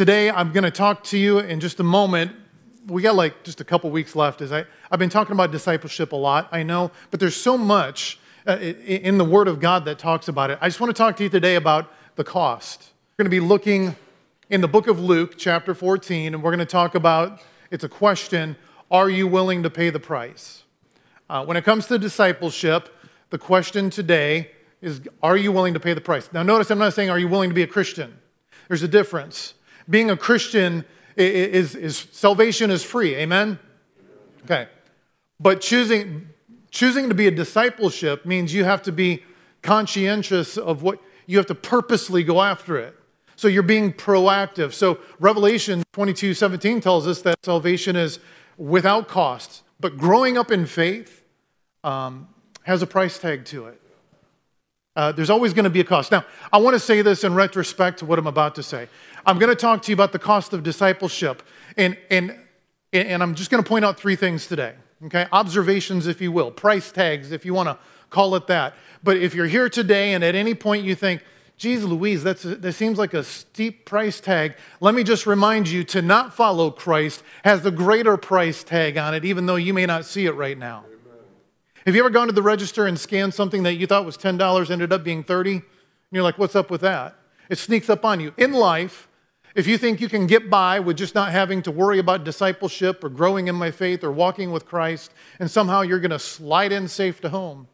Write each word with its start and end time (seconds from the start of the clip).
Today, 0.00 0.30
I'm 0.30 0.50
going 0.50 0.64
to 0.64 0.70
talk 0.70 1.04
to 1.04 1.18
you 1.18 1.40
in 1.40 1.60
just 1.60 1.78
a 1.78 1.82
moment. 1.82 2.32
We 2.86 3.02
got 3.02 3.16
like 3.16 3.44
just 3.44 3.60
a 3.60 3.64
couple 3.64 3.90
weeks 3.90 4.16
left. 4.16 4.40
As 4.40 4.50
I, 4.50 4.64
I've 4.90 4.98
been 4.98 5.10
talking 5.10 5.34
about 5.34 5.52
discipleship 5.52 6.12
a 6.12 6.16
lot, 6.16 6.48
I 6.52 6.62
know, 6.62 6.90
but 7.10 7.20
there's 7.20 7.36
so 7.36 7.58
much 7.58 8.18
uh, 8.46 8.56
in 8.56 9.18
the 9.18 9.26
Word 9.26 9.46
of 9.46 9.60
God 9.60 9.84
that 9.84 9.98
talks 9.98 10.26
about 10.26 10.48
it. 10.48 10.58
I 10.62 10.68
just 10.68 10.80
want 10.80 10.88
to 10.88 10.98
talk 10.98 11.18
to 11.18 11.22
you 11.22 11.28
today 11.28 11.54
about 11.54 11.92
the 12.16 12.24
cost. 12.24 12.92
We're 13.10 13.24
going 13.24 13.30
to 13.30 13.42
be 13.42 13.46
looking 13.46 13.94
in 14.48 14.62
the 14.62 14.68
book 14.68 14.86
of 14.86 14.98
Luke, 14.98 15.34
chapter 15.36 15.74
14, 15.74 16.32
and 16.32 16.42
we're 16.42 16.50
going 16.50 16.60
to 16.60 16.64
talk 16.64 16.94
about 16.94 17.42
it's 17.70 17.84
a 17.84 17.88
question 17.90 18.56
Are 18.90 19.10
you 19.10 19.26
willing 19.26 19.62
to 19.64 19.68
pay 19.68 19.90
the 19.90 20.00
price? 20.00 20.62
Uh, 21.28 21.44
when 21.44 21.58
it 21.58 21.64
comes 21.64 21.84
to 21.88 21.98
discipleship, 21.98 22.88
the 23.28 23.38
question 23.38 23.90
today 23.90 24.52
is 24.80 25.02
Are 25.22 25.36
you 25.36 25.52
willing 25.52 25.74
to 25.74 25.80
pay 25.80 25.92
the 25.92 26.00
price? 26.00 26.32
Now, 26.32 26.42
notice 26.42 26.70
I'm 26.70 26.78
not 26.78 26.94
saying 26.94 27.10
Are 27.10 27.18
you 27.18 27.28
willing 27.28 27.50
to 27.50 27.54
be 27.54 27.64
a 27.64 27.66
Christian? 27.66 28.16
There's 28.66 28.82
a 28.82 28.88
difference. 28.88 29.52
Being 29.90 30.10
a 30.10 30.16
Christian 30.16 30.84
is, 31.16 31.74
is, 31.74 32.06
salvation 32.12 32.70
is 32.70 32.82
free. 32.82 33.14
Amen? 33.16 33.58
Okay. 34.44 34.68
But 35.38 35.60
choosing, 35.60 36.28
choosing 36.70 37.08
to 37.08 37.14
be 37.14 37.26
a 37.26 37.30
discipleship 37.30 38.24
means 38.24 38.54
you 38.54 38.64
have 38.64 38.82
to 38.84 38.92
be 38.92 39.24
conscientious 39.62 40.56
of 40.56 40.82
what 40.82 41.00
you 41.26 41.36
have 41.36 41.46
to 41.46 41.54
purposely 41.54 42.24
go 42.24 42.40
after 42.40 42.76
it. 42.78 42.96
So 43.36 43.48
you're 43.48 43.62
being 43.62 43.92
proactive. 43.92 44.72
So 44.72 44.98
Revelation 45.18 45.82
22 45.92 46.34
17 46.34 46.80
tells 46.80 47.06
us 47.06 47.22
that 47.22 47.36
salvation 47.42 47.96
is 47.96 48.18
without 48.58 49.08
cost, 49.08 49.62
but 49.80 49.96
growing 49.96 50.36
up 50.36 50.50
in 50.50 50.66
faith 50.66 51.24
um, 51.82 52.28
has 52.64 52.82
a 52.82 52.86
price 52.86 53.18
tag 53.18 53.46
to 53.46 53.66
it. 53.66 53.79
Uh, 55.00 55.10
there's 55.12 55.30
always 55.30 55.54
going 55.54 55.64
to 55.64 55.70
be 55.70 55.80
a 55.80 55.84
cost. 55.84 56.12
Now, 56.12 56.26
I 56.52 56.58
want 56.58 56.74
to 56.74 56.78
say 56.78 57.00
this 57.00 57.24
in 57.24 57.32
retrospect 57.32 58.00
to 58.00 58.04
what 58.04 58.18
I'm 58.18 58.26
about 58.26 58.54
to 58.56 58.62
say. 58.62 58.86
I'm 59.24 59.38
going 59.38 59.48
to 59.48 59.56
talk 59.56 59.80
to 59.84 59.90
you 59.90 59.94
about 59.94 60.12
the 60.12 60.18
cost 60.18 60.52
of 60.52 60.62
discipleship, 60.62 61.42
and, 61.78 61.96
and, 62.10 62.38
and 62.92 63.22
I'm 63.22 63.34
just 63.34 63.50
going 63.50 63.64
to 63.64 63.66
point 63.66 63.82
out 63.82 63.98
three 63.98 64.14
things 64.14 64.46
today. 64.46 64.74
Okay, 65.06 65.26
observations, 65.32 66.06
if 66.06 66.20
you 66.20 66.30
will, 66.30 66.50
price 66.50 66.92
tags, 66.92 67.32
if 67.32 67.46
you 67.46 67.54
want 67.54 67.70
to 67.70 67.78
call 68.10 68.34
it 68.34 68.46
that. 68.48 68.74
But 69.02 69.16
if 69.16 69.34
you're 69.34 69.46
here 69.46 69.70
today 69.70 70.12
and 70.12 70.22
at 70.22 70.34
any 70.34 70.52
point 70.52 70.84
you 70.84 70.94
think, 70.94 71.22
geez, 71.56 71.82
Louise, 71.82 72.22
that's 72.22 72.44
a, 72.44 72.56
that 72.56 72.74
seems 72.74 72.98
like 72.98 73.14
a 73.14 73.24
steep 73.24 73.86
price 73.86 74.20
tag. 74.20 74.54
Let 74.82 74.94
me 74.94 75.02
just 75.02 75.26
remind 75.26 75.66
you 75.70 75.82
to 75.84 76.02
not 76.02 76.34
follow 76.34 76.70
Christ 76.70 77.22
has 77.42 77.64
a 77.64 77.70
greater 77.70 78.18
price 78.18 78.62
tag 78.62 78.98
on 78.98 79.14
it, 79.14 79.24
even 79.24 79.46
though 79.46 79.56
you 79.56 79.72
may 79.72 79.86
not 79.86 80.04
see 80.04 80.26
it 80.26 80.32
right 80.32 80.58
now. 80.58 80.84
Have 81.86 81.94
you 81.94 82.02
ever 82.02 82.10
gone 82.10 82.26
to 82.26 82.32
the 82.32 82.42
register 82.42 82.86
and 82.86 82.98
scanned 82.98 83.32
something 83.32 83.62
that 83.62 83.74
you 83.74 83.86
thought 83.86 84.04
was 84.04 84.18
$10, 84.18 84.70
ended 84.70 84.92
up 84.92 85.02
being 85.02 85.24
30? 85.24 85.52
And 85.52 85.62
you're 86.10 86.22
like, 86.22 86.38
what's 86.38 86.54
up 86.54 86.70
with 86.70 86.82
that? 86.82 87.16
It 87.48 87.56
sneaks 87.56 87.88
up 87.88 88.04
on 88.04 88.20
you. 88.20 88.34
In 88.36 88.52
life, 88.52 89.08
if 89.54 89.66
you 89.66 89.78
think 89.78 90.00
you 90.00 90.08
can 90.08 90.26
get 90.26 90.50
by 90.50 90.78
with 90.78 90.96
just 90.96 91.14
not 91.14 91.32
having 91.32 91.62
to 91.62 91.70
worry 91.70 91.98
about 91.98 92.22
discipleship 92.22 93.02
or 93.02 93.08
growing 93.08 93.48
in 93.48 93.54
my 93.54 93.70
faith 93.70 94.04
or 94.04 94.12
walking 94.12 94.52
with 94.52 94.66
Christ, 94.66 95.12
and 95.38 95.50
somehow 95.50 95.80
you're 95.80 96.00
going 96.00 96.10
to 96.10 96.18
slide 96.18 96.70
in 96.70 96.86
safe 96.86 97.20
to 97.22 97.30
home, 97.30 97.66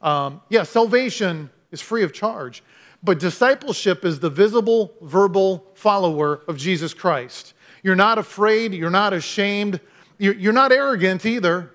um, 0.00 0.40
yeah, 0.48 0.62
salvation 0.62 1.50
is 1.70 1.80
free 1.80 2.02
of 2.02 2.12
charge. 2.12 2.62
But 3.02 3.20
discipleship 3.20 4.04
is 4.04 4.20
the 4.20 4.30
visible, 4.30 4.94
verbal 5.02 5.66
follower 5.74 6.40
of 6.48 6.56
Jesus 6.56 6.94
Christ. 6.94 7.52
You're 7.82 7.94
not 7.94 8.18
afraid, 8.18 8.72
you're 8.72 8.90
not 8.90 9.12
ashamed, 9.12 9.80
you're 10.18 10.52
not 10.52 10.72
arrogant 10.72 11.26
either, 11.26 11.70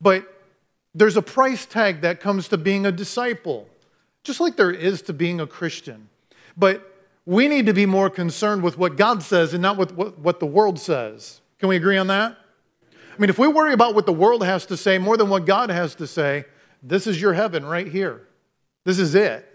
but 0.00 0.35
there's 0.96 1.18
a 1.18 1.22
price 1.22 1.66
tag 1.66 2.00
that 2.00 2.20
comes 2.20 2.48
to 2.48 2.56
being 2.56 2.86
a 2.86 2.90
disciple, 2.90 3.68
just 4.24 4.40
like 4.40 4.56
there 4.56 4.70
is 4.70 5.02
to 5.02 5.12
being 5.12 5.40
a 5.40 5.46
Christian. 5.46 6.08
But 6.56 6.90
we 7.26 7.48
need 7.48 7.66
to 7.66 7.74
be 7.74 7.84
more 7.84 8.08
concerned 8.08 8.62
with 8.62 8.78
what 8.78 8.96
God 8.96 9.22
says 9.22 9.52
and 9.52 9.60
not 9.60 9.76
with 9.76 9.92
what 9.92 10.40
the 10.40 10.46
world 10.46 10.80
says. 10.80 11.42
Can 11.58 11.68
we 11.68 11.76
agree 11.76 11.98
on 11.98 12.06
that? 12.06 12.38
I 12.92 13.18
mean, 13.18 13.28
if 13.28 13.38
we 13.38 13.46
worry 13.46 13.74
about 13.74 13.94
what 13.94 14.06
the 14.06 14.12
world 14.12 14.42
has 14.42 14.64
to 14.66 14.76
say 14.76 14.96
more 14.96 15.18
than 15.18 15.28
what 15.28 15.44
God 15.44 15.68
has 15.68 15.94
to 15.96 16.06
say, 16.06 16.46
this 16.82 17.06
is 17.06 17.20
your 17.20 17.34
heaven 17.34 17.64
right 17.64 17.86
here. 17.86 18.26
This 18.84 18.98
is 18.98 19.14
it. 19.14 19.46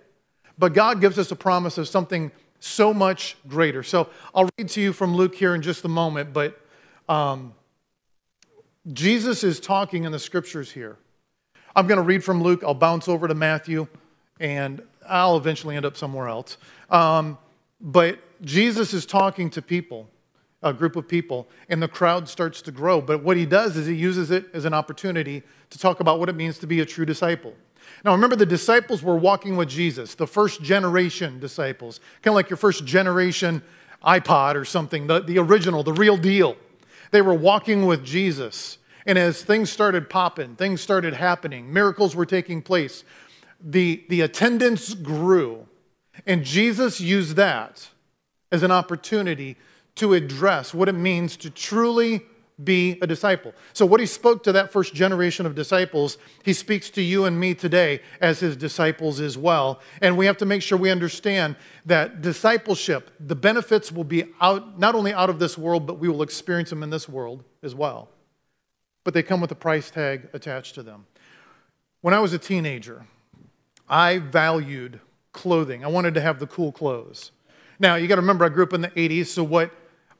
But 0.60 0.74
God 0.74 1.02
gives 1.02 1.18
us 1.18 1.32
a 1.32 1.36
promise 1.36 1.80
of 1.80 1.88
something 1.88 2.32
so 2.60 2.94
much 2.94 3.36
greater. 3.48 3.82
So 3.82 4.10
I'll 4.36 4.48
read 4.60 4.70
to 4.70 4.82
you 4.82 4.94
from 4.94 5.16
Luke 5.16 5.34
here 5.34 5.56
in 5.56 5.64
just 5.64 5.86
a 5.86 5.88
moment, 5.88 6.34
but 6.34 6.60
um, 7.10 7.56
Jesus 8.94 9.44
is 9.44 9.60
talking 9.60 10.04
in 10.04 10.12
the 10.12 10.20
scriptures 10.20 10.72
here. 10.72 10.98
I'm 11.76 11.88
going 11.88 11.98
to 11.98 12.04
read 12.04 12.24
from 12.24 12.42
Luke, 12.44 12.64
I'll 12.64 12.74
bounce 12.74 13.08
over 13.08 13.28
to 13.28 13.36
Matthew, 13.36 13.88
and 14.40 14.82
I'll 15.08 15.38
eventually 15.38 15.76
end 15.76 15.86
up 15.86 15.96
somewhere 15.96 16.28
else. 16.28 16.58
Um, 16.90 17.38
but 17.80 18.20
Jesus 18.42 18.94
is 18.94 19.06
talking 19.06 19.50
to 19.52 19.62
people, 19.62 20.10
a 20.62 20.74
group 20.74 20.96
of 20.96 21.08
people, 21.08 21.48
and 21.70 21.82
the 21.82 21.88
crowd 21.88 22.28
starts 22.28 22.62
to 22.64 22.72
grow. 22.72 23.02
But 23.02 23.24
what 23.24 23.38
he 23.38 23.46
does 23.46 23.78
is 23.78 23.88
he 23.88 23.96
uses 23.96 24.32
it 24.32 24.46
as 24.54 24.66
an 24.66 24.74
opportunity 24.74 25.44
to 25.70 25.78
talk 25.80 26.00
about 26.00 26.20
what 26.20 26.30
it 26.30 26.36
means 26.36 26.58
to 26.60 26.68
be 26.68 26.82
a 26.82 26.86
true 26.86 27.06
disciple. 27.06 27.54
Now, 28.04 28.12
remember, 28.12 28.36
the 28.36 28.46
disciples 28.46 29.04
were 29.04 29.16
walking 29.16 29.58
with 29.58 29.70
Jesus, 29.70 30.16
the 30.16 30.28
first 30.28 30.62
generation 30.62 31.40
disciples, 31.40 32.00
kind 32.22 32.34
of 32.34 32.36
like 32.36 32.50
your 32.50 32.58
first 32.58 32.86
generation 32.86 33.62
iPod 34.04 34.56
or 34.56 34.66
something, 34.66 35.08
the, 35.08 35.22
the 35.22 35.38
original, 35.38 35.84
the 35.84 35.94
real 35.94 36.18
deal. 36.18 36.58
They 37.12 37.22
were 37.22 37.34
walking 37.34 37.86
with 37.86 38.04
Jesus. 38.04 38.78
And 39.06 39.18
as 39.18 39.44
things 39.44 39.70
started 39.70 40.10
popping, 40.10 40.56
things 40.56 40.82
started 40.82 41.14
happening, 41.14 41.72
miracles 41.72 42.16
were 42.16 42.26
taking 42.26 42.62
place, 42.62 43.04
the, 43.64 44.04
the 44.10 44.22
attendance 44.22 44.94
grew. 44.94 45.68
And 46.26 46.44
Jesus 46.44 47.00
used 47.00 47.36
that 47.36 47.90
as 48.52 48.64
an 48.64 48.72
opportunity 48.72 49.58
to 49.96 50.14
address 50.14 50.74
what 50.74 50.90
it 50.90 50.94
means 50.94 51.38
to 51.38 51.50
truly 51.50 52.22
be 52.64 53.00
a 53.02 53.08
disciple. 53.08 53.54
So, 53.74 53.86
what 53.86 54.00
he 54.00 54.06
spoke 54.06 54.44
to 54.44 54.52
that 54.52 54.72
first 54.72 54.94
generation 54.94 55.46
of 55.46 55.56
disciples, 55.56 56.18
he 56.44 56.54
speaks 56.54 56.90
to 56.92 57.02
you 57.02 57.26
and 57.26 57.40
me 57.40 57.56
today 57.56 58.02
as 58.20 58.40
his 58.40 58.56
disciples 58.56 59.20
as 59.20 59.38
well. 59.38 59.80
And 60.02 60.18
we 60.18 60.26
have 60.28 60.38
to 60.38 60.46
make 60.46 60.62
sure 60.62 60.78
we 60.78 60.92
understand 60.92 61.56
that 61.86 62.22
discipleship, 62.22 63.10
the 63.20 63.36
benefits 63.36 63.92
will 63.92 64.04
be 64.04 64.26
out, 64.40 64.80
not 64.80 64.96
only 64.96 65.14
out 65.14 65.30
of 65.30 65.40
this 65.40 65.58
world, 65.58 65.88
but 65.88 65.98
we 65.98 66.08
will 66.08 66.22
experience 66.22 66.70
them 66.70 66.84
in 66.84 66.90
this 66.90 67.10
world 67.10 67.44
as 67.64 67.74
well. 67.74 68.10
But 69.04 69.14
they 69.14 69.24
come 69.24 69.42
with 69.42 69.52
a 69.52 69.56
price 69.56 69.90
tag 69.90 70.30
attached 70.34 70.76
to 70.76 70.84
them. 70.84 71.06
When 72.02 72.14
I 72.14 72.20
was 72.20 72.34
a 72.34 72.38
teenager, 72.38 73.06
I 73.90 74.20
valued 74.20 75.00
clothing. 75.34 75.84
I 75.84 75.88
wanted 75.88 76.14
to 76.16 76.22
have 76.22 76.40
the 76.40 76.48
cool 76.48 76.72
clothes. 76.72 77.32
Now, 77.80 77.96
you 77.96 78.08
got 78.08 78.16
to 78.16 78.22
remember, 78.22 78.46
I 78.46 78.50
grew 78.50 78.64
up 78.64 78.74
in 78.74 78.82
the 78.82 78.90
80s, 78.90 79.28
so 79.28 79.44
what 79.44 79.72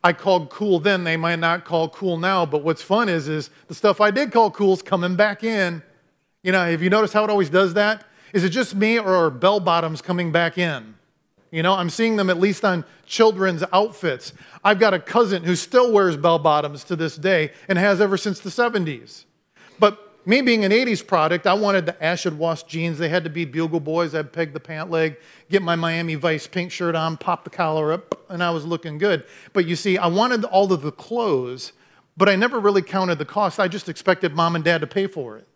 I 0.04 0.14
called 0.14 0.50
cool 0.50 0.80
then, 0.80 1.04
they 1.04 1.18
might 1.18 1.40
not 1.40 1.64
call 1.64 1.90
cool 1.90 2.18
now. 2.18 2.46
But 2.46 2.64
what's 2.64 2.82
fun 2.82 3.08
is, 3.08 3.28
is 3.28 3.50
the 3.68 3.76
stuff 3.76 4.02
I 4.02 4.10
did 4.10 4.32
call 4.32 4.50
cool 4.50 4.74
is 4.74 4.82
coming 4.82 5.16
back 5.16 5.44
in. 5.44 5.84
You 6.44 6.52
know, 6.52 6.66
have 6.66 6.82
you 6.82 6.90
noticed 6.90 7.14
how 7.14 7.24
it 7.24 7.30
always 7.30 7.50
does 7.50 7.76
that? 7.76 8.06
Is 8.34 8.44
it 8.44 8.50
just 8.50 8.74
me 8.74 8.98
or 8.98 9.14
are 9.14 9.30
bell 9.30 9.60
bottoms 9.60 10.02
coming 10.02 10.32
back 10.32 10.58
in? 10.58 10.96
You 11.52 11.62
know, 11.64 11.74
I'm 11.74 11.90
seeing 11.90 12.16
them 12.16 12.30
at 12.30 12.40
least 12.40 12.64
on 12.64 12.86
children's 13.06 13.64
outfits. 13.74 14.32
I've 14.64 14.80
got 14.80 14.94
a 14.94 15.00
cousin 15.00 15.44
who 15.44 15.58
still 15.58 15.92
wears 15.92 16.16
bell 16.16 16.40
bottoms 16.40 16.86
to 16.86 16.96
this 16.96 17.18
day 17.18 17.52
and 17.68 17.78
has 17.78 18.00
ever 18.00 18.16
since 18.16 18.40
the 18.40 18.50
70s. 18.50 19.26
But 19.78 20.12
me 20.26 20.42
being 20.42 20.64
an 20.64 20.72
80s 20.72 21.06
product, 21.06 21.46
I 21.46 21.54
wanted 21.54 21.86
the 21.86 22.02
acid 22.02 22.38
wash 22.38 22.64
jeans. 22.64 22.98
They 22.98 23.10
had 23.10 23.26
to 23.26 23.30
be 23.30 23.44
bugle 23.44 23.82
boys. 23.82 24.16
I'd 24.16 24.32
peg 24.32 24.54
the 24.54 24.60
pant 24.62 24.90
leg, 24.90 25.18
get 25.50 25.62
my 25.62 25.76
Miami 25.76 26.16
Vice 26.16 26.48
pink 26.48 26.72
shirt 26.72 26.96
on, 26.96 27.18
pop 27.18 27.44
the 27.44 27.50
collar 27.50 27.92
up, 27.92 28.24
and 28.30 28.42
I 28.42 28.52
was 28.52 28.66
looking 28.66 28.98
good. 28.98 29.26
But 29.52 29.66
you 29.66 29.76
see, 29.76 29.98
I 29.98 30.08
wanted 30.08 30.46
all 30.46 30.72
of 30.72 30.84
the 30.84 30.92
clothes, 30.92 31.74
but 32.16 32.30
I 32.30 32.38
never 32.38 32.60
really 32.62 32.82
counted 32.82 33.18
the 33.18 33.26
cost. 33.26 33.60
I 33.60 33.68
just 33.68 33.90
expected 33.90 34.36
mom 34.36 34.56
and 34.56 34.64
dad 34.64 34.82
to 34.82 34.88
pay 34.88 35.08
for 35.08 35.38
it. 35.38 35.48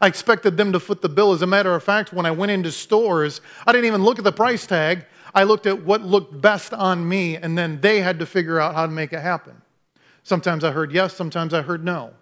I 0.00 0.06
expected 0.06 0.56
them 0.56 0.72
to 0.72 0.80
foot 0.80 1.02
the 1.02 1.08
bill. 1.08 1.32
As 1.32 1.42
a 1.42 1.46
matter 1.46 1.74
of 1.74 1.84
fact, 1.84 2.12
when 2.12 2.26
I 2.26 2.30
went 2.30 2.52
into 2.52 2.72
stores, 2.72 3.40
I 3.66 3.72
didn't 3.72 3.86
even 3.86 4.02
look 4.02 4.18
at 4.18 4.24
the 4.24 4.32
price 4.32 4.66
tag. 4.66 5.04
I 5.34 5.44
looked 5.44 5.66
at 5.66 5.84
what 5.84 6.02
looked 6.02 6.40
best 6.40 6.72
on 6.72 7.08
me, 7.08 7.36
and 7.36 7.56
then 7.56 7.80
they 7.80 8.00
had 8.00 8.18
to 8.18 8.26
figure 8.26 8.58
out 8.58 8.74
how 8.74 8.86
to 8.86 8.92
make 8.92 9.12
it 9.12 9.20
happen. 9.20 9.62
Sometimes 10.22 10.64
I 10.64 10.72
heard 10.72 10.92
yes, 10.92 11.14
sometimes 11.14 11.54
I 11.54 11.62
heard 11.62 11.84
no. 11.84 12.12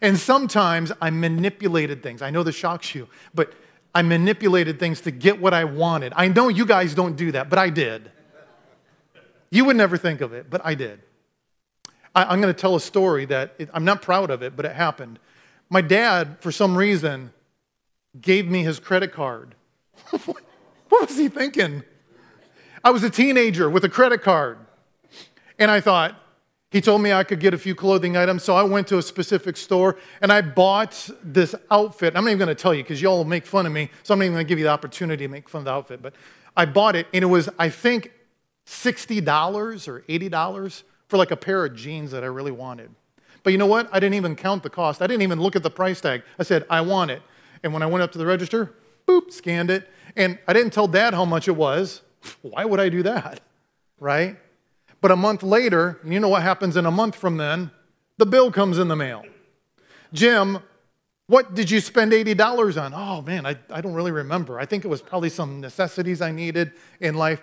And 0.00 0.18
sometimes 0.18 0.92
I 1.00 1.10
manipulated 1.10 2.02
things. 2.02 2.22
I 2.22 2.30
know 2.30 2.42
this 2.42 2.54
shocks 2.54 2.94
you, 2.94 3.08
but 3.34 3.52
I 3.94 4.02
manipulated 4.02 4.78
things 4.78 5.00
to 5.02 5.10
get 5.10 5.40
what 5.40 5.52
I 5.52 5.64
wanted. 5.64 6.12
I 6.16 6.28
know 6.28 6.48
you 6.48 6.64
guys 6.64 6.94
don't 6.94 7.16
do 7.16 7.32
that, 7.32 7.50
but 7.50 7.58
I 7.58 7.70
did. 7.70 8.10
You 9.50 9.64
would 9.64 9.76
never 9.76 9.96
think 9.96 10.20
of 10.20 10.32
it, 10.32 10.48
but 10.48 10.60
I 10.64 10.74
did. 10.74 11.00
I, 12.14 12.32
am 12.32 12.40
going 12.40 12.52
to 12.52 12.58
tell 12.60 12.76
a 12.76 12.80
story 12.80 13.24
that 13.26 13.54
it, 13.58 13.68
I'm 13.72 13.84
not 13.84 14.02
proud 14.02 14.30
of 14.30 14.42
it, 14.42 14.56
but 14.56 14.64
it 14.64 14.72
happened. 14.72 15.18
My 15.68 15.80
dad, 15.80 16.36
for 16.40 16.52
some 16.52 16.76
reason, 16.76 17.32
gave 18.20 18.48
me 18.48 18.62
his 18.62 18.78
credit 18.78 19.12
card. 19.12 19.54
what 20.24 21.08
was 21.08 21.16
he 21.16 21.28
thinking? 21.28 21.82
I 22.82 22.90
was 22.90 23.02
a 23.04 23.10
teenager 23.10 23.68
with 23.68 23.84
a 23.84 23.88
credit 23.88 24.22
card. 24.22 24.58
And 25.58 25.70
I 25.70 25.80
thought, 25.80 26.16
he 26.70 26.80
told 26.80 27.02
me 27.02 27.12
I 27.12 27.24
could 27.24 27.40
get 27.40 27.52
a 27.52 27.58
few 27.58 27.74
clothing 27.74 28.16
items, 28.16 28.44
so 28.44 28.54
I 28.54 28.62
went 28.62 28.86
to 28.88 28.98
a 28.98 29.02
specific 29.02 29.56
store 29.56 29.96
and 30.22 30.32
I 30.32 30.40
bought 30.40 31.10
this 31.22 31.54
outfit. 31.70 32.14
I'm 32.16 32.24
not 32.24 32.30
even 32.30 32.38
going 32.38 32.48
to 32.48 32.54
tell 32.54 32.72
you 32.72 32.84
because 32.84 33.02
y'all 33.02 33.18
will 33.18 33.24
make 33.24 33.44
fun 33.44 33.66
of 33.66 33.72
me, 33.72 33.90
so 34.04 34.14
I'm 34.14 34.20
not 34.20 34.26
even 34.26 34.34
going 34.34 34.46
to 34.46 34.48
give 34.48 34.58
you 34.58 34.64
the 34.64 34.70
opportunity 34.70 35.26
to 35.26 35.28
make 35.30 35.48
fun 35.48 35.60
of 35.60 35.64
the 35.64 35.72
outfit. 35.72 36.00
But 36.00 36.14
I 36.56 36.66
bought 36.66 36.94
it 36.94 37.08
and 37.12 37.24
it 37.24 37.26
was, 37.26 37.48
I 37.58 37.68
think, 37.70 38.12
$60 38.66 39.88
or 39.88 40.00
$80 40.02 40.82
for 41.08 41.16
like 41.16 41.32
a 41.32 41.36
pair 41.36 41.64
of 41.64 41.74
jeans 41.74 42.12
that 42.12 42.22
I 42.22 42.28
really 42.28 42.52
wanted. 42.52 42.90
But 43.42 43.50
you 43.50 43.58
know 43.58 43.66
what? 43.66 43.88
I 43.92 43.98
didn't 43.98 44.14
even 44.14 44.36
count 44.36 44.62
the 44.62 44.70
cost. 44.70 45.02
I 45.02 45.08
didn't 45.08 45.22
even 45.22 45.40
look 45.40 45.56
at 45.56 45.64
the 45.64 45.70
price 45.70 46.00
tag. 46.00 46.22
I 46.38 46.44
said, 46.44 46.66
I 46.70 46.82
want 46.82 47.10
it. 47.10 47.20
And 47.64 47.72
when 47.72 47.82
I 47.82 47.86
went 47.86 48.02
up 48.02 48.12
to 48.12 48.18
the 48.18 48.26
register, 48.26 48.74
boop, 49.08 49.32
scanned 49.32 49.70
it. 49.70 49.88
And 50.14 50.38
I 50.46 50.52
didn't 50.52 50.72
tell 50.72 50.86
dad 50.86 51.14
how 51.14 51.24
much 51.24 51.48
it 51.48 51.56
was. 51.56 52.02
Why 52.42 52.64
would 52.64 52.80
I 52.80 52.88
do 52.88 53.02
that? 53.02 53.40
Right? 53.98 54.36
But 55.00 55.10
a 55.10 55.16
month 55.16 55.42
later, 55.42 55.98
you 56.04 56.20
know 56.20 56.28
what 56.28 56.42
happens 56.42 56.76
in 56.76 56.86
a 56.86 56.90
month 56.90 57.16
from 57.16 57.36
then? 57.36 57.70
The 58.18 58.26
bill 58.26 58.52
comes 58.52 58.78
in 58.78 58.88
the 58.88 58.96
mail. 58.96 59.24
Jim, 60.12 60.58
what 61.26 61.54
did 61.54 61.70
you 61.70 61.80
spend 61.80 62.12
$80 62.12 62.82
on? 62.82 62.92
Oh 62.92 63.22
man, 63.22 63.46
I, 63.46 63.56
I 63.70 63.80
don't 63.80 63.94
really 63.94 64.10
remember. 64.10 64.58
I 64.58 64.66
think 64.66 64.84
it 64.84 64.88
was 64.88 65.00
probably 65.00 65.30
some 65.30 65.60
necessities 65.60 66.20
I 66.20 66.32
needed 66.32 66.72
in 66.98 67.14
life. 67.14 67.40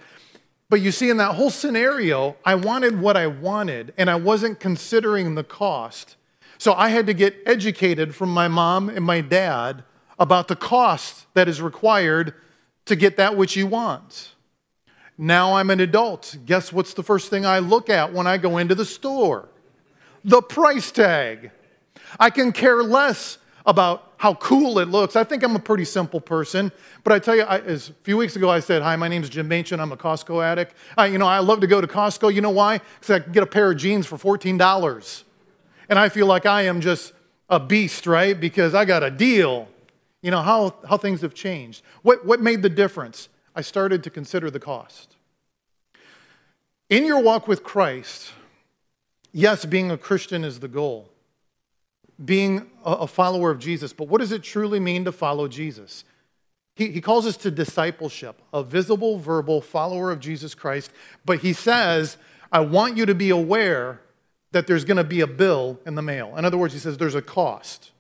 But 0.70 0.82
you 0.82 0.92
see, 0.92 1.10
in 1.10 1.18
that 1.18 1.36
whole 1.36 1.50
scenario, 1.50 2.36
I 2.44 2.56
wanted 2.56 3.00
what 3.00 3.16
I 3.16 3.28
wanted 3.28 3.94
and 3.98 4.10
I 4.10 4.16
wasn't 4.16 4.60
considering 4.60 5.36
the 5.36 5.44
cost. 5.44 6.18
So 6.58 6.74
I 6.74 6.90
had 6.90 7.08
to 7.08 7.14
get 7.14 7.36
educated 7.46 8.14
from 8.14 8.30
my 8.30 8.48
mom 8.48 8.90
and 8.90 9.06
my 9.06 9.22
dad 9.22 9.84
about 10.20 10.48
the 10.48 10.56
cost 10.56 11.26
that 11.34 11.48
is 11.48 11.62
required 11.62 12.34
to 12.86 12.96
get 12.96 13.16
that 13.18 13.38
which 13.38 13.56
you 13.56 13.68
want. 13.68 14.34
Now 15.18 15.56
I'm 15.56 15.70
an 15.70 15.80
adult. 15.80 16.38
Guess 16.46 16.72
what's 16.72 16.94
the 16.94 17.04
first 17.04 17.30
thing 17.30 17.46
I 17.46 17.60
look 17.60 17.90
at 17.90 18.14
when 18.14 18.28
I 18.28 18.38
go 18.38 18.58
into 18.58 18.76
the 18.76 18.86
store? 18.86 19.50
The 20.24 20.42
price 20.42 20.92
tag. 20.92 21.52
I 22.20 22.30
can 22.30 22.52
care 22.52 22.84
less 22.84 23.38
about 23.66 24.14
how 24.18 24.34
cool 24.36 24.80
it 24.80 24.88
looks. 24.88 25.16
I 25.16 25.24
think 25.24 25.44
I'm 25.44 25.56
a 25.56 25.60
pretty 25.60 25.86
simple 25.86 26.22
person, 26.22 26.72
but 27.04 27.14
I 27.14 27.20
tell 27.20 27.36
you, 27.36 27.44
I, 27.44 27.60
as 27.60 27.90
a 27.90 27.94
few 28.04 28.18
weeks 28.18 28.36
ago 28.36 28.50
I 28.50 28.60
said, 28.60 28.82
"Hi, 28.82 28.96
my 28.96 29.08
name 29.08 29.24
is 29.24 29.30
Jim 29.30 29.48
Machen. 29.48 29.80
I'm 29.80 29.92
a 29.92 29.98
Costco 29.98 30.44
addict. 30.44 30.76
I, 30.98 31.08
you 31.08 31.18
know, 31.18 31.28
I 31.28 31.40
love 31.40 31.60
to 31.62 31.68
go 31.68 31.82
to 31.82 31.88
Costco. 31.88 32.34
You 32.34 32.42
know 32.42 32.50
why? 32.50 32.80
Because 33.00 33.16
I 33.16 33.20
can 33.20 33.32
get 33.34 33.44
a 33.44 33.48
pair 33.48 33.72
of 33.72 33.78
jeans 33.78 34.08
for 34.08 34.18
fourteen 34.18 34.58
dollars, 34.58 35.24
and 35.90 36.00
I 36.00 36.10
feel 36.10 36.26
like 36.26 36.46
I 36.46 36.64
am 36.64 36.82
just 36.82 37.14
a 37.50 37.60
beast, 37.60 38.08
right? 38.08 38.40
Because 38.40 38.74
I 38.74 38.86
got 38.86 39.04
a 39.04 39.12
deal. 39.12 39.68
You 40.22 40.32
know 40.32 40.42
how 40.42 40.76
how 40.88 40.98
things 40.98 41.22
have 41.22 41.34
changed. 41.34 41.84
What 42.02 42.26
what 42.26 42.42
made 42.42 42.62
the 42.62 42.70
difference? 42.70 43.30
I 43.58 43.62
started 43.62 44.04
to 44.04 44.10
consider 44.10 44.50
the 44.50 44.60
cost. 44.62 45.16
In 46.90 47.06
your 47.06 47.22
walk 47.22 47.48
with 47.50 47.64
Christ, 47.64 48.32
yes, 49.34 49.66
being 49.66 49.92
a 49.92 49.98
Christian 49.98 50.46
is 50.46 50.62
the 50.62 50.70
goal 50.70 51.10
being 52.24 52.70
a 52.84 53.08
follower 53.08 53.52
of 53.52 53.60
Jesus, 53.60 53.94
but 53.94 54.08
what 54.08 54.22
does 54.22 54.32
it 54.32 54.42
truly 54.42 54.80
mean 54.80 55.06
to 55.06 55.12
follow 55.12 55.48
Jesus? 55.48 56.04
He, 56.76 57.02
calls 57.02 57.26
us 57.26 57.38
to 57.38 57.52
discipleship, 57.52 58.40
a 58.54 58.64
visible, 58.64 59.18
verbal 59.18 59.62
follower 59.62 60.12
of 60.12 60.20
Jesus 60.20 60.54
Christ, 60.54 60.92
but 61.26 61.40
he 61.40 61.54
says, 61.54 62.18
I 62.52 62.60
want 62.60 62.98
you 62.98 63.06
to 63.08 63.16
be 63.16 63.32
aware 63.32 64.02
that 64.52 64.68
there's 64.68 64.86
going 64.86 64.98
to 64.98 65.04
be 65.04 65.22
a 65.22 65.28
bill 65.28 65.80
in 65.86 65.96
the 65.96 66.02
mail. 66.02 66.36
In 66.38 66.46
other 66.46 66.58
words, 66.58 66.74
he 66.74 66.80
says 66.80 66.98
there's 66.98 67.16
a 67.16 67.22
cost, 67.22 67.92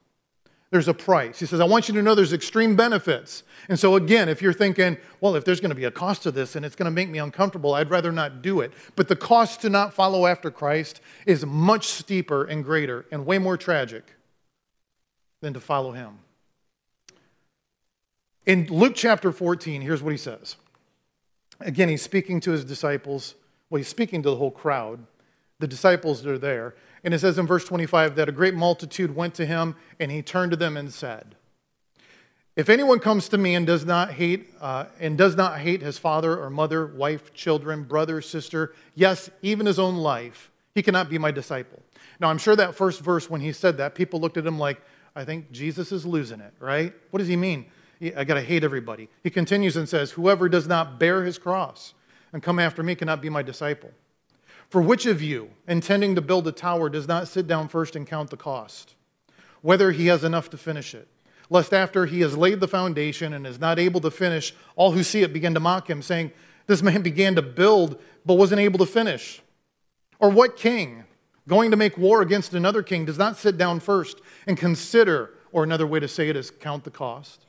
there's 0.69 0.87
a 0.87 0.93
price. 0.93 1.39
He 1.39 1.45
says, 1.45 1.59
I 1.59 1.65
want 1.65 1.87
you 1.87 1.93
to 1.95 2.01
know 2.01 2.13
there's 2.13 2.33
extreme 2.33 2.75
benefits. 2.75 3.43
And 3.69 3.79
so, 3.79 3.95
again, 3.95 4.27
if 4.27 4.41
you're 4.41 4.53
thinking, 4.53 4.97
well, 5.21 5.35
if 5.35 5.45
there's 5.45 5.61
going 5.61 5.69
to 5.69 5.75
be 5.75 5.85
a 5.85 5.91
cost 5.91 6.23
to 6.23 6.31
this 6.31 6.55
and 6.55 6.65
it's 6.65 6.75
going 6.75 6.85
to 6.85 6.91
make 6.91 7.09
me 7.09 7.19
uncomfortable, 7.19 7.73
I'd 7.73 7.89
rather 7.89 8.11
not 8.11 8.41
do 8.41 8.59
it. 8.59 8.73
But 8.95 9.07
the 9.07 9.15
cost 9.15 9.61
to 9.61 9.69
not 9.69 9.93
follow 9.93 10.25
after 10.25 10.51
Christ 10.51 10.99
is 11.25 11.45
much 11.45 11.87
steeper 11.87 12.43
and 12.43 12.65
greater 12.65 13.05
and 13.11 13.25
way 13.25 13.37
more 13.37 13.55
tragic 13.55 14.03
than 15.41 15.53
to 15.53 15.59
follow 15.61 15.93
him. 15.93 16.19
In 18.45 18.67
Luke 18.67 18.93
chapter 18.95 19.31
14, 19.31 19.81
here's 19.81 20.01
what 20.01 20.11
he 20.11 20.17
says. 20.17 20.57
Again, 21.61 21.89
he's 21.89 22.01
speaking 22.01 22.39
to 22.41 22.51
his 22.51 22.65
disciples. 22.65 23.35
Well, 23.69 23.77
he's 23.77 23.87
speaking 23.87 24.21
to 24.23 24.29
the 24.29 24.35
whole 24.35 24.51
crowd. 24.51 25.05
The 25.59 25.67
disciples 25.67 26.25
are 26.25 26.37
there. 26.37 26.75
And 27.07 27.13
it 27.13 27.19
says 27.19 27.39
in 27.39 27.47
verse 27.47 27.63
25 27.63 28.17
that 28.17 28.27
a 28.27 28.33
great 28.33 28.53
multitude 28.53 29.15
went 29.15 29.33
to 29.35 29.45
him, 29.45 29.77
and 29.97 30.11
he 30.11 30.21
turned 30.21 30.51
to 30.51 30.57
them 30.57 30.75
and 30.75 30.93
said, 30.93 31.35
if 32.57 32.67
anyone 32.67 32.99
comes 32.99 33.29
to 33.29 33.37
me 33.37 33.55
and 33.55 33.65
does 33.65 33.85
not 33.85 34.11
hate 34.11 34.53
uh, 34.59 34.87
and 34.99 35.17
does 35.17 35.37
not 35.37 35.59
hate 35.59 35.81
his 35.81 35.97
father 35.97 36.37
or 36.37 36.49
mother, 36.49 36.85
wife, 36.85 37.33
children, 37.33 37.83
brother, 37.83 38.19
sister, 38.19 38.73
yes, 38.93 39.29
even 39.41 39.65
his 39.65 39.79
own 39.79 39.95
life, 39.95 40.51
he 40.75 40.83
cannot 40.83 41.09
be 41.09 41.17
my 41.17 41.31
disciple. 41.31 41.81
Now, 42.19 42.27
I'm 42.27 42.37
sure 42.37 42.57
that 42.57 42.75
first 42.75 42.99
verse 42.99 43.29
when 43.29 43.39
he 43.39 43.53
said 43.53 43.77
that, 43.77 43.95
people 43.95 44.19
looked 44.19 44.35
at 44.35 44.45
him 44.45 44.59
like, 44.59 44.81
I 45.15 45.23
think 45.23 45.49
Jesus 45.49 45.93
is 45.93 46.05
losing 46.05 46.41
it, 46.41 46.55
right? 46.59 46.93
What 47.11 47.19
does 47.19 47.29
he 47.29 47.37
mean? 47.37 47.67
I 48.17 48.25
got 48.25 48.33
to 48.33 48.41
hate 48.41 48.65
everybody. 48.65 49.07
He 49.23 49.29
continues 49.29 49.77
and 49.77 49.87
says, 49.87 50.11
Whoever 50.11 50.49
does 50.49 50.67
not 50.67 50.99
bear 50.99 51.23
his 51.23 51.37
cross 51.37 51.93
and 52.33 52.43
come 52.43 52.59
after 52.59 52.83
me 52.83 52.95
cannot 52.95 53.21
be 53.21 53.29
my 53.29 53.43
disciple. 53.43 53.91
For 54.69 54.81
which 54.81 55.05
of 55.05 55.21
you, 55.21 55.51
intending 55.67 56.15
to 56.15 56.21
build 56.21 56.47
a 56.47 56.51
tower, 56.51 56.89
does 56.89 57.07
not 57.07 57.27
sit 57.27 57.47
down 57.47 57.67
first 57.67 57.95
and 57.95 58.05
count 58.05 58.29
the 58.29 58.37
cost, 58.37 58.95
whether 59.61 59.91
he 59.91 60.07
has 60.07 60.23
enough 60.23 60.49
to 60.49 60.57
finish 60.57 60.93
it? 60.93 61.07
lest 61.49 61.73
after 61.73 62.05
he 62.05 62.21
has 62.21 62.37
laid 62.37 62.59
the 62.59 62.67
foundation 62.67 63.33
and 63.33 63.47
is 63.47 63.59
not 63.59 63.79
able 63.79 64.01
to 64.01 64.11
finish, 64.11 64.53
all 64.75 64.91
who 64.91 65.03
see 65.03 65.23
it 65.23 65.33
begin 65.33 65.53
to 65.53 65.59
mock 65.59 65.89
him, 65.89 66.01
saying, 66.01 66.31
This 66.65 66.81
man 66.81 67.01
began 67.03 67.35
to 67.35 67.41
build 67.41 68.01
but 68.25 68.35
wasn't 68.35 68.61
able 68.61 68.79
to 68.79 68.85
finish. 68.85 69.41
Or 70.19 70.29
what 70.29 70.57
king, 70.57 71.05
going 71.47 71.71
to 71.71 71.77
make 71.77 71.97
war 71.97 72.21
against 72.21 72.53
another 72.53 72.83
king, 72.83 73.05
does 73.05 73.17
not 73.17 73.37
sit 73.37 73.57
down 73.57 73.79
first 73.79 74.21
and 74.45 74.57
consider, 74.57 75.33
or 75.51 75.63
another 75.63 75.87
way 75.87 75.99
to 75.99 76.07
say 76.07 76.29
it 76.29 76.35
is 76.35 76.51
count 76.51 76.83
the 76.83 76.91
cost? 76.91 77.45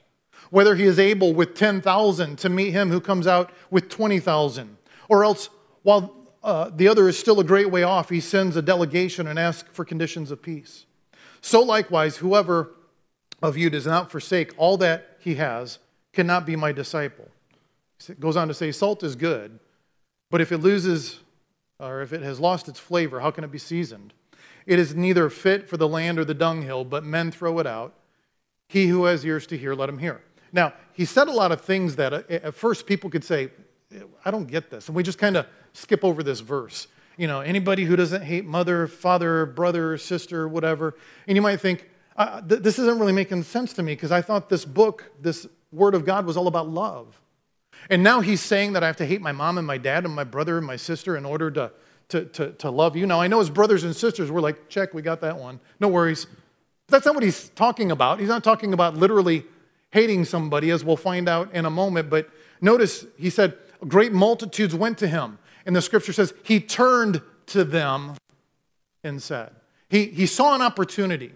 Whether 0.50 0.76
he 0.76 0.84
is 0.84 0.98
able 0.98 1.34
with 1.34 1.54
10,000 1.54 2.38
to 2.38 2.48
meet 2.48 2.70
him 2.70 2.90
who 2.90 3.00
comes 3.00 3.26
out 3.26 3.50
with 3.70 3.88
20,000, 3.88 4.76
or 5.08 5.24
else 5.24 5.50
while 5.82 6.14
uh, 6.48 6.70
the 6.74 6.88
other 6.88 7.10
is 7.10 7.18
still 7.18 7.38
a 7.40 7.44
great 7.44 7.70
way 7.70 7.82
off, 7.82 8.08
he 8.08 8.20
sends 8.20 8.56
a 8.56 8.62
delegation 8.62 9.26
and 9.26 9.38
asks 9.38 9.68
for 9.70 9.84
conditions 9.84 10.30
of 10.30 10.40
peace. 10.40 10.86
So 11.42 11.60
likewise, 11.60 12.16
whoever 12.16 12.70
of 13.42 13.58
you 13.58 13.68
does 13.68 13.86
not 13.86 14.10
forsake 14.10 14.54
all 14.56 14.78
that 14.78 15.18
he 15.20 15.34
has 15.34 15.78
cannot 16.14 16.46
be 16.46 16.56
my 16.56 16.72
disciple. 16.72 17.28
It 18.08 18.18
goes 18.18 18.34
on 18.34 18.48
to 18.48 18.54
say, 18.54 18.72
salt 18.72 19.02
is 19.02 19.14
good, 19.14 19.58
but 20.30 20.40
if 20.40 20.50
it 20.50 20.56
loses 20.56 21.20
or 21.78 22.00
if 22.00 22.14
it 22.14 22.22
has 22.22 22.40
lost 22.40 22.66
its 22.66 22.80
flavor, 22.80 23.20
how 23.20 23.30
can 23.30 23.44
it 23.44 23.52
be 23.52 23.58
seasoned? 23.58 24.14
It 24.64 24.78
is 24.78 24.94
neither 24.94 25.28
fit 25.28 25.68
for 25.68 25.76
the 25.76 25.86
land 25.86 26.18
or 26.18 26.24
the 26.24 26.32
dunghill, 26.32 26.86
but 26.86 27.04
men 27.04 27.30
throw 27.30 27.58
it 27.58 27.66
out. 27.66 27.92
He 28.68 28.86
who 28.86 29.04
has 29.04 29.22
ears 29.22 29.46
to 29.48 29.58
hear, 29.58 29.74
let 29.74 29.90
him 29.90 29.98
hear. 29.98 30.22
Now, 30.50 30.72
he 30.94 31.04
said 31.04 31.28
a 31.28 31.32
lot 31.32 31.52
of 31.52 31.60
things 31.60 31.96
that 31.96 32.14
uh, 32.14 32.22
at 32.30 32.54
first 32.54 32.86
people 32.86 33.10
could 33.10 33.22
say, 33.22 33.50
I 34.24 34.30
don't 34.30 34.46
get 34.46 34.70
this. 34.70 34.88
And 34.88 34.96
we 34.96 35.02
just 35.02 35.18
kind 35.18 35.36
of 35.36 35.46
skip 35.72 36.04
over 36.04 36.22
this 36.22 36.40
verse. 36.40 36.88
You 37.16 37.26
know, 37.26 37.40
anybody 37.40 37.84
who 37.84 37.96
doesn't 37.96 38.22
hate 38.22 38.44
mother, 38.44 38.86
father, 38.86 39.46
brother, 39.46 39.98
sister, 39.98 40.46
whatever. 40.46 40.94
And 41.26 41.36
you 41.36 41.42
might 41.42 41.60
think, 41.60 41.88
uh, 42.16 42.40
th- 42.42 42.62
this 42.62 42.78
isn't 42.78 42.98
really 42.98 43.12
making 43.12 43.42
sense 43.42 43.72
to 43.74 43.82
me 43.82 43.92
because 43.92 44.12
I 44.12 44.22
thought 44.22 44.48
this 44.48 44.64
book, 44.64 45.10
this 45.20 45.46
Word 45.72 45.94
of 45.94 46.04
God, 46.04 46.26
was 46.26 46.36
all 46.36 46.46
about 46.46 46.68
love. 46.68 47.20
And 47.90 48.02
now 48.02 48.20
he's 48.20 48.40
saying 48.40 48.74
that 48.74 48.82
I 48.82 48.86
have 48.86 48.96
to 48.96 49.06
hate 49.06 49.20
my 49.20 49.32
mom 49.32 49.58
and 49.58 49.66
my 49.66 49.78
dad 49.78 50.04
and 50.04 50.14
my 50.14 50.24
brother 50.24 50.58
and 50.58 50.66
my 50.66 50.76
sister 50.76 51.16
in 51.16 51.24
order 51.24 51.50
to, 51.52 51.72
to, 52.10 52.24
to, 52.26 52.52
to 52.52 52.70
love 52.70 52.96
you. 52.96 53.06
Now, 53.06 53.20
I 53.20 53.26
know 53.26 53.38
his 53.38 53.50
brothers 53.50 53.84
and 53.84 53.94
sisters 53.96 54.30
were 54.30 54.40
like, 54.40 54.68
check, 54.68 54.94
we 54.94 55.02
got 55.02 55.20
that 55.22 55.38
one. 55.38 55.60
No 55.80 55.88
worries. 55.88 56.26
That's 56.88 57.06
not 57.06 57.14
what 57.14 57.24
he's 57.24 57.48
talking 57.50 57.90
about. 57.90 58.20
He's 58.20 58.28
not 58.28 58.44
talking 58.44 58.72
about 58.72 58.96
literally 58.96 59.44
hating 59.90 60.24
somebody, 60.24 60.70
as 60.70 60.84
we'll 60.84 60.96
find 60.96 61.28
out 61.28 61.52
in 61.54 61.64
a 61.64 61.70
moment. 61.70 62.10
But 62.10 62.28
notice 62.60 63.06
he 63.16 63.30
said, 63.30 63.56
great 63.86 64.12
multitudes 64.12 64.74
went 64.74 64.98
to 64.98 65.08
him. 65.08 65.38
And 65.66 65.76
the 65.76 65.82
scripture 65.82 66.12
says, 66.12 66.32
he 66.42 66.60
turned 66.60 67.20
to 67.46 67.64
them 67.64 68.14
and 69.04 69.22
said, 69.22 69.52
he, 69.88 70.06
he 70.06 70.26
saw 70.26 70.54
an 70.54 70.62
opportunity. 70.62 71.32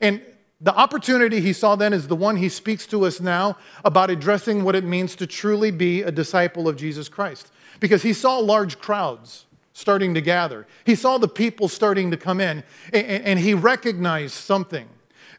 And 0.00 0.22
the 0.60 0.74
opportunity 0.74 1.40
he 1.40 1.52
saw 1.52 1.76
then 1.76 1.92
is 1.92 2.08
the 2.08 2.16
one 2.16 2.36
he 2.36 2.48
speaks 2.48 2.86
to 2.86 3.04
us 3.04 3.20
now 3.20 3.58
about 3.84 4.10
addressing 4.10 4.64
what 4.64 4.74
it 4.74 4.84
means 4.84 5.16
to 5.16 5.26
truly 5.26 5.70
be 5.70 6.02
a 6.02 6.10
disciple 6.10 6.68
of 6.68 6.76
Jesus 6.76 7.08
Christ. 7.08 7.50
Because 7.80 8.02
he 8.02 8.12
saw 8.12 8.38
large 8.38 8.78
crowds 8.78 9.46
starting 9.72 10.14
to 10.14 10.20
gather, 10.20 10.66
he 10.84 10.94
saw 10.94 11.18
the 11.18 11.28
people 11.28 11.68
starting 11.68 12.10
to 12.12 12.16
come 12.16 12.40
in, 12.40 12.62
and 12.92 13.38
he 13.38 13.52
recognized 13.52 14.34
something. 14.34 14.88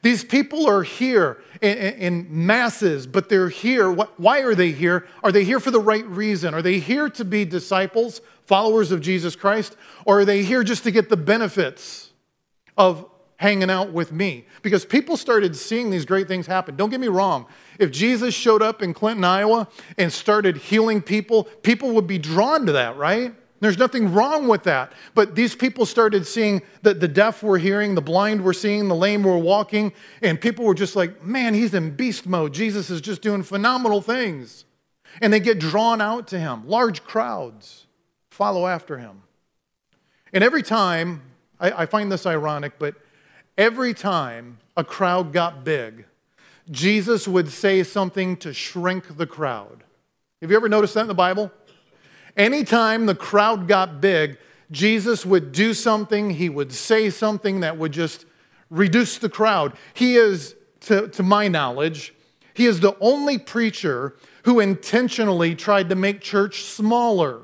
These 0.06 0.24
people 0.24 0.68
are 0.68 0.84
here 0.84 1.42
in 1.62 2.28
masses, 2.30 3.08
but 3.08 3.28
they're 3.28 3.50
here. 3.50 3.90
Why 3.90 4.42
are 4.42 4.54
they 4.54 4.72
here? 4.72 5.08
Are 5.24 5.32
they 5.32 5.44
here 5.44 5.60
for 5.60 5.72
the 5.72 5.80
right 5.80 6.06
reason? 6.06 6.54
Are 6.54 6.62
they 6.62 6.78
here 6.78 7.10
to 7.10 7.26
be 7.26 7.44
disciples, 7.44 8.22
followers 8.46 8.92
of 8.92 9.02
Jesus 9.02 9.36
Christ? 9.36 9.76
Or 10.06 10.20
are 10.20 10.26
they 10.26 10.44
here 10.44 10.64
just 10.64 10.84
to 10.84 10.92
get 10.92 11.10
the 11.10 11.18
benefits 11.18 12.12
of 12.78 13.10
hanging 13.38 13.72
out 13.72 13.94
with 13.94 14.12
me 14.12 14.46
because 14.62 14.86
people 14.86 15.18
started 15.18 15.56
seeing 15.56 15.90
these 15.90 16.06
great 16.06 16.28
things 16.28 16.46
happen. 16.46 16.76
Don't 16.76 16.92
get 16.92 17.00
me 17.00 17.08
wrong. 17.08 17.48
If 17.80 17.92
Jesus 17.92 18.36
showed 18.36 18.62
up 18.62 18.84
in 18.84 18.94
Clinton, 18.94 19.24
Iowa 19.24 19.68
and 19.98 20.14
started 20.14 20.58
healing 20.58 21.02
people, 21.02 21.46
people 21.64 21.94
would 21.94 22.06
be 22.06 22.20
drawn 22.20 22.68
to 22.68 22.74
that, 22.74 22.96
right? 22.96 23.34
There's 23.62 23.78
nothing 23.78 24.14
wrong 24.14 24.48
with 24.48 24.64
that. 24.64 24.92
But 25.14 25.36
these 25.36 25.56
people 25.56 25.86
started 25.86 26.28
seeing 26.28 26.62
that 26.82 27.00
the 27.00 27.08
deaf 27.08 27.42
were 27.42 27.58
hearing, 27.58 27.96
the 27.96 28.02
blind 28.02 28.42
were 28.42 28.54
seeing, 28.54 28.88
the 28.88 28.96
lame 28.96 29.24
were 29.24 29.38
walking, 29.38 29.94
and 30.22 30.40
people 30.40 30.66
were 30.66 30.74
just 30.74 30.96
like, 30.96 31.24
man, 31.24 31.54
he's 31.54 31.74
in 31.74 31.96
beast 31.96 32.28
mode. 32.28 32.54
Jesus 32.54 32.90
is 32.90 33.02
just 33.02 33.22
doing 33.22 33.44
phenomenal 33.44 34.02
things. 34.02 34.66
And 35.22 35.32
they 35.32 35.40
get 35.40 35.60
drawn 35.60 36.02
out 36.02 36.28
to 36.28 36.40
him, 36.40 36.68
large 36.68 37.04
crowds 37.04 37.86
follow 38.30 38.68
after 38.68 38.98
him. 38.98 39.24
And 40.34 40.44
every 40.44 40.62
time, 40.62 41.22
I, 41.60 41.84
I 41.84 41.86
find 41.86 42.12
this 42.12 42.26
ironic, 42.26 42.74
but 42.78 42.96
every 43.58 43.94
time 43.94 44.58
a 44.76 44.84
crowd 44.84 45.32
got 45.32 45.64
big, 45.64 46.06
Jesus 46.70 47.28
would 47.28 47.50
say 47.50 47.84
something 47.84 48.36
to 48.38 48.54
shrink 48.54 49.16
the 49.18 49.26
crowd. 49.26 49.84
Have 50.42 50.52
you 50.52 50.58
ever 50.58 50.68
noticed 50.68 50.96
that 50.96 51.02
in 51.02 51.08
the 51.08 51.14
Bible? 51.14 51.52
Anytime 52.38 53.06
the 53.06 53.16
crowd 53.16 53.68
got 53.68 54.02
big, 54.02 54.38
Jesus 54.72 55.26
would 55.26 55.52
do 55.52 55.74
something, 55.74 56.32
he 56.32 56.50
would 56.50 56.74
say 56.74 57.10
something 57.10 57.62
that 57.62 57.78
would 57.78 57.92
just 57.92 58.26
reduce 58.70 59.18
the 59.18 59.30
crowd. 59.30 59.74
He 59.94 60.16
is, 60.16 60.56
to, 60.82 61.08
to 61.10 61.24
my 61.24 61.48
knowledge, 61.48 62.14
he 62.54 62.66
is 62.66 62.80
the 62.80 62.98
only 63.00 63.38
preacher 63.38 64.16
who 64.44 64.60
intentionally 64.60 65.56
tried 65.56 65.90
to 65.90 65.96
make 65.96 66.22
church 66.22 66.64
smaller. 66.64 67.42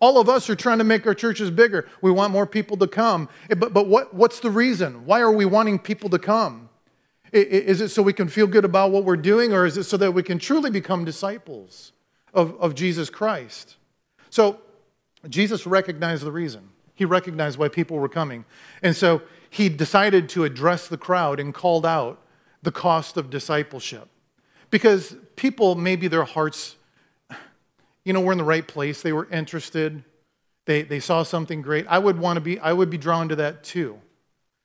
All 0.00 0.18
of 0.18 0.28
us 0.28 0.48
are 0.48 0.56
trying 0.56 0.78
to 0.78 0.84
make 0.84 1.06
our 1.06 1.14
churches 1.14 1.50
bigger. 1.50 1.86
We 2.00 2.10
want 2.10 2.32
more 2.32 2.46
people 2.46 2.76
to 2.78 2.86
come. 2.86 3.28
Eh, 3.50 3.54
but, 3.54 3.74
but 3.74 3.86
what, 3.86 4.14
what's 4.14 4.40
the 4.40 4.50
reason? 4.50 5.04
Why 5.04 5.20
are 5.20 5.32
we 5.32 5.44
wanting 5.44 5.78
people 5.78 6.08
to 6.10 6.18
come? 6.18 6.70
Is 7.32 7.80
it 7.80 7.90
so 7.90 8.02
we 8.02 8.12
can 8.12 8.26
feel 8.26 8.46
good 8.46 8.64
about 8.64 8.90
what 8.90 9.04
we're 9.04 9.16
doing, 9.16 9.52
or 9.52 9.64
is 9.64 9.76
it 9.76 9.84
so 9.84 9.96
that 9.98 10.12
we 10.12 10.22
can 10.22 10.38
truly 10.38 10.70
become 10.70 11.04
disciples 11.04 11.92
of, 12.34 12.58
of 12.60 12.74
Jesus 12.74 13.10
Christ? 13.10 13.76
So, 14.30 14.60
Jesus 15.28 15.66
recognized 15.66 16.24
the 16.24 16.32
reason. 16.32 16.70
He 16.94 17.04
recognized 17.04 17.58
why 17.58 17.68
people 17.68 17.98
were 17.98 18.08
coming. 18.08 18.44
And 18.82 18.96
so, 18.96 19.22
he 19.50 19.68
decided 19.68 20.28
to 20.30 20.44
address 20.44 20.88
the 20.88 20.96
crowd 20.96 21.40
and 21.40 21.52
called 21.52 21.84
out 21.84 22.22
the 22.62 22.70
cost 22.70 23.16
of 23.16 23.30
discipleship. 23.30 24.08
Because 24.70 25.16
people, 25.34 25.74
maybe 25.74 26.06
their 26.06 26.24
hearts, 26.24 26.76
you 28.04 28.12
know, 28.12 28.20
were 28.20 28.32
in 28.32 28.38
the 28.38 28.44
right 28.44 28.66
place. 28.66 29.02
They 29.02 29.12
were 29.12 29.28
interested. 29.30 30.04
They, 30.66 30.82
they 30.82 31.00
saw 31.00 31.24
something 31.24 31.62
great. 31.62 31.86
I 31.88 31.98
would 31.98 32.18
want 32.18 32.36
to 32.36 32.40
be, 32.40 32.58
I 32.60 32.72
would 32.72 32.90
be 32.90 32.98
drawn 32.98 33.28
to 33.30 33.36
that 33.36 33.64
too. 33.64 33.98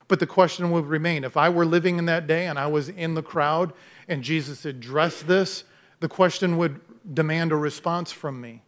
But 0.08 0.20
the 0.20 0.28
question 0.28 0.70
would 0.72 0.86
remain 0.86 1.24
if 1.24 1.36
I 1.36 1.50
were 1.50 1.66
living 1.66 1.98
in 1.98 2.06
that 2.06 2.28
day 2.28 2.46
and 2.46 2.60
I 2.60 2.68
was 2.68 2.90
in 2.90 3.16
the 3.16 3.24
crowd 3.24 3.74
and 4.08 4.24
Jesus 4.24 4.66
addressed 4.66 5.28
this, 5.28 5.64
the 6.00 6.08
question 6.08 6.58
would 6.58 6.80
demand 7.14 7.52
a 7.52 7.56
response 7.56 8.12
from 8.12 8.42
me. 8.42 8.62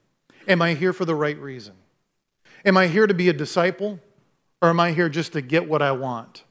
Am 0.48 0.62
I 0.62 0.74
here 0.74 0.94
for 0.94 1.06
the 1.06 1.15
right 1.15 1.38
reason? 1.38 1.74
Am 2.65 2.77
I 2.77 2.88
here 2.88 3.08
to 3.08 3.13
be 3.13 3.29
a 3.29 3.34
disciple 3.34 4.00
or 4.62 4.70
am 4.70 4.79
I 4.79 4.91
here 4.91 5.10
just 5.10 5.34
to 5.34 5.41
get 5.41 5.67
what 5.67 5.82
I 5.82 5.91
want? 5.91 6.44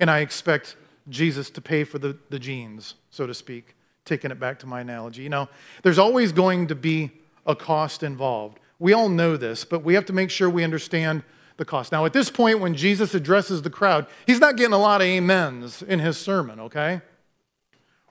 And 0.00 0.10
I 0.10 0.20
expect 0.20 0.76
Jesus 1.08 1.50
to 1.50 1.60
pay 1.60 1.84
for 1.84 1.98
the, 1.98 2.16
the 2.30 2.38
jeans, 2.38 2.94
so 3.10 3.26
to 3.26 3.34
speak, 3.34 3.76
taking 4.04 4.30
it 4.30 4.40
back 4.40 4.58
to 4.60 4.66
my 4.66 4.80
analogy. 4.80 5.22
You 5.22 5.28
know, 5.28 5.48
there's 5.82 5.98
always 5.98 6.32
going 6.32 6.66
to 6.68 6.74
be 6.74 7.10
a 7.46 7.54
cost 7.54 8.02
involved. 8.02 8.58
We 8.78 8.92
all 8.92 9.08
know 9.08 9.36
this, 9.36 9.64
but 9.64 9.84
we 9.84 9.94
have 9.94 10.06
to 10.06 10.12
make 10.12 10.30
sure 10.30 10.48
we 10.48 10.64
understand 10.64 11.22
the 11.56 11.64
cost. 11.64 11.92
Now, 11.92 12.04
at 12.04 12.12
this 12.12 12.30
point, 12.30 12.60
when 12.60 12.74
Jesus 12.74 13.14
addresses 13.14 13.62
the 13.62 13.70
crowd, 13.70 14.06
he's 14.26 14.40
not 14.40 14.56
getting 14.56 14.72
a 14.72 14.78
lot 14.78 15.00
of 15.00 15.08
amens 15.08 15.82
in 15.82 16.00
his 16.00 16.18
sermon, 16.18 16.58
okay? 16.60 17.00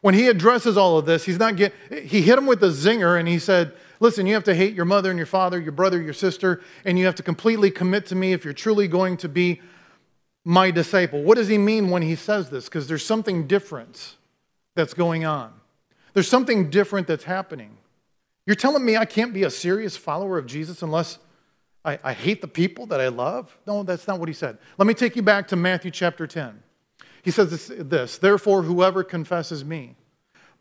When 0.03 0.15
he 0.15 0.27
addresses 0.27 0.75
all 0.75 0.98
of 0.98 1.05
this, 1.05 1.24
he's 1.24 1.39
not 1.39 1.55
getting, 1.55 1.77
he 2.05 2.22
hit 2.22 2.38
him 2.38 2.45
with 2.45 2.62
a 2.62 2.67
zinger 2.67 3.17
and 3.17 3.25
he 3.25 3.39
said, 3.39 3.72
Listen, 4.01 4.27
you 4.27 4.33
have 4.33 4.43
to 4.43 4.53
hate 4.53 4.74
your 4.74 4.83
mother 4.83 5.10
and 5.10 5.17
your 5.17 5.25
father, 5.25 5.57
your 5.57 5.72
brother, 5.72 6.01
your 6.01 6.12
sister, 6.12 6.60
and 6.83 7.00
you 7.00 7.05
have 7.05 7.15
to 7.15 7.24
completely 7.24 7.72
commit 7.72 8.05
to 8.07 8.15
me 8.15 8.33
if 8.33 8.43
you're 8.43 8.53
truly 8.53 8.86
going 8.86 9.15
to 9.15 9.29
be 9.29 9.62
my 10.43 10.72
disciple. 10.72 11.24
What 11.24 11.38
does 11.38 11.48
he 11.48 11.57
mean 11.57 11.89
when 11.89 12.01
he 12.01 12.17
says 12.17 12.50
this? 12.50 12.65
Because 12.65 12.89
there's 12.89 13.05
something 13.05 13.48
different 13.48 14.17
that's 14.75 14.93
going 14.93 15.24
on. 15.24 15.53
There's 16.13 16.27
something 16.27 16.69
different 16.69 17.07
that's 17.07 17.24
happening. 17.24 17.77
You're 18.45 18.57
telling 18.57 18.83
me 18.83 18.98
I 18.98 19.05
can't 19.05 19.33
be 19.33 19.43
a 19.43 19.50
serious 19.50 19.95
follower 19.95 20.38
of 20.38 20.48
Jesus 20.48 20.81
unless 20.81 21.17
I, 21.86 21.98
I 22.03 22.12
hate 22.12 22.41
the 22.41 22.50
people 22.50 22.88
that 22.88 23.00
I 23.00 23.07
love? 23.07 23.57
No, 23.65 23.83
that's 23.83 24.05
not 24.05 24.19
what 24.19 24.27
he 24.27 24.33
said. 24.33 24.57
Let 24.77 24.86
me 24.86 24.95
take 24.95 25.15
you 25.15 25.22
back 25.22 25.48
to 25.48 25.55
Matthew 25.55 25.91
chapter 25.91 26.27
10. 26.27 26.62
He 27.24 27.32
says 27.32 27.68
this, 27.68 28.18
Therefore, 28.18 28.63
whoever 28.63 29.03
confesses 29.03 29.65
me 29.65 29.96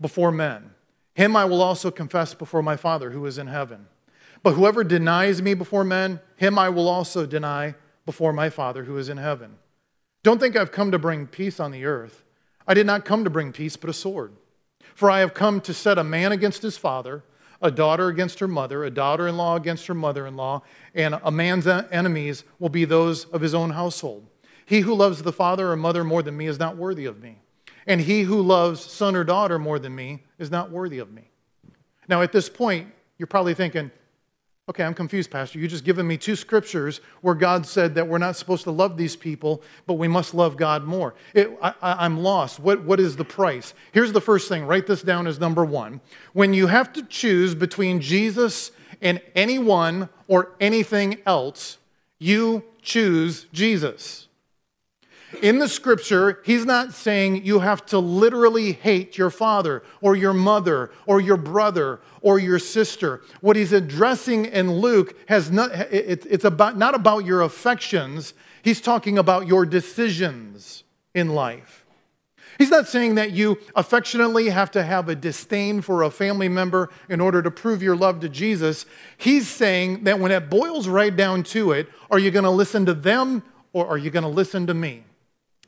before 0.01 0.33
men, 0.33 0.71
him 1.13 1.37
I 1.37 1.45
will 1.45 1.61
also 1.61 1.91
confess 1.91 2.33
before 2.33 2.63
my 2.63 2.77
Father 2.77 3.11
who 3.11 3.27
is 3.27 3.37
in 3.37 3.49
heaven. 3.49 3.89
But 4.43 4.55
whoever 4.55 4.83
denies 4.83 5.43
me 5.43 5.55
before 5.55 5.85
men, 5.85 6.21
him 6.37 6.59
I 6.59 6.71
will 6.71 6.89
also 6.89 7.27
deny 7.27 7.75
before 8.07 8.33
my 8.33 8.49
Father 8.49 8.85
who 8.85 8.97
is 8.97 9.09
in 9.09 9.19
heaven. 9.19 9.59
Don't 10.23 10.41
think 10.41 10.57
I've 10.57 10.73
come 10.73 10.91
to 10.93 10.99
bring 10.99 11.27
peace 11.27 11.61
on 11.61 11.73
the 11.73 11.85
earth. 11.85 12.25
I 12.67 12.75
did 12.75 12.87
not 12.87 13.05
come 13.05 13.25
to 13.25 13.31
bring 13.31 13.53
peace, 13.53 13.77
but 13.77 13.91
a 13.91 13.93
sword. 13.93 14.33
For 14.95 15.11
I 15.11 15.21
have 15.21 15.35
come 15.35 15.61
to 15.63 15.75
set 15.75 15.99
a 15.99 16.05
man 16.05 16.33
against 16.33 16.63
his 16.63 16.79
father 16.79 17.25
a 17.63 17.71
daughter 17.71 18.09
against 18.09 18.41
her 18.41 18.49
mother, 18.49 18.85
a 18.85 18.91
daughter 18.91 19.29
in 19.29 19.37
law 19.37 19.55
against 19.57 19.87
her 19.87 19.95
mother 19.95 20.27
in 20.27 20.37
law, 20.37 20.63
and 20.95 21.19
a 21.23 21.31
man's 21.31 21.67
enemies 21.67 22.43
will 22.59 22.69
be 22.69 22.85
those 22.85 23.25
of 23.27 23.41
his 23.41 23.55
own 23.55 23.71
household. 23.71 24.27
He 24.73 24.81
who 24.81 24.95
loves 24.95 25.23
the 25.23 25.35
father 25.35 25.71
or 25.71 25.77
mother 25.77 26.03
more 26.03 26.23
than 26.23 26.35
me 26.35 26.47
is 26.47 26.59
not 26.59 26.79
worthy 26.79 27.05
of 27.05 27.21
me. 27.21 27.37
And 27.87 28.01
he 28.01 28.23
who 28.23 28.41
loves 28.41 28.81
son 28.81 29.15
or 29.15 29.23
daughter 29.23 29.59
more 29.59 29.79
than 29.79 29.95
me 29.95 30.23
is 30.39 30.51
not 30.51 30.71
worthy 30.71 30.99
of 30.99 31.13
me. 31.13 31.29
Now, 32.09 32.23
at 32.23 32.33
this 32.33 32.49
point, 32.49 32.91
you're 33.19 33.27
probably 33.27 33.53
thinking, 33.53 33.91
Okay, 34.71 34.83
I'm 34.83 34.95
confused, 34.95 35.31
Pastor. 35.31 35.59
You 35.59 35.69
just 35.69 35.85
given 35.85 36.07
me 36.07 36.17
two 36.17 36.37
scriptures 36.37 37.03
where 37.21 37.35
God 37.35 37.67
said 37.67 37.95
that 37.97 38.09
we're 38.09 38.17
not 38.17 38.35
supposed 38.35 38.65
to 38.65 38.71
love 38.71 38.97
these 38.97 39.15
people, 39.15 39.63
but 39.87 39.95
we 39.95 40.09
must 40.09 40.33
love 40.33 40.57
God 40.57 40.85
more. 40.85 41.13
It, 41.35 41.51
I, 41.61 42.07
am 42.07 42.21
lost. 42.23 42.59
What, 42.59 42.83
what 42.83 42.99
is 42.99 43.17
the 43.17 43.27
price? 43.27 43.75
Here's 43.93 44.13
the 44.13 44.23
first 44.23 44.49
thing. 44.49 44.65
Write 44.65 44.87
this 44.87 45.03
down 45.03 45.27
as 45.27 45.39
number 45.39 45.67
one. 45.67 46.01
When 46.33 46.55
you 46.55 46.69
have 46.69 46.95
to 46.95 47.03
choose 47.03 47.55
between 47.55 48.01
Jesus 48.01 48.73
and 49.03 49.21
anyone 49.35 50.09
or 50.29 50.53
anything 50.61 51.19
else, 51.27 51.77
you 52.19 52.65
choose 52.81 53.45
Jesus. 53.53 54.29
In 55.41 55.59
the 55.59 55.69
scripture, 55.69 56.41
he's 56.45 56.67
not 56.67 56.93
saying 56.93 57.45
you 57.45 57.61
have 57.61 57.87
to 57.87 57.99
literally 57.99 58.73
hate 58.73 59.17
your 59.17 59.31
father 59.31 59.83
or 60.01 60.15
your 60.15 60.35
mother 60.35 60.91
or 61.07 61.21
your 61.21 61.39
brother 61.39 62.01
or 62.21 62.39
your 62.39 62.59
sister. 62.59 63.23
What 63.41 63.57
he's 63.57 63.73
addressing 63.73 64.47
in 64.47 64.73
Luke 64.75 65.17
has 65.29 65.51
not, 65.51 65.71
it's 65.73 66.45
about, 66.45 66.77
not 66.77 66.95
about 66.95 67.25
your 67.25 67.41
affections, 67.41 68.35
he's 68.63 68.81
talking 68.81 69.17
about 69.17 69.47
your 69.47 69.65
decisions 69.65 70.85
in 71.15 71.31
life. 71.31 71.87
He's 72.59 72.71
not 72.71 72.87
saying 72.87 73.15
that 73.15 73.33
you 73.33 73.59
affectionately 73.75 74.51
have 74.51 74.71
to 74.73 74.83
have 74.83 75.09
a 75.09 75.15
disdain 75.15 75.81
for 75.81 76.03
a 76.03 76.11
family 76.11 76.51
member 76.51 76.91
in 77.09 77.21
order 77.21 77.41
to 77.43 77.51
prove 77.51 77.83
your 77.83 77.97
love 77.97 78.21
to 78.21 78.29
Jesus. 78.29 78.85
He's 79.17 79.49
saying 79.49 80.05
that 80.05 80.21
when 80.21 80.31
it 80.31 80.51
boils 80.51 80.87
right 80.87 81.15
down 81.15 81.45
to 81.45 81.73
it, 81.73 81.89
are 82.11 82.19
you 82.19 82.31
going 82.31 82.45
to 82.45 82.51
listen 82.51 82.85
to 82.87 82.95
them 82.95 83.43
or 83.73 83.87
are 83.87 83.97
you 83.97 84.11
going 84.11 84.25
to 84.25 84.29
listen 84.29 84.67
to 84.67 84.75
me? 84.75 85.05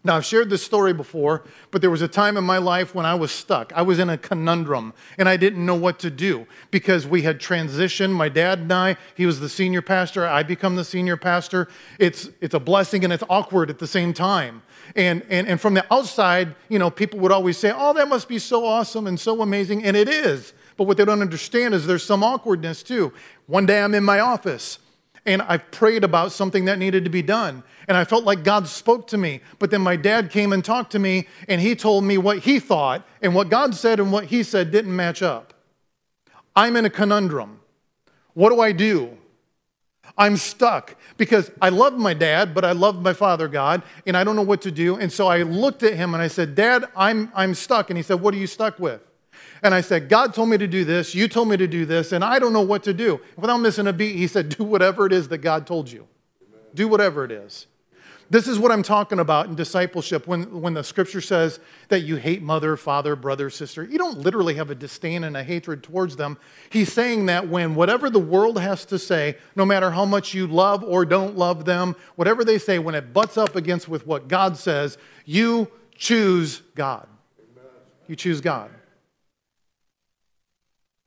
Now, 0.07 0.17
I've 0.17 0.25
shared 0.27 0.51
this 0.51 0.63
story 0.63 0.93
before, 0.93 1.45
but 1.71 1.81
there 1.81 1.91
was 1.91 2.03
a 2.03 2.09
time 2.09 2.37
in 2.37 2.45
my 2.45 2.59
life 2.59 2.95
when 2.95 3.07
I 3.07 3.15
was 3.15 3.33
stuck. 3.33 3.73
I 3.75 3.81
was 3.81 3.99
in 3.99 4.11
a 4.11 4.19
conundrum 4.19 4.93
and 5.17 5.27
I 5.31 5.39
didn't 5.39 5.65
know 5.65 5.75
what 5.75 5.99
to 6.01 6.11
do 6.11 6.47
because 6.71 7.07
we 7.07 7.23
had 7.23 7.41
transitioned. 7.41 8.11
My 8.11 8.29
dad 8.29 8.59
and 8.59 8.73
I, 8.73 8.97
he 9.15 9.25
was 9.25 9.41
the 9.41 9.49
senior 9.49 9.81
pastor, 9.81 10.27
I 10.27 10.43
become 10.43 10.77
the 10.77 10.85
senior 10.85 11.17
pastor. 11.17 11.69
It's, 11.99 12.29
it's 12.43 12.53
a 12.53 12.61
blessing 12.61 13.03
and 13.05 13.15
it's 13.15 13.25
awkward 13.31 13.71
at 13.71 13.79
the 13.79 13.87
same 13.87 14.13
time. 14.13 14.61
And, 14.95 15.25
and, 15.31 15.49
and 15.49 15.59
from 15.59 15.73
the 15.73 15.87
outside, 15.91 16.55
you 16.69 16.79
know, 16.79 16.91
people 16.91 17.19
would 17.21 17.33
always 17.33 17.57
say, 17.57 17.73
oh, 17.75 17.95
that 17.95 18.07
must 18.07 18.29
be 18.29 18.39
so 18.39 18.67
awesome 18.67 19.07
and 19.07 19.19
so 19.19 19.41
amazing. 19.41 19.85
And 19.85 19.97
it 19.97 20.11
is. 20.11 20.53
But 20.77 20.85
what 20.85 20.99
they 20.99 21.07
don't 21.07 21.23
understand 21.23 21.73
is 21.73 21.87
there's 21.87 22.03
some 22.03 22.23
awkwardness 22.23 22.83
too. 22.83 23.15
One 23.47 23.65
day 23.65 23.83
I'm 23.83 23.95
in 23.95 24.05
my 24.05 24.21
office 24.21 24.81
and 25.27 25.43
I 25.43 25.57
prayed 25.57 26.05
about 26.05 26.33
something 26.33 26.67
that 26.67 26.79
needed 26.79 27.05
to 27.05 27.11
be 27.11 27.23
done. 27.23 27.63
And 27.89 27.97
I 27.97 28.05
felt 28.05 28.25
like 28.25 28.45
God 28.45 28.69
spoke 28.69 29.07
to 29.09 29.19
me. 29.19 29.41
But 29.59 29.71
then 29.71 29.81
my 29.81 29.97
dad 29.97 30.31
came 30.31 30.53
and 30.53 30.65
talked 30.65 30.93
to 30.93 30.99
me, 30.99 31.29
and 31.49 31.61
he 31.61 31.75
told 31.75 32.05
me 32.05 32.19
what 32.19 32.41
he 32.41 32.61
thought, 32.61 33.07
and 33.23 33.35
what 33.35 33.49
God 33.49 33.75
said 33.75 34.01
and 34.01 34.13
what 34.13 34.27
he 34.27 34.43
said 34.43 34.71
didn't 34.71 34.95
match 34.95 35.23
up. 35.23 35.55
I'm 36.55 36.77
in 36.77 36.85
a 36.85 36.91
conundrum. 36.91 37.61
What 38.35 38.51
do 38.51 38.61
I 38.61 38.73
do? 38.73 39.17
I'm 40.17 40.37
stuck 40.37 40.97
because 41.17 41.51
I 41.61 41.71
love 41.71 41.95
my 41.95 42.15
dad, 42.15 42.55
but 42.55 42.65
I 42.65 42.73
love 42.73 43.01
my 43.03 43.13
father 43.13 43.49
God, 43.49 43.83
and 44.07 44.17
I 44.17 44.23
don't 44.23 44.37
know 44.37 44.43
what 44.43 44.63
to 44.63 44.71
do. 44.71 44.97
And 44.97 45.11
so 45.11 45.27
I 45.27 45.43
looked 45.43 45.83
at 45.83 45.95
him 45.95 46.15
and 46.15 46.23
I 46.23 46.29
said, 46.29 46.55
Dad, 46.55 46.85
I'm, 46.95 47.33
I'm 47.35 47.55
stuck. 47.55 47.91
And 47.91 47.97
he 47.97 48.03
said, 48.03 48.21
What 48.21 48.35
are 48.35 48.37
you 48.37 48.47
stuck 48.47 48.79
with? 48.79 49.01
And 49.65 49.75
I 49.75 49.81
said, 49.81 50.11
God 50.11 50.35
told 50.35 50.51
me 50.51 50.59
to 50.59 50.67
do 50.67 50.85
this, 50.85 51.15
you 51.15 51.27
told 51.27 51.49
me 51.49 51.57
to 51.57 51.67
do 51.67 51.87
this, 51.87 52.13
and 52.13 52.23
I 52.23 52.39
don't 52.39 52.53
know 52.53 52.61
what 52.61 52.83
to 52.83 52.93
do. 52.93 53.19
Without 53.35 53.57
missing 53.57 53.87
a 53.87 53.95
beat, 53.95 54.15
he 54.15 54.27
said, 54.27 54.51
Do 54.51 54.63
whatever 54.63 55.07
it 55.07 55.13
is 55.13 55.29
that 55.29 55.39
God 55.39 55.67
told 55.67 55.91
you. 55.91 56.07
Amen. 56.47 56.61
Do 56.75 56.87
whatever 56.87 57.25
it 57.25 57.33
is. 57.33 57.67
This 58.29 58.47
is 58.47 58.59
what 58.59 58.71
I'm 58.71 58.83
talking 58.83 59.21
about 59.21 59.47
in 59.47 59.55
discipleship 59.55 60.27
when, 60.27 60.61
when 60.61 60.75
the 60.75 60.85
scripture 60.85 61.23
says 61.23 61.61
that 61.89 62.01
you 62.01 62.17
hate 62.17 62.43
mother, 62.43 62.77
father, 62.77 63.17
brother, 63.17 63.49
sister. 63.49 63.85
You 63.85 63.97
don't 63.97 64.19
literally 64.19 64.55
have 64.55 64.69
a 64.69 64.75
disdain 64.75 65.25
and 65.25 65.35
a 65.35 65.43
hatred 65.43 65.83
towards 65.83 66.17
them. 66.17 66.37
He's 66.69 66.93
saying 66.93 67.27
that 67.27 67.49
when 67.49 67.75
whatever 67.75 68.11
the 68.11 68.19
world 68.19 68.59
has 68.59 68.85
to 68.87 68.99
say, 68.99 69.39
no 69.57 69.65
matter 69.65 69.91
how 69.91 70.05
much 70.05 70.35
you 70.35 70.47
love 70.47 70.85
or 70.85 71.07
don't 71.07 71.39
love 71.39 71.65
them, 71.65 71.97
whatever 72.17 72.45
they 72.45 72.59
say, 72.59 72.79
when 72.79 72.95
it 72.95 73.15
butts 73.15 73.39
up 73.39 73.57
against 73.57 73.89
with 73.89 74.07
what 74.07 74.29
God 74.29 74.59
says, 74.59 74.99
you 75.25 75.69
choose 75.97 76.61
God. 76.75 77.07
You 78.09 78.17
choose 78.17 78.43
God. 78.43 78.71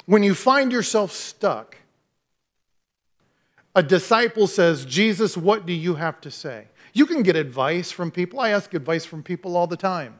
When 0.08 0.24
you 0.24 0.34
find 0.34 0.72
yourself 0.72 1.12
stuck, 1.12 1.76
a 3.76 3.84
disciple 3.84 4.48
says, 4.48 4.86
Jesus, 4.86 5.38
what 5.38 5.66
do 5.66 5.74
you 5.74 5.96
have 5.96 6.20
to 6.22 6.32
say? 6.32 6.70
You 6.94 7.06
can 7.06 7.22
get 7.22 7.36
advice 7.36 7.92
from 7.92 8.10
people. 8.10 8.40
I 8.40 8.50
ask 8.50 8.74
advice 8.74 9.06
from 9.06 9.22
people 9.22 9.56
all 9.56 9.68
the 9.68 9.78
time. 9.78 10.16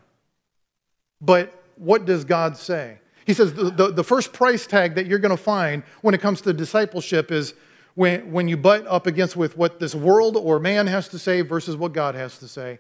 But 1.22 1.64
what 1.78 2.06
does 2.06 2.26
God 2.26 2.58
say? 2.58 3.00
He 3.26 3.34
says 3.34 3.54
the, 3.54 3.72
the, 3.72 3.92
the 3.92 4.04
first 4.04 4.34
price 4.34 4.68
tag 4.68 4.96
that 4.96 5.08
you're 5.08 5.20
going 5.20 5.36
to 5.36 5.42
find 5.42 5.84
when 6.02 6.14
it 6.14 6.22
comes 6.22 6.42
to 6.42 6.54
discipleship 6.54 7.32
is 7.32 7.54
when, 7.96 8.32
when 8.32 8.48
you 8.48 8.58
butt 8.58 8.86
up 8.88 9.08
against 9.08 9.38
with 9.38 9.58
what 9.58 9.80
this 9.80 9.96
world 9.96 10.36
or 10.36 10.60
man 10.60 10.86
has 10.88 11.08
to 11.10 11.18
say 11.18 11.42
versus 11.42 11.78
what 11.78 11.94
God 11.94 12.14
has 12.14 12.38
to 12.40 12.48
say. 12.48 12.80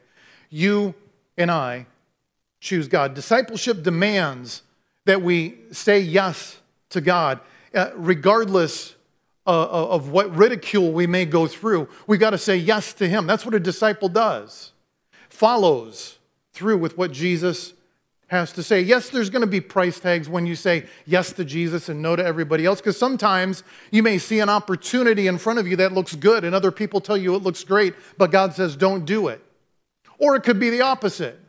You 0.50 0.94
and 1.38 1.50
I 1.50 1.88
choose 2.60 2.90
God. 2.90 3.14
Discipleship 3.14 3.82
demands 3.82 4.62
that 5.06 5.22
we 5.22 5.58
say 5.72 6.00
yes 6.00 6.60
to 6.90 7.02
God, 7.02 7.40
uh, 7.74 7.92
regardless 7.96 8.96
uh, 9.46 9.50
uh 9.50 9.88
of 9.90 10.10
what 10.10 10.36
ridicule 10.36 10.92
we 10.92 11.08
may 11.08 11.26
go 11.26 11.48
through. 11.48 11.88
We 12.06 12.18
got 12.18 12.32
to 12.32 12.38
say 12.38 12.58
yes 12.58 12.94
to 12.96 13.08
Him. 13.08 13.28
That's 13.28 13.46
what 13.46 13.54
a 13.54 13.60
disciple 13.60 14.10
does. 14.10 14.72
Follows 15.30 16.18
through 16.54 16.78
with 16.78 16.98
what 16.98 17.12
Jesus 17.12 17.74
has 18.28 18.52
to 18.54 18.64
say. 18.64 18.82
Yes, 18.82 19.10
there's 19.10 19.30
going 19.30 19.42
to 19.42 19.48
be 19.48 19.62
price 19.62 20.00
tags 20.00 20.28
when 20.28 20.46
you 20.46 20.56
say 20.56 20.86
yes 21.06 21.32
to 21.34 21.46
Jesus 21.46 21.88
and 21.88 22.02
no 22.02 22.16
to 22.16 22.26
everybody 22.26 22.66
else, 22.66 22.82
because 22.82 22.98
sometimes 22.98 23.64
you 23.90 24.04
may 24.04 24.18
see 24.18 24.40
an 24.40 24.50
opportunity 24.50 25.28
in 25.28 25.38
front 25.38 25.60
of 25.60 25.68
you 25.68 25.78
that 25.78 25.94
looks 25.94 26.14
good 26.16 26.44
and 26.44 26.54
other 26.54 26.72
people 26.72 27.00
tell 27.00 27.18
you 27.18 27.36
it 27.36 27.44
looks 27.44 27.64
great, 27.64 27.94
but 28.18 28.32
God 28.32 28.54
says 28.54 28.76
don't 28.76 29.06
do 29.06 29.30
it. 29.30 29.42
Or 30.20 30.36
it 30.36 30.44
could 30.44 30.60
be 30.60 30.70
the 30.70 30.82
opposite. 30.82 31.40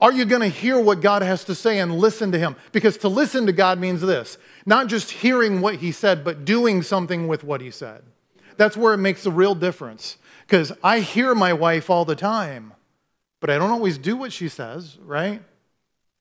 Are 0.00 0.12
you 0.12 0.24
going 0.24 0.42
to 0.42 0.48
hear 0.48 0.78
what 0.78 1.00
God 1.00 1.22
has 1.22 1.44
to 1.44 1.54
say 1.54 1.78
and 1.78 1.96
listen 1.96 2.32
to 2.32 2.38
Him? 2.38 2.56
Because 2.72 2.98
to 2.98 3.08
listen 3.08 3.46
to 3.46 3.52
God 3.52 3.78
means 3.78 4.00
this 4.00 4.38
not 4.66 4.88
just 4.88 5.10
hearing 5.10 5.60
what 5.60 5.76
He 5.76 5.92
said, 5.92 6.24
but 6.24 6.44
doing 6.44 6.82
something 6.82 7.28
with 7.28 7.44
what 7.44 7.60
He 7.60 7.70
said. 7.70 8.02
That's 8.56 8.76
where 8.76 8.94
it 8.94 8.98
makes 8.98 9.26
a 9.26 9.30
real 9.30 9.54
difference. 9.54 10.18
Because 10.46 10.72
I 10.82 11.00
hear 11.00 11.34
my 11.34 11.52
wife 11.52 11.90
all 11.90 12.04
the 12.04 12.16
time 12.16 12.72
but 13.40 13.50
I 13.50 13.58
don't 13.58 13.70
always 13.70 13.98
do 13.98 14.16
what 14.16 14.32
she 14.32 14.48
says, 14.48 14.98
right? 15.04 15.42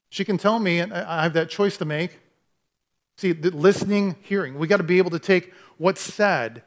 She 0.10 0.26
can 0.26 0.38
tell 0.38 0.60
me, 0.60 0.80
and 0.80 0.94
I 0.94 1.24
have 1.24 1.34
that 1.34 1.50
choice 1.50 1.78
to 1.78 1.86
make. 1.86 2.20
See, 3.18 3.34
listening, 3.34 4.18
hearing. 4.22 4.60
We 4.60 4.68
got 4.68 4.78
to 4.78 4.84
be 4.84 4.98
able 4.98 5.12
to 5.12 5.20
take 5.20 5.54
what's 5.78 6.02
said 6.02 6.64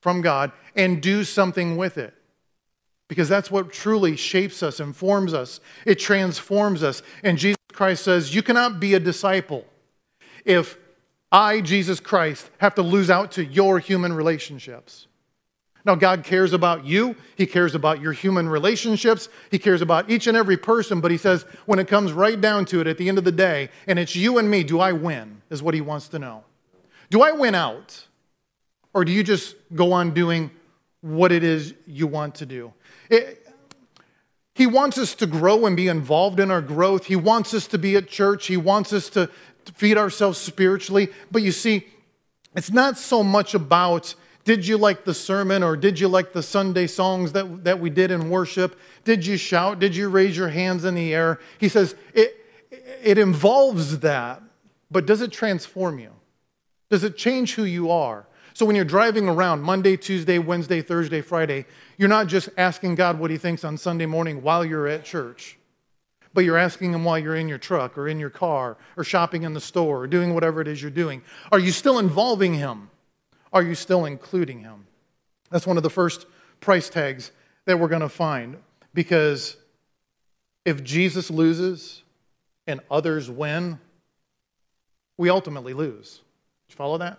from 0.00 0.22
God 0.22 0.52
and 0.76 1.02
do 1.02 1.24
something 1.24 1.76
with 1.76 1.98
it. 1.98 2.14
Because 3.08 3.28
that's 3.28 3.50
what 3.50 3.72
truly 3.72 4.16
shapes 4.16 4.62
us, 4.62 4.80
informs 4.80 5.34
us, 5.34 5.60
it 5.84 5.98
transforms 5.98 6.82
us. 6.82 7.02
And 7.22 7.36
Jesus 7.36 7.58
Christ 7.72 8.04
says, 8.04 8.34
You 8.34 8.42
cannot 8.42 8.80
be 8.80 8.94
a 8.94 9.00
disciple 9.00 9.66
if 10.44 10.76
I, 11.30 11.60
Jesus 11.60 12.00
Christ, 12.00 12.50
have 12.58 12.74
to 12.74 12.82
lose 12.82 13.10
out 13.10 13.32
to 13.32 13.44
your 13.44 13.78
human 13.78 14.12
relationships. 14.12 15.06
Now, 15.84 15.94
God 15.96 16.22
cares 16.22 16.52
about 16.52 16.84
you. 16.84 17.16
He 17.36 17.46
cares 17.46 17.74
about 17.74 18.00
your 18.00 18.12
human 18.12 18.48
relationships. 18.48 19.28
He 19.50 19.58
cares 19.58 19.82
about 19.82 20.08
each 20.08 20.26
and 20.26 20.36
every 20.36 20.56
person. 20.56 21.00
But 21.00 21.10
He 21.10 21.16
says, 21.16 21.44
when 21.66 21.78
it 21.78 21.88
comes 21.88 22.12
right 22.12 22.40
down 22.40 22.66
to 22.66 22.80
it 22.80 22.86
at 22.86 22.98
the 22.98 23.08
end 23.08 23.18
of 23.18 23.24
the 23.24 23.32
day, 23.32 23.68
and 23.86 23.98
it's 23.98 24.14
you 24.14 24.38
and 24.38 24.48
me, 24.48 24.62
do 24.62 24.78
I 24.78 24.92
win? 24.92 25.42
Is 25.50 25.62
what 25.62 25.74
He 25.74 25.80
wants 25.80 26.08
to 26.08 26.18
know. 26.18 26.44
Do 27.10 27.22
I 27.22 27.32
win 27.32 27.54
out? 27.54 28.06
Or 28.94 29.04
do 29.04 29.10
you 29.10 29.24
just 29.24 29.56
go 29.74 29.92
on 29.92 30.12
doing 30.12 30.50
what 31.00 31.32
it 31.32 31.42
is 31.42 31.74
you 31.86 32.06
want 32.06 32.36
to 32.36 32.46
do? 32.46 32.72
It, 33.12 33.46
he 34.54 34.66
wants 34.66 34.96
us 34.96 35.14
to 35.16 35.26
grow 35.26 35.66
and 35.66 35.76
be 35.76 35.88
involved 35.88 36.40
in 36.40 36.50
our 36.50 36.62
growth. 36.62 37.06
He 37.06 37.16
wants 37.16 37.52
us 37.52 37.66
to 37.68 37.78
be 37.78 37.94
at 37.96 38.08
church. 38.08 38.46
He 38.46 38.56
wants 38.56 38.92
us 38.92 39.08
to, 39.10 39.30
feed 39.74 39.96
ourselves 39.96 40.38
spiritually. 40.38 41.08
But 41.30 41.42
you 41.42 41.52
see, 41.52 41.86
it's 42.56 42.72
not 42.72 42.98
so 42.98 43.22
much 43.22 43.54
about 43.54 44.16
did 44.44 44.66
you 44.66 44.76
like 44.76 45.04
the 45.04 45.14
sermon 45.14 45.62
or 45.62 45.76
did 45.76 46.00
you 46.00 46.08
like 46.08 46.32
the 46.32 46.42
Sunday 46.42 46.88
songs 46.88 47.30
that, 47.30 47.62
that 47.62 47.78
we 47.78 47.88
did 47.88 48.10
in 48.10 48.28
worship? 48.28 48.76
Did 49.04 49.24
you 49.24 49.36
shout? 49.36 49.78
Did 49.78 49.94
you 49.94 50.08
raise 50.08 50.36
your 50.36 50.48
hands 50.48 50.84
in 50.84 50.96
the 50.96 51.14
air? 51.14 51.38
He 51.58 51.68
says 51.68 51.94
it, 52.12 52.44
it 53.04 53.18
involves 53.18 54.00
that, 54.00 54.42
but 54.90 55.06
does 55.06 55.20
it 55.20 55.30
transform 55.30 56.00
you? 56.00 56.10
Does 56.90 57.04
it 57.04 57.16
change 57.16 57.54
who 57.54 57.62
you 57.62 57.92
are? 57.92 58.26
So 58.54 58.66
when 58.66 58.76
you're 58.76 58.84
driving 58.84 59.28
around 59.28 59.62
Monday, 59.62 59.96
Tuesday, 59.96 60.38
Wednesday, 60.38 60.82
Thursday, 60.82 61.20
Friday, 61.20 61.66
you're 62.02 62.10
not 62.10 62.26
just 62.26 62.50
asking 62.58 62.96
God 62.96 63.18
what 63.18 63.30
He 63.30 63.38
thinks 63.38 63.64
on 63.64 63.78
Sunday 63.78 64.04
morning 64.04 64.42
while 64.42 64.62
you're 64.62 64.86
at 64.86 65.04
church, 65.04 65.56
but 66.34 66.44
you're 66.44 66.58
asking 66.58 66.92
Him 66.92 67.04
while 67.04 67.18
you're 67.18 67.36
in 67.36 67.48
your 67.48 67.56
truck 67.56 67.96
or 67.96 68.08
in 68.08 68.20
your 68.20 68.28
car 68.28 68.76
or 68.98 69.04
shopping 69.04 69.44
in 69.44 69.54
the 69.54 69.60
store 69.60 70.02
or 70.02 70.06
doing 70.06 70.34
whatever 70.34 70.60
it 70.60 70.68
is 70.68 70.82
you're 70.82 70.90
doing. 70.90 71.22
Are 71.50 71.58
you 71.58 71.72
still 71.72 71.98
involving 71.98 72.52
Him? 72.52 72.90
Are 73.52 73.62
you 73.62 73.74
still 73.74 74.06
including 74.06 74.60
him? 74.60 74.86
That's 75.50 75.66
one 75.66 75.76
of 75.76 75.82
the 75.82 75.90
first 75.90 76.26
price 76.60 76.88
tags 76.88 77.30
that 77.66 77.78
we're 77.78 77.88
going 77.88 78.00
to 78.00 78.08
find 78.08 78.56
because 78.94 79.56
if 80.64 80.82
Jesus 80.82 81.30
loses 81.30 82.02
and 82.66 82.80
others 82.90 83.30
win, 83.30 83.78
we 85.18 85.28
ultimately 85.28 85.74
lose. 85.74 86.20
Did 86.66 86.74
you 86.74 86.76
follow 86.76 86.98
that? 86.98 87.18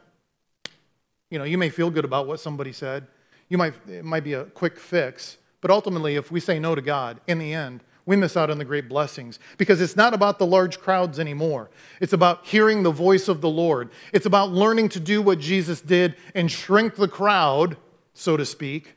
You 1.30 1.38
know, 1.38 1.46
you 1.46 1.58
may 1.58 1.70
feel 1.70 1.92
good 1.92 2.06
about 2.06 2.28
what 2.28 2.40
somebody 2.40 2.74
said. 2.74 3.06
You 3.54 3.60
might 3.60 3.76
it 3.88 4.04
might 4.04 4.24
be 4.24 4.34
a 4.34 4.46
quick 4.46 4.80
fix, 4.80 5.38
but 5.62 5.70
ultimately 5.70 6.16
if 6.16 6.32
we 6.32 6.40
say 6.40 6.58
no 6.58 6.74
to 6.74 6.82
God 6.82 7.22
in 7.28 7.38
the 7.38 7.54
end, 7.54 7.84
we 8.04 8.16
miss 8.16 8.36
out 8.36 8.50
on 8.50 8.58
the 8.58 8.66
great 8.66 8.90
blessings 8.90 9.38
because 9.60 9.80
it's 9.80 9.96
not 9.96 10.12
about 10.12 10.40
the 10.40 10.46
large 10.48 10.80
crowds 10.80 11.20
anymore. 11.20 11.70
It's 12.02 12.14
about 12.14 12.48
hearing 12.48 12.82
the 12.82 12.90
voice 12.90 13.28
of 13.28 13.42
the 13.42 13.50
Lord. 13.50 13.92
It's 14.12 14.26
about 14.26 14.52
learning 14.52 14.90
to 14.90 15.00
do 15.00 15.22
what 15.22 15.38
Jesus 15.38 15.82
did 15.82 16.16
and 16.34 16.50
shrink 16.52 16.96
the 16.96 17.08
crowd, 17.08 17.78
so 18.16 18.38
to 18.38 18.44
speak, 18.44 18.96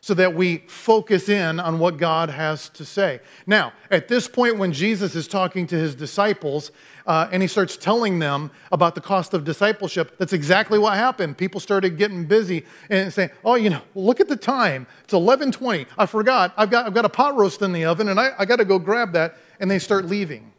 so 0.00 0.14
that 0.14 0.34
we 0.34 0.58
focus 0.66 1.28
in 1.28 1.60
on 1.60 1.78
what 1.78 1.98
God 1.98 2.30
has 2.30 2.70
to 2.70 2.84
say. 2.84 3.20
Now, 3.46 3.72
at 3.90 4.08
this 4.08 4.26
point, 4.26 4.56
when 4.56 4.72
Jesus 4.72 5.14
is 5.14 5.28
talking 5.28 5.66
to 5.66 5.76
his 5.76 5.94
disciples 5.94 6.72
uh, 7.06 7.28
and 7.30 7.42
he 7.42 7.48
starts 7.48 7.76
telling 7.76 8.18
them 8.18 8.50
about 8.72 8.94
the 8.94 9.00
cost 9.00 9.34
of 9.34 9.44
discipleship, 9.44 10.16
that's 10.16 10.32
exactly 10.32 10.78
what 10.78 10.94
happened. 10.94 11.36
People 11.36 11.60
started 11.60 11.98
getting 11.98 12.24
busy 12.24 12.64
and 12.88 13.12
saying, 13.12 13.30
"Oh, 13.44 13.56
you 13.56 13.68
know, 13.68 13.82
look 13.94 14.20
at 14.20 14.28
the 14.28 14.36
time. 14.36 14.86
It's 15.04 15.12
11:20. 15.12 15.86
I 15.98 16.06
forgot. 16.06 16.54
I've 16.56 16.70
got 16.70 16.86
I've 16.86 16.94
got 16.94 17.04
a 17.04 17.10
pot 17.10 17.36
roast 17.36 17.60
in 17.60 17.72
the 17.72 17.84
oven, 17.84 18.08
and 18.08 18.18
I, 18.18 18.30
I 18.38 18.44
got 18.46 18.56
to 18.56 18.64
go 18.64 18.78
grab 18.78 19.12
that." 19.12 19.36
And 19.58 19.70
they 19.70 19.78
start 19.78 20.06
leaving. 20.06 20.52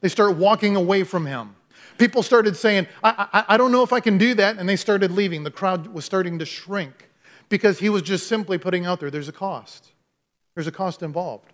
They 0.00 0.08
start 0.08 0.36
walking 0.36 0.74
away 0.74 1.04
from 1.04 1.26
him. 1.26 1.54
People 1.98 2.22
started 2.22 2.56
saying, 2.56 2.86
I, 3.02 3.26
I, 3.32 3.54
I 3.54 3.56
don't 3.56 3.72
know 3.72 3.82
if 3.82 3.92
I 3.92 3.98
can 3.98 4.18
do 4.18 4.34
that. 4.34 4.56
And 4.56 4.68
they 4.68 4.76
started 4.76 5.10
leaving. 5.10 5.42
The 5.42 5.50
crowd 5.50 5.88
was 5.88 6.04
starting 6.04 6.38
to 6.38 6.46
shrink 6.46 7.07
because 7.48 7.78
he 7.78 7.88
was 7.88 8.02
just 8.02 8.26
simply 8.26 8.58
putting 8.58 8.86
out 8.86 9.00
there 9.00 9.10
there's 9.10 9.28
a 9.28 9.32
cost. 9.32 9.92
There's 10.54 10.66
a 10.66 10.72
cost 10.72 11.02
involved. 11.02 11.52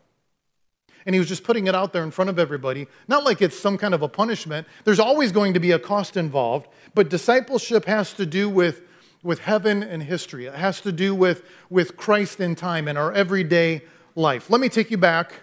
And 1.07 1.15
he 1.15 1.19
was 1.19 1.29
just 1.29 1.45
putting 1.45 1.67
it 1.67 1.75
out 1.75 1.93
there 1.93 2.03
in 2.03 2.11
front 2.11 2.31
of 2.31 2.39
everybody, 2.39 2.87
not 3.09 3.25
like 3.25 3.43
it's 3.43 3.59
some 3.59 3.77
kind 3.77 3.93
of 3.93 4.01
a 4.01 4.09
punishment. 4.09 4.67
There's 4.85 4.99
always 4.99 5.33
going 5.33 5.53
to 5.55 5.61
be 5.61 5.73
a 5.73 5.79
cost 5.79 6.17
involved, 6.17 6.69
but 6.95 7.11
discipleship 7.11 7.85
has 7.85 8.15
to 8.15 8.25
do 8.25 8.49
with, 8.49 8.81
with 9.23 9.41
heaven 9.41 9.83
and 9.83 10.03
history. 10.03 10.47
It 10.47 10.55
has 10.55 10.81
to 10.81 10.93
do 10.93 11.15
with, 11.15 11.43
with 11.69 11.99
Christ 11.99 12.41
in 12.41 12.55
time 12.55 12.89
and 12.89 12.97
our 12.97 13.13
everyday 13.13 13.83
life. 14.15 14.49
Let 14.49 14.63
me 14.63 14.71
take 14.71 14.91
you 14.91 14.97
back 14.97 15.35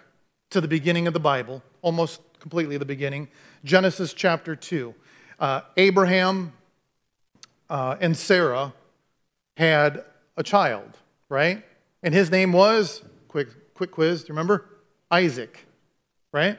to 0.50 0.60
the 0.60 0.68
beginning 0.68 1.06
of 1.06 1.14
the 1.14 1.20
Bible, 1.20 1.62
almost 1.84 2.22
completely 2.40 2.78
the 2.78 2.86
beginning. 2.86 3.28
Genesis 3.64 4.14
chapter 4.14 4.56
2. 4.56 4.96
Uh, 5.40 5.62
Abraham 5.78 6.54
uh, 7.70 7.98
and 8.00 8.18
Sarah 8.18 8.74
had 9.58 10.04
a 10.38 10.44
child, 10.44 10.98
right? 11.30 11.64
And 12.04 12.14
his 12.14 12.32
name 12.32 12.54
was, 12.54 13.04
quick, 13.28 13.74
quick 13.74 13.92
quiz, 13.92 14.22
do 14.22 14.28
you 14.28 14.34
remember? 14.34 14.66
Isaac, 15.10 15.66
right? 16.32 16.58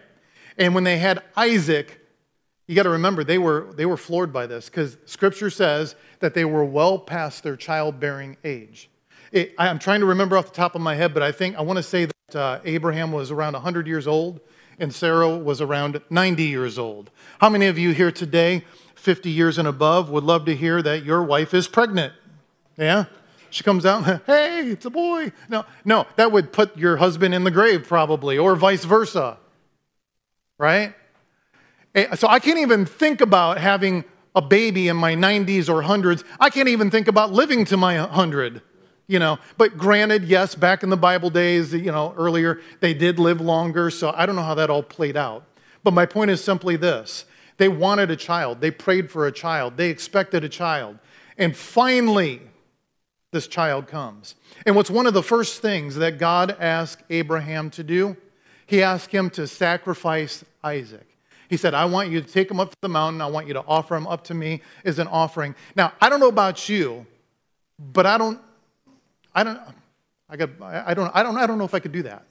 And 0.58 0.74
when 0.74 0.84
they 0.84 0.98
had 0.98 1.22
Isaac, 1.36 2.00
you 2.66 2.76
got 2.76 2.84
to 2.84 2.90
remember 2.90 3.24
they 3.24 3.38
were, 3.38 3.72
they 3.74 3.86
were 3.86 3.96
floored 3.96 4.32
by 4.32 4.46
this 4.46 4.66
because 4.66 4.96
scripture 5.06 5.50
says 5.50 5.94
that 6.20 6.34
they 6.34 6.44
were 6.44 6.64
well 6.64 6.98
past 6.98 7.42
their 7.42 7.56
childbearing 7.56 8.36
age. 8.44 8.88
It, 9.32 9.54
I'm 9.58 9.78
trying 9.78 10.00
to 10.00 10.06
remember 10.06 10.36
off 10.36 10.46
the 10.46 10.54
top 10.54 10.74
of 10.74 10.80
my 10.80 10.94
head, 10.94 11.14
but 11.14 11.22
I 11.22 11.32
think 11.32 11.56
I 11.56 11.62
want 11.62 11.78
to 11.78 11.82
say 11.82 12.06
that 12.06 12.36
uh, 12.36 12.60
Abraham 12.64 13.12
was 13.12 13.30
around 13.30 13.54
100 13.54 13.86
years 13.86 14.06
old 14.06 14.40
and 14.78 14.94
Sarah 14.94 15.36
was 15.36 15.60
around 15.60 16.00
90 16.10 16.44
years 16.44 16.78
old. 16.78 17.10
How 17.40 17.48
many 17.48 17.66
of 17.66 17.78
you 17.78 17.92
here 17.92 18.10
today, 18.10 18.64
50 18.94 19.30
years 19.30 19.58
and 19.58 19.66
above, 19.66 20.10
would 20.10 20.24
love 20.24 20.44
to 20.46 20.56
hear 20.56 20.82
that 20.82 21.04
your 21.04 21.22
wife 21.22 21.54
is 21.54 21.68
pregnant? 21.68 22.12
Yeah? 22.76 23.06
She 23.52 23.62
comes 23.62 23.84
out, 23.84 24.22
hey, 24.26 24.70
it's 24.70 24.86
a 24.86 24.90
boy. 24.90 25.30
No, 25.48 25.64
no, 25.84 26.06
that 26.16 26.32
would 26.32 26.52
put 26.52 26.76
your 26.76 26.96
husband 26.96 27.34
in 27.34 27.44
the 27.44 27.50
grave 27.50 27.86
probably, 27.86 28.38
or 28.38 28.56
vice 28.56 28.84
versa. 28.84 29.38
Right? 30.58 30.94
Eh, 31.94 32.14
so 32.16 32.28
I 32.28 32.38
can't 32.38 32.58
even 32.58 32.86
think 32.86 33.20
about 33.20 33.58
having 33.58 34.04
a 34.34 34.40
baby 34.40 34.88
in 34.88 34.96
my 34.96 35.14
90s 35.14 35.68
or 35.68 35.82
100s. 35.82 36.24
I 36.40 36.48
can't 36.48 36.68
even 36.68 36.90
think 36.90 37.08
about 37.08 37.30
living 37.30 37.66
to 37.66 37.76
my 37.76 38.00
100. 38.00 38.62
You 39.06 39.18
know, 39.18 39.38
but 39.58 39.76
granted, 39.76 40.24
yes, 40.24 40.54
back 40.54 40.82
in 40.82 40.88
the 40.88 40.96
Bible 40.96 41.28
days, 41.28 41.74
you 41.74 41.92
know, 41.92 42.14
earlier, 42.16 42.60
they 42.80 42.94
did 42.94 43.18
live 43.18 43.42
longer, 43.42 43.90
so 43.90 44.14
I 44.16 44.24
don't 44.24 44.36
know 44.36 44.42
how 44.42 44.54
that 44.54 44.70
all 44.70 44.82
played 44.82 45.16
out. 45.16 45.44
But 45.84 45.92
my 45.92 46.06
point 46.06 46.30
is 46.30 46.42
simply 46.42 46.76
this 46.76 47.26
they 47.58 47.68
wanted 47.68 48.10
a 48.10 48.16
child, 48.16 48.62
they 48.62 48.70
prayed 48.70 49.10
for 49.10 49.26
a 49.26 49.32
child, 49.32 49.76
they 49.76 49.90
expected 49.90 50.42
a 50.44 50.48
child. 50.48 50.98
And 51.36 51.54
finally, 51.54 52.40
this 53.32 53.48
child 53.48 53.88
comes. 53.88 54.34
And 54.64 54.76
what's 54.76 54.90
one 54.90 55.06
of 55.06 55.14
the 55.14 55.22
first 55.22 55.60
things 55.60 55.96
that 55.96 56.18
God 56.18 56.56
asked 56.60 57.02
Abraham 57.10 57.70
to 57.70 57.82
do? 57.82 58.16
He 58.66 58.82
asked 58.82 59.10
him 59.10 59.30
to 59.30 59.46
sacrifice 59.48 60.44
Isaac. 60.62 61.06
He 61.48 61.56
said, 61.56 61.74
I 61.74 61.84
want 61.86 62.10
you 62.10 62.20
to 62.20 62.26
take 62.26 62.50
him 62.50 62.60
up 62.60 62.70
to 62.70 62.76
the 62.80 62.88
mountain. 62.88 63.20
I 63.20 63.26
want 63.26 63.46
you 63.46 63.54
to 63.54 63.64
offer 63.66 63.96
him 63.96 64.06
up 64.06 64.24
to 64.24 64.34
me 64.34 64.62
as 64.84 64.98
an 64.98 65.08
offering. 65.08 65.54
Now, 65.76 65.92
I 66.00 66.08
don't 66.08 66.20
know 66.20 66.28
about 66.28 66.68
you, 66.68 67.04
but 67.78 68.06
I 68.06 68.16
don't, 68.16 68.40
I 69.34 69.42
don't, 69.44 69.60
I 70.30 70.36
got, 70.36 70.50
I 70.62 70.94
don't, 70.94 71.10
I 71.14 71.22
don't, 71.22 71.36
I 71.36 71.46
don't 71.46 71.58
know 71.58 71.64
if 71.64 71.74
I 71.74 71.80
could 71.80 71.92
do 71.92 72.04
that. 72.04 72.24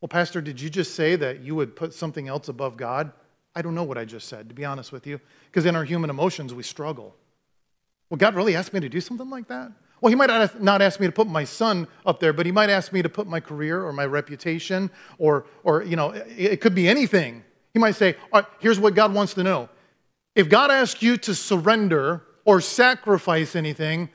Well, 0.00 0.08
Pastor, 0.08 0.42
did 0.42 0.60
you 0.60 0.68
just 0.68 0.94
say 0.94 1.16
that 1.16 1.40
you 1.40 1.54
would 1.54 1.74
put 1.74 1.94
something 1.94 2.28
else 2.28 2.48
above 2.48 2.76
God? 2.76 3.12
I 3.54 3.62
don't 3.62 3.74
know 3.74 3.84
what 3.84 3.96
I 3.96 4.04
just 4.04 4.28
said, 4.28 4.50
to 4.50 4.54
be 4.54 4.66
honest 4.66 4.92
with 4.92 5.06
you, 5.06 5.18
because 5.46 5.64
in 5.64 5.74
our 5.74 5.84
human 5.84 6.10
emotions, 6.10 6.52
we 6.52 6.62
struggle. 6.62 7.14
Well, 8.10 8.18
God 8.18 8.34
really 8.34 8.54
asked 8.56 8.72
me 8.72 8.80
to 8.80 8.88
do 8.88 9.00
something 9.00 9.28
like 9.28 9.48
that? 9.48 9.72
Well, 10.00 10.10
He 10.10 10.14
might 10.14 10.28
not 10.60 10.82
ask 10.82 11.00
me 11.00 11.06
to 11.06 11.12
put 11.12 11.26
my 11.26 11.44
son 11.44 11.88
up 12.04 12.20
there, 12.20 12.32
but 12.32 12.46
He 12.46 12.52
might 12.52 12.70
ask 12.70 12.92
me 12.92 13.02
to 13.02 13.08
put 13.08 13.26
my 13.26 13.40
career 13.40 13.84
or 13.84 13.92
my 13.92 14.06
reputation 14.06 14.90
or, 15.18 15.46
or 15.64 15.82
you 15.82 15.96
know, 15.96 16.10
it 16.10 16.60
could 16.60 16.74
be 16.74 16.88
anything. 16.88 17.42
He 17.72 17.78
might 17.78 17.94
say, 17.96 18.16
here's 18.60 18.78
what 18.78 18.94
God 18.94 19.12
wants 19.12 19.34
to 19.34 19.42
know. 19.42 19.68
If 20.34 20.48
God 20.48 20.70
asks 20.70 21.02
you 21.02 21.16
to 21.18 21.34
surrender 21.34 22.22
or 22.44 22.60
sacrifice 22.60 23.56
anything, 23.56 24.10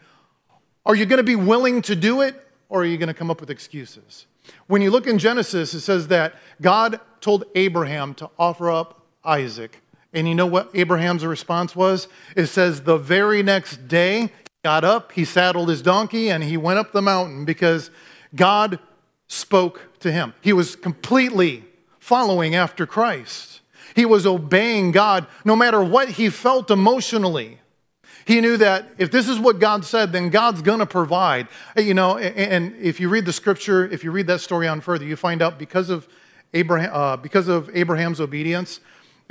are 0.85 0.95
you 0.95 1.05
going 1.05 1.17
to 1.17 1.23
be 1.23 1.35
willing 1.35 1.81
to 1.83 1.95
do 1.95 2.21
it 2.21 2.47
or 2.69 2.81
are 2.81 2.85
you 2.85 2.97
going 2.97 3.07
to 3.07 3.13
come 3.13 3.29
up 3.29 3.41
with 3.41 3.49
excuses? 3.49 4.25
When 4.67 4.81
you 4.81 4.89
look 4.89 5.05
in 5.05 5.19
Genesis, 5.19 5.73
it 5.73 5.81
says 5.81 6.07
that 6.07 6.35
God 6.61 6.99
told 7.19 7.45
Abraham 7.55 8.13
to 8.15 8.29
offer 8.39 8.71
up 8.71 9.05
Isaac. 9.23 9.81
And 10.13 10.27
you 10.27 10.35
know 10.35 10.45
what 10.45 10.69
Abraham's 10.73 11.25
response 11.25 11.75
was? 11.75 12.07
It 12.35 12.47
says 12.47 12.81
the 12.81 12.97
very 12.97 13.43
next 13.43 13.87
day, 13.87 14.21
he 14.21 14.29
got 14.63 14.83
up, 14.83 15.13
he 15.13 15.23
saddled 15.23 15.69
his 15.69 15.81
donkey, 15.81 16.29
and 16.29 16.43
he 16.43 16.57
went 16.57 16.79
up 16.79 16.91
the 16.91 17.01
mountain 17.01 17.45
because 17.45 17.89
God 18.35 18.79
spoke 19.27 19.99
to 19.99 20.11
him. 20.11 20.33
He 20.41 20.51
was 20.51 20.75
completely 20.75 21.63
following 21.99 22.55
after 22.55 22.85
Christ. 22.85 23.61
He 23.95 24.05
was 24.05 24.25
obeying 24.25 24.91
God 24.91 25.27
no 25.45 25.55
matter 25.55 25.83
what 25.83 26.09
he 26.09 26.29
felt 26.29 26.69
emotionally. 26.69 27.59
He 28.25 28.39
knew 28.39 28.57
that 28.57 28.89
if 28.97 29.11
this 29.11 29.27
is 29.27 29.39
what 29.39 29.59
God 29.59 29.83
said, 29.83 30.11
then 30.11 30.29
God's 30.29 30.61
going 30.61 30.79
to 30.79 30.85
provide. 30.85 31.47
You 31.75 31.93
know, 31.93 32.17
and 32.17 32.75
if 32.75 32.99
you 32.99 33.09
read 33.09 33.25
the 33.25 33.33
scripture, 33.33 33.85
if 33.87 34.03
you 34.03 34.11
read 34.11 34.27
that 34.27 34.41
story 34.41 34.67
on 34.67 34.81
further, 34.81 35.05
you 35.05 35.15
find 35.15 35.41
out 35.41 35.57
because 35.57 35.89
of 35.89 36.07
Abraham, 36.53 36.91
uh, 36.93 37.17
because 37.17 37.47
of 37.47 37.69
Abraham's 37.75 38.19
obedience, 38.19 38.79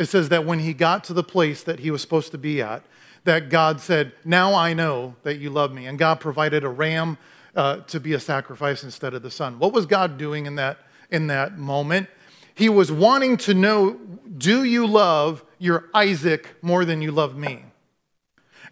it 0.00 0.08
says 0.08 0.30
that 0.30 0.46
when 0.46 0.60
he 0.60 0.72
got 0.72 1.04
to 1.04 1.12
the 1.12 1.22
place 1.22 1.62
that 1.62 1.80
he 1.80 1.90
was 1.90 2.00
supposed 2.00 2.32
to 2.32 2.38
be 2.38 2.62
at, 2.62 2.82
that 3.24 3.50
God 3.50 3.82
said, 3.82 4.12
Now 4.24 4.54
I 4.54 4.72
know 4.72 5.14
that 5.24 5.36
you 5.36 5.50
love 5.50 5.74
me. 5.74 5.86
And 5.86 5.98
God 5.98 6.20
provided 6.20 6.64
a 6.64 6.70
ram 6.70 7.18
uh, 7.54 7.80
to 7.80 8.00
be 8.00 8.14
a 8.14 8.20
sacrifice 8.20 8.82
instead 8.82 9.12
of 9.12 9.20
the 9.20 9.30
son. 9.30 9.58
What 9.58 9.74
was 9.74 9.84
God 9.84 10.16
doing 10.16 10.46
in 10.46 10.54
that, 10.54 10.78
in 11.10 11.26
that 11.26 11.58
moment? 11.58 12.08
He 12.54 12.70
was 12.70 12.90
wanting 12.90 13.36
to 13.38 13.52
know, 13.52 14.00
Do 14.38 14.64
you 14.64 14.86
love 14.86 15.44
your 15.58 15.90
Isaac 15.92 16.48
more 16.62 16.86
than 16.86 17.02
you 17.02 17.12
love 17.12 17.36
me? 17.36 17.62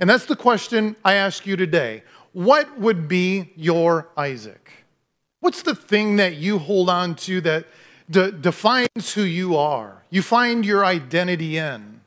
And 0.00 0.08
that's 0.08 0.24
the 0.24 0.36
question 0.36 0.96
I 1.04 1.14
ask 1.14 1.46
you 1.46 1.56
today. 1.56 2.04
What 2.32 2.78
would 2.78 3.06
be 3.06 3.52
your 3.54 4.08
Isaac? 4.16 4.70
What's 5.40 5.60
the 5.60 5.74
thing 5.74 6.16
that 6.16 6.36
you 6.36 6.58
hold 6.58 6.88
on 6.88 7.16
to 7.16 7.42
that 7.42 7.66
de- 8.08 8.32
defines 8.32 9.12
who 9.12 9.22
you 9.22 9.56
are? 9.56 9.97
You 10.10 10.22
find 10.22 10.64
your 10.64 10.84
identity 10.84 11.56
in. 11.56 12.00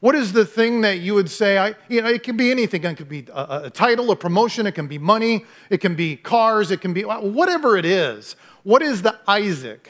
What 0.00 0.16
is 0.16 0.32
the 0.32 0.44
thing 0.44 0.80
that 0.80 0.98
you 0.98 1.14
would 1.14 1.30
say? 1.30 1.58
I, 1.58 1.74
you 1.88 2.02
know, 2.02 2.08
it 2.08 2.24
can 2.24 2.36
be 2.36 2.50
anything. 2.50 2.82
It 2.82 2.96
could 2.96 3.08
be 3.08 3.24
a, 3.32 3.66
a 3.66 3.70
title, 3.70 4.10
a 4.10 4.16
promotion. 4.16 4.66
It 4.66 4.72
can 4.72 4.88
be 4.88 4.98
money. 4.98 5.44
It 5.70 5.78
can 5.78 5.94
be 5.94 6.16
cars. 6.16 6.72
It 6.72 6.80
can 6.80 6.92
be 6.92 7.02
whatever 7.02 7.76
it 7.76 7.84
is. 7.84 8.34
What 8.64 8.82
is 8.82 9.02
the 9.02 9.16
Isaac 9.28 9.88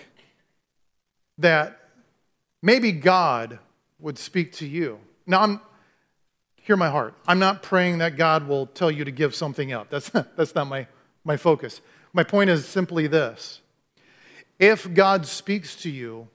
that 1.39 1.81
maybe 2.61 2.93
God 2.93 3.59
would 3.99 4.19
speak 4.19 4.53
to 4.57 4.67
you? 4.67 4.99
Now, 5.27 5.41
I'm, 5.41 5.61
hear 6.57 6.77
my 6.77 6.91
heart. 6.91 7.15
I'm 7.27 7.39
not 7.39 7.63
praying 7.63 7.99
that 7.99 8.19
God 8.19 8.47
will 8.47 8.67
tell 8.67 8.91
you 8.91 9.05
to 9.07 9.11
give 9.11 9.35
something 9.35 9.73
up. 9.73 9.89
That's 9.89 10.13
not, 10.13 10.37
that's 10.37 10.55
not 10.55 10.67
my, 10.67 10.87
my 11.25 11.39
focus. 11.39 11.81
My 12.13 12.23
point 12.23 12.51
is 12.51 12.69
simply 12.69 13.07
this 13.07 13.63
if 14.59 14.93
God 14.93 15.25
speaks 15.27 15.75
to 15.77 15.91
you, 15.91 16.29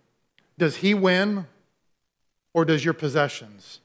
does 0.58 0.78
he 0.78 0.94
win 0.94 1.48
or 2.54 2.66
does 2.66 2.84
your 2.84 2.94
possessions? 2.94 3.80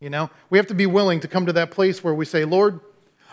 You 0.00 0.10
know, 0.10 0.30
we 0.50 0.58
have 0.58 0.66
to 0.68 0.74
be 0.74 0.86
willing 0.86 1.20
to 1.20 1.28
come 1.28 1.46
to 1.46 1.52
that 1.54 1.70
place 1.70 2.04
where 2.04 2.14
we 2.14 2.24
say, 2.24 2.44
Lord, 2.44 2.80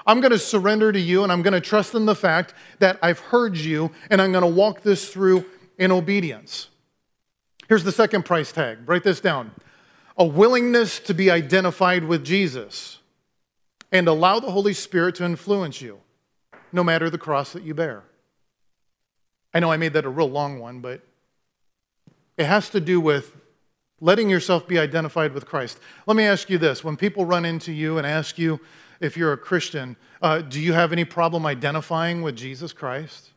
I'm 0.06 0.22
going 0.22 0.32
to 0.32 0.40
surrender 0.40 0.92
to 0.92 1.00
you 1.00 1.24
and 1.24 1.32
I'm 1.32 1.42
going 1.42 1.54
to 1.54 1.62
trust 1.62 1.94
in 1.94 2.06
the 2.06 2.16
fact 2.16 2.54
that 2.80 2.98
I've 3.02 3.20
heard 3.20 3.58
you 3.58 3.92
and 4.10 4.22
I'm 4.22 4.32
going 4.32 4.44
to 4.44 4.48
walk 4.48 4.82
this 4.82 5.10
through 5.10 5.46
in 5.78 5.92
obedience. 5.92 6.70
Here's 7.68 7.84
the 7.84 7.92
second 7.92 8.24
price 8.24 8.52
tag. 8.52 8.80
Write 8.86 9.04
this 9.04 9.20
down 9.20 9.52
a 10.16 10.26
willingness 10.26 11.00
to 11.00 11.14
be 11.14 11.32
identified 11.32 12.04
with 12.04 12.24
Jesus 12.24 13.00
and 13.92 14.08
allow 14.08 14.40
the 14.40 14.52
Holy 14.52 14.74
Spirit 14.74 15.16
to 15.16 15.26
influence 15.26 15.82
you, 15.82 16.00
no 16.72 16.84
matter 16.84 17.10
the 17.10 17.18
cross 17.18 17.54
that 17.54 17.64
you 17.64 17.74
bear. 17.74 18.04
I 19.54 19.60
know 19.60 19.72
I 19.72 19.78
made 19.78 19.94
that 19.94 20.06
a 20.06 20.10
real 20.10 20.30
long 20.30 20.60
one, 20.60 20.82
but 20.82 21.02
it 22.38 22.46
has 22.46 22.70
to 22.70 22.80
do 22.80 23.00
with 23.00 23.36
letting 24.02 24.30
yourself 24.30 24.68
be 24.68 24.78
identified 24.78 25.34
with 25.34 25.46
Christ. 25.46 25.80
Let 26.06 26.18
me 26.18 26.26
ask 26.26 26.50
you 26.50 26.58
this 26.58 26.84
when 26.84 26.98
people 26.98 27.26
run 27.26 27.46
into 27.46 27.72
you 27.72 27.98
and 27.98 28.06
ask 28.06 28.38
you 28.38 28.60
if 29.00 29.18
you're 29.18 29.34
a 29.34 29.38
Christian, 29.38 29.96
uh, 30.22 30.40
do 30.40 30.60
you 30.60 30.74
have 30.74 30.92
any 30.92 31.06
problem 31.06 31.46
identifying 31.46 32.22
with 32.22 32.36
Jesus 32.36 32.74
Christ? 32.74 33.30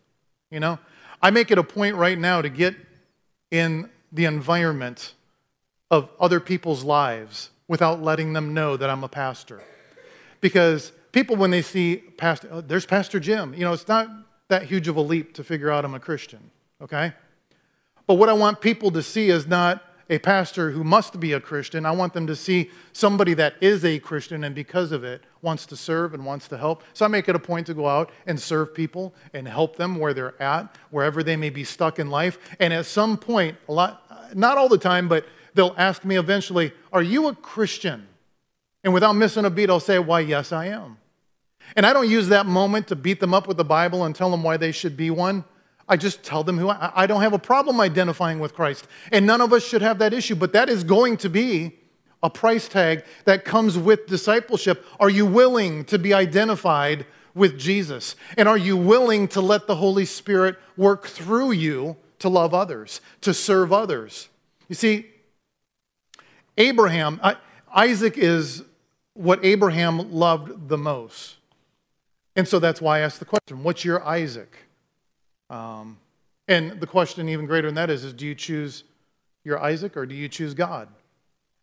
You 0.51 0.61
know, 0.61 0.79
I 1.21 1.31
make 1.31 1.51
it 1.51 1.59
a 1.59 1.63
point 1.63 1.97
right 1.97 2.19
now 2.19 2.43
to 2.43 2.49
get 2.49 2.75
in 3.51 3.91
the 4.13 4.25
environment 4.25 5.15
of 5.91 6.09
other 6.19 6.41
people's 6.41 6.85
lives 6.85 7.51
without 7.69 8.03
letting 8.03 8.33
them 8.33 8.55
know 8.55 8.77
that 8.77 8.89
I'm 8.91 9.05
a 9.05 9.09
pastor. 9.09 9.63
Because 10.41 10.93
people, 11.13 11.37
when 11.37 11.51
they 11.51 11.63
see 11.63 11.97
Pastor, 11.97 12.49
oh, 12.51 12.61
there's 12.61 12.87
Pastor 12.87 13.19
Jim, 13.19 13.55
you 13.55 13.61
know, 13.61 13.73
it's 13.73 13.89
not 13.89 14.09
that 14.49 14.65
huge 14.65 14.89
of 14.89 14.97
a 14.97 15.01
leap 15.01 15.35
to 15.35 15.45
figure 15.45 15.71
out 15.71 15.85
I'm 15.85 15.95
a 15.95 16.01
Christian, 16.01 16.51
okay? 16.81 17.13
But 18.07 18.15
what 18.15 18.29
I 18.29 18.33
want 18.33 18.61
people 18.61 18.91
to 18.93 19.03
see 19.03 19.31
is 19.31 19.47
not 19.47 19.83
a 20.09 20.19
pastor 20.19 20.71
who 20.71 20.85
must 20.85 21.19
be 21.19 21.33
a 21.33 21.41
Christian. 21.41 21.85
I 21.85 21.91
want 21.91 22.13
them 22.15 22.27
to 22.29 22.37
see 22.37 22.71
somebody 22.93 23.35
that 23.35 23.55
is 23.61 23.85
a 23.85 23.99
Christian 23.99 24.45
and 24.45 24.55
because 24.55 24.93
of 24.93 25.03
it 25.03 25.25
wants 25.43 25.67
to 25.67 25.77
serve 25.77 26.15
and 26.15 26.25
wants 26.25 26.47
to 26.49 26.59
help. 26.59 26.85
So 26.93 27.05
I 27.05 27.09
make 27.09 27.29
it 27.29 27.35
a 27.35 27.41
point 27.41 27.67
to 27.67 27.75
go 27.75 27.89
out 27.89 28.11
and 28.27 28.39
serve 28.39 28.73
people 28.73 29.15
and 29.33 29.49
help 29.49 29.77
them 29.77 29.97
where 29.97 30.15
they're 30.15 30.41
at, 30.41 30.77
wherever 30.91 31.23
they 31.23 31.37
may 31.37 31.51
be 31.51 31.65
stuck 31.65 31.99
in 31.99 32.09
life. 32.09 32.39
And 32.61 32.73
at 32.73 32.87
some 32.87 33.17
point, 33.17 33.57
a 33.69 33.73
lot, 33.73 34.37
not 34.37 34.59
all 34.59 34.69
the 34.69 34.79
time, 34.79 35.09
but 35.09 35.27
they'll 35.55 35.75
ask 35.77 36.05
me 36.05 36.17
eventually, 36.17 36.73
Are 36.93 37.03
you 37.03 37.27
a 37.27 37.35
Christian? 37.35 38.07
And 38.85 38.95
without 38.95 39.15
missing 39.15 39.45
a 39.45 39.51
beat, 39.51 39.71
I'll 39.71 39.81
say, 39.81 39.99
Why, 39.99 40.21
yes, 40.21 40.53
I 40.53 40.67
am. 40.67 40.99
And 41.75 41.85
I 41.85 41.93
don't 41.93 42.09
use 42.09 42.29
that 42.29 42.47
moment 42.47 42.87
to 42.89 42.97
beat 42.97 43.19
them 43.19 43.35
up 43.35 43.49
with 43.49 43.57
the 43.57 43.65
Bible 43.65 44.05
and 44.05 44.15
tell 44.15 44.31
them 44.31 44.45
why 44.45 44.57
they 44.57 44.71
should 44.71 44.97
be 44.97 45.11
one. 45.11 45.45
I 45.89 45.97
just 45.97 46.23
tell 46.23 46.43
them 46.43 46.59
who 46.59 46.69
I, 46.69 46.93
I 46.95 47.07
don't 47.07 47.23
have 47.23 47.33
a 47.33 47.39
problem 47.39 47.81
identifying 47.81 48.39
with 48.39 48.55
Christ. 48.55 48.87
And 49.13 49.27
none 49.27 49.41
of 49.41 49.53
us 49.53 49.65
should 49.65 49.83
have 49.83 49.99
that 49.99 50.13
issue, 50.13 50.35
but 50.35 50.53
that 50.53 50.69
is 50.69 50.85
going 50.85 51.17
to 51.19 51.31
be 51.31 51.79
a 52.23 52.31
price 52.31 52.69
tag 52.69 53.05
that 53.25 53.45
comes 53.45 53.79
with 53.79 54.07
discipleship. 54.07 54.85
Are 54.99 55.11
you 55.11 55.27
willing 55.27 55.85
to 55.87 55.99
be 55.99 56.13
identified 56.13 57.07
with 57.35 57.59
Jesus? 57.59 58.17
And 58.37 58.49
are 58.49 58.59
you 58.59 58.77
willing 58.77 59.29
to 59.29 59.41
let 59.41 59.67
the 59.67 59.77
Holy 59.77 60.05
Spirit 60.05 60.57
work 60.77 61.07
through 61.07 61.53
you 61.53 61.97
to 62.19 62.29
love 62.29 62.53
others, 62.53 63.01
to 63.21 63.33
serve 63.33 63.73
others? 63.73 64.29
You 64.69 64.75
see, 64.75 65.07
Abraham, 66.59 67.21
Isaac 67.73 68.17
is 68.17 68.63
what 69.13 69.45
Abraham 69.45 70.13
loved 70.13 70.69
the 70.69 70.79
most. 70.79 71.37
And 72.35 72.47
so 72.49 72.59
that's 72.59 72.81
why 72.81 72.99
I 72.99 73.01
asked 73.01 73.19
the 73.19 73.25
question 73.25 73.63
what's 73.63 73.85
your 73.85 74.05
Isaac? 74.05 74.66
Um, 75.51 75.99
and 76.49 76.81
the 76.81 76.87
question, 76.87 77.29
even 77.29 77.47
greater 77.47 77.69
than 77.69 77.75
that, 77.77 77.91
is, 77.91 78.05
is 78.05 78.13
do 78.13 78.27
you 78.27 78.35
choose 78.35 78.85
your 79.45 79.61
Isaac 79.61 79.97
or 79.97 80.07
do 80.07 80.15
you 80.15 80.29
choose 80.29 80.55
God? 80.55 80.89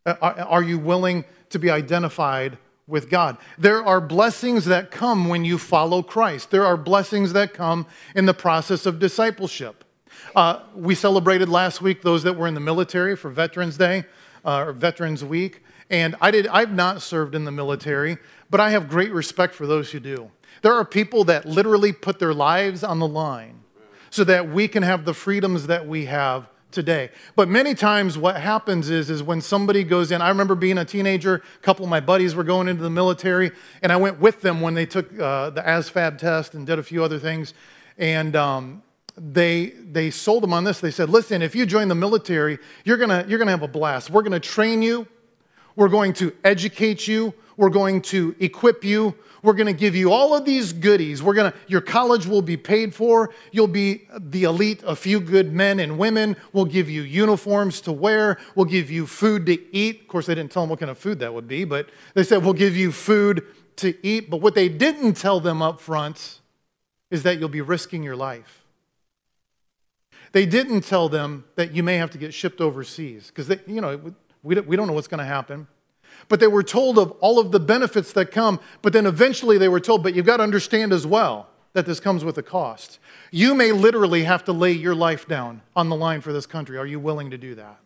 Uh, 0.06 0.16
are 0.22 0.64
you 0.64 0.78
willing 0.78 1.24
to 1.50 1.60
be 1.60 1.70
identified 1.70 2.58
with 2.88 3.10
God? 3.10 3.38
There 3.58 3.84
are 3.84 4.02
blessings 4.02 4.66
that 4.66 4.92
come 4.92 5.30
when 5.30 5.46
you 5.46 5.58
follow 5.58 6.04
Christ, 6.04 6.52
there 6.52 6.66
are 6.66 6.78
blessings 6.78 7.34
that 7.34 7.54
come 7.54 7.86
in 8.16 8.26
the 8.26 8.34
process 8.34 8.86
of 8.86 9.00
discipleship. 9.00 9.84
Uh, 10.36 10.62
we 10.76 10.96
celebrated 10.96 11.50
last 11.50 11.82
week 11.82 12.02
those 12.02 12.24
that 12.24 12.38
were 12.38 12.48
in 12.48 12.54
the 12.54 12.60
military 12.60 13.16
for 13.16 13.30
Veterans 13.30 13.78
Day 13.78 14.04
uh, 14.46 14.66
or 14.66 14.74
Veterans 14.74 15.24
Week. 15.24 15.64
And 15.90 16.16
I 16.22 16.32
did, 16.32 16.48
I've 16.48 16.74
not 16.74 17.02
served 17.02 17.36
in 17.36 17.46
the 17.46 17.52
military, 17.52 18.18
but 18.50 18.60
I 18.60 18.72
have 18.72 18.88
great 18.88 19.12
respect 19.12 19.54
for 19.54 19.68
those 19.68 19.92
who 19.92 20.00
do. 20.00 20.32
There 20.62 20.74
are 20.74 20.86
people 20.86 21.24
that 21.26 21.46
literally 21.46 21.92
put 21.92 22.20
their 22.20 22.34
lives 22.34 22.84
on 22.84 23.00
the 23.00 23.08
line 23.08 23.63
so 24.14 24.24
that 24.24 24.48
we 24.48 24.68
can 24.68 24.84
have 24.84 25.06
the 25.06 25.14
freedoms 25.14 25.66
that 25.66 25.88
we 25.88 26.06
have 26.06 26.48
today. 26.70 27.10
But 27.36 27.50
many 27.50 27.74
times 27.74 28.16
what 28.16 28.40
happens 28.40 28.92
is, 28.92 29.10
is 29.10 29.24
when 29.24 29.42
somebody 29.42 29.84
goes 29.84 30.12
in, 30.12 30.22
I 30.22 30.30
remember 30.30 30.54
being 30.54 30.78
a 30.78 30.86
teenager, 30.86 31.38
a 31.38 31.60
couple 31.64 31.84
of 31.84 31.90
my 31.90 32.00
buddies 32.00 32.36
were 32.36 32.44
going 32.44 32.68
into 32.68 32.84
the 32.84 32.92
military, 32.92 33.50
and 33.82 33.92
I 33.92 33.96
went 33.96 34.20
with 34.20 34.42
them 34.42 34.62
when 34.62 34.76
they 34.76 34.86
took 34.86 35.20
uh, 35.20 35.50
the 35.50 35.64
ASVAB 35.64 36.20
test 36.20 36.54
and 36.54 36.68
did 36.68 36.78
a 36.78 36.84
few 36.84 37.04
other 37.04 37.18
things. 37.18 37.56
And 37.98 38.36
um, 38.36 38.84
they, 39.18 39.70
they 39.70 40.12
sold 40.12 40.44
them 40.44 40.54
on 40.54 40.64
this. 40.64 40.80
They 40.80 40.92
said, 40.92 41.10
listen, 41.10 41.42
if 41.42 41.56
you 41.56 41.66
join 41.66 41.88
the 41.88 41.96
military, 41.96 42.60
you're 42.86 42.98
gonna 42.98 43.26
you're 43.28 43.40
gonna 43.40 43.50
have 43.50 43.64
a 43.64 43.68
blast. 43.68 44.12
We're 44.12 44.22
to 44.22 44.40
train 44.40 44.84
you. 44.84 45.08
We're 45.76 45.90
going 45.90 46.14
to 46.14 46.36
educate 46.44 47.08
you. 47.08 47.34
We're 47.58 47.70
going 47.70 48.04
to 48.04 48.36
equip 48.40 48.84
you. 48.84 49.16
We're 49.44 49.54
going 49.54 49.68
to 49.68 49.74
give 49.74 49.94
you 49.94 50.12
all 50.12 50.36
of 50.36 50.46
these 50.46 50.72
goodies. 50.72 51.22
We're 51.22 51.34
going 51.34 51.52
to, 51.52 51.58
your 51.68 51.82
college 51.82 52.26
will 52.26 52.42
be 52.42 52.56
paid 52.56 52.96
for. 52.96 53.30
You'll 53.52 53.68
be 53.68 54.08
the 54.18 54.46
elite, 54.46 54.82
a 54.88 54.96
few 54.96 55.20
good 55.20 55.54
men 55.54 55.80
and 55.80 55.98
women. 55.98 56.38
We'll 56.54 56.66
give 56.66 56.90
you 56.90 57.02
uniforms 57.02 57.82
to 57.82 57.92
wear. 57.92 58.40
We'll 58.56 58.66
give 58.66 58.90
you 58.90 59.06
food 59.06 59.46
to 59.48 59.76
eat. 59.76 60.02
Of 60.02 60.08
course, 60.08 60.26
they 60.28 60.34
didn't 60.34 60.54
tell 60.54 60.64
them 60.64 60.70
what 60.70 60.80
kind 60.80 60.90
of 60.90 60.98
food 60.98 61.20
that 61.20 61.34
would 61.34 61.48
be, 61.48 61.66
but 61.66 61.90
they 62.14 62.24
said, 62.24 62.44
we'll 62.44 62.54
give 62.54 62.78
you 62.78 62.94
food 62.94 63.46
to 63.76 63.94
eat. 64.02 64.30
But 64.30 64.38
what 64.38 64.56
they 64.56 64.70
didn't 64.70 65.16
tell 65.16 65.42
them 65.42 65.62
up 65.62 65.82
front 65.82 66.40
is 67.12 67.24
that 67.24 67.38
you'll 67.38 67.50
be 67.50 67.62
risking 67.62 68.02
your 68.02 68.16
life. 68.16 68.64
They 70.32 70.46
didn't 70.46 70.82
tell 70.82 71.10
them 71.10 71.44
that 71.58 71.76
you 71.76 71.84
may 71.84 71.98
have 71.98 72.12
to 72.12 72.18
get 72.18 72.34
shipped 72.34 72.62
overseas 72.62 73.28
because, 73.28 73.50
you 73.68 73.82
know, 73.82 74.16
we 74.42 74.56
don't 74.56 74.88
know 74.88 74.94
what's 74.94 75.08
going 75.08 75.20
to 75.20 75.26
happen. 75.26 75.68
But 76.30 76.40
they 76.40 76.48
were 76.48 76.64
told 76.64 76.98
of 76.98 77.12
all 77.20 77.40
of 77.40 77.52
the 77.52 77.60
benefits 77.60 78.14
that 78.14 78.32
come, 78.32 78.60
but 78.82 78.94
then 78.94 79.06
eventually 79.06 79.58
they 79.58 79.70
were 79.70 79.80
told, 79.80 80.04
but 80.04 80.16
you've 80.16 80.26
got 80.26 80.38
to 80.38 80.44
understand 80.44 80.94
as 80.94 81.06
well 81.06 81.50
that 81.74 81.86
this 81.86 82.00
comes 82.00 82.24
with 82.24 82.38
a 82.38 82.44
cost. 82.44 83.00
You 83.32 83.56
may 83.56 83.72
literally 83.72 84.24
have 84.24 84.44
to 84.46 84.54
lay 84.54 84.72
your 84.72 84.96
life 84.96 85.28
down 85.28 85.62
on 85.76 85.90
the 85.90 85.96
line 85.96 86.22
for 86.22 86.32
this 86.32 86.46
country. 86.46 86.78
Are 86.78 86.86
you 86.86 87.00
willing 87.00 87.32
to 87.32 87.38
do 87.38 87.56
that? 87.56 87.80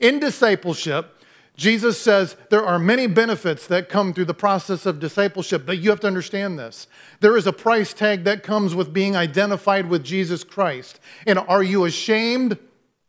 In 0.00 0.18
discipleship, 0.18 1.16
Jesus 1.56 2.00
says 2.00 2.36
there 2.48 2.64
are 2.64 2.78
many 2.78 3.06
benefits 3.06 3.66
that 3.66 3.90
come 3.90 4.14
through 4.14 4.24
the 4.24 4.34
process 4.34 4.86
of 4.86 4.98
discipleship, 4.98 5.66
but 5.66 5.78
you 5.78 5.90
have 5.90 6.00
to 6.00 6.06
understand 6.06 6.58
this. 6.58 6.86
There 7.20 7.36
is 7.36 7.46
a 7.46 7.52
price 7.52 7.92
tag 7.92 8.24
that 8.24 8.42
comes 8.42 8.74
with 8.74 8.94
being 8.94 9.14
identified 9.14 9.86
with 9.86 10.02
Jesus 10.02 10.42
Christ. 10.42 11.00
And 11.26 11.38
are 11.38 11.62
you 11.62 11.84
ashamed 11.84 12.56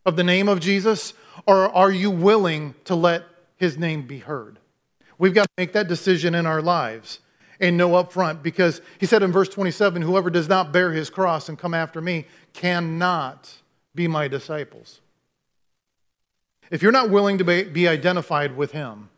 of 0.06 0.17
the 0.17 0.24
name 0.24 0.50
of 0.50 0.60
Jesus, 0.60 1.13
or 1.45 1.74
are 1.74 1.91
you 1.91 2.12
willing 2.12 2.76
to 2.86 2.95
let 2.95 3.24
his 3.62 3.78
name 3.78 4.02
be 4.08 4.17
heard. 4.17 4.58
We've 5.19 5.36
got 5.36 5.43
to 5.43 5.54
make 5.56 5.74
that 5.74 5.88
decision 5.88 6.34
in 6.34 6.47
our 6.47 6.63
lives 6.63 7.19
and 7.60 7.78
know 7.78 7.93
up 7.93 8.12
front 8.12 8.41
because 8.41 8.82
he 9.00 9.06
said 9.06 9.21
in 9.21 9.32
verse 9.32 9.50
27 9.50 10.02
whoever 10.02 10.32
does 10.32 10.50
not 10.50 10.71
bear 10.71 10.91
his 10.91 11.12
cross 11.12 11.47
and 11.47 11.60
come 11.60 11.76
after 11.76 12.02
me 12.02 12.26
cannot 12.54 13.54
be 13.93 14.08
my 14.08 14.28
disciples. 14.28 15.00
If 16.71 16.82
you're 16.82 16.91
not 16.91 17.12
willing 17.12 17.38
to 17.38 17.43
be 17.43 17.88
identified 17.88 18.58
with 18.58 18.71
him, 18.71 19.10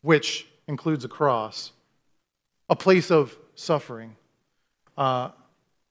which 0.00 0.46
includes 0.66 1.04
a 1.04 1.08
cross, 1.08 1.72
a 2.70 2.76
place 2.76 3.10
of 3.10 3.36
suffering, 3.54 4.16
uh, 4.96 5.32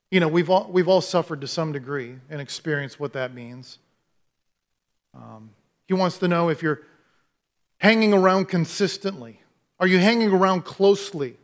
you 0.09 0.19
know, 0.19 0.27
we've 0.27 0.49
all, 0.49 0.67
we've 0.71 0.87
all 0.87 1.01
suffered 1.01 1.41
to 1.41 1.47
some 1.47 1.73
degree 1.73 2.15
and 2.27 2.41
experienced 2.41 2.99
what 2.99 3.13
that 3.13 3.35
means. 3.35 3.77
Um, 5.13 5.51
he 5.87 5.93
wants 5.93 6.17
to 6.19 6.27
know 6.27 6.49
if 6.49 6.63
you're 6.63 6.81
hanging 7.77 8.13
around 8.13 8.45
consistently? 8.45 9.41
Are 9.79 9.87
you 9.87 9.99
hanging 9.99 10.31
around 10.31 10.65
closely 10.65 11.37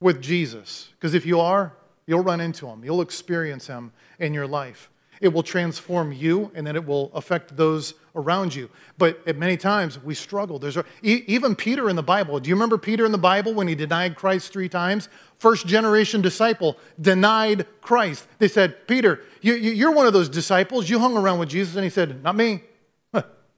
with 0.00 0.20
Jesus? 0.20 0.90
Because 0.92 1.14
if 1.14 1.24
you 1.24 1.40
are, 1.40 1.72
you'll 2.06 2.22
run 2.22 2.40
into 2.40 2.66
him, 2.66 2.84
you'll 2.84 3.00
experience 3.00 3.66
him 3.66 3.92
in 4.18 4.34
your 4.34 4.46
life. 4.46 4.90
It 5.20 5.28
will 5.28 5.42
transform 5.42 6.12
you 6.12 6.50
and 6.54 6.66
then 6.66 6.76
it 6.76 6.84
will 6.84 7.10
affect 7.14 7.56
those 7.56 7.94
around 8.14 8.54
you. 8.54 8.68
But 8.98 9.20
at 9.26 9.36
many 9.36 9.56
times 9.56 10.02
we 10.02 10.14
struggle. 10.14 10.58
There's 10.58 10.76
a, 10.76 10.84
even 11.02 11.56
Peter 11.56 11.88
in 11.88 11.96
the 11.96 12.02
Bible. 12.02 12.38
Do 12.38 12.48
you 12.48 12.54
remember 12.54 12.76
Peter 12.76 13.06
in 13.06 13.12
the 13.12 13.18
Bible 13.18 13.54
when 13.54 13.68
he 13.68 13.74
denied 13.74 14.16
Christ 14.16 14.52
three 14.52 14.68
times? 14.68 15.08
First 15.38 15.66
generation 15.66 16.20
disciple 16.20 16.76
denied 17.00 17.66
Christ. 17.80 18.26
They 18.38 18.48
said, 18.48 18.86
Peter, 18.86 19.22
you, 19.40 19.54
you're 19.54 19.92
one 19.92 20.06
of 20.06 20.12
those 20.12 20.28
disciples. 20.28 20.90
You 20.90 20.98
hung 20.98 21.16
around 21.16 21.38
with 21.38 21.48
Jesus. 21.48 21.76
And 21.76 21.84
he 21.84 21.90
said, 21.90 22.22
Not 22.22 22.36
me. 22.36 22.62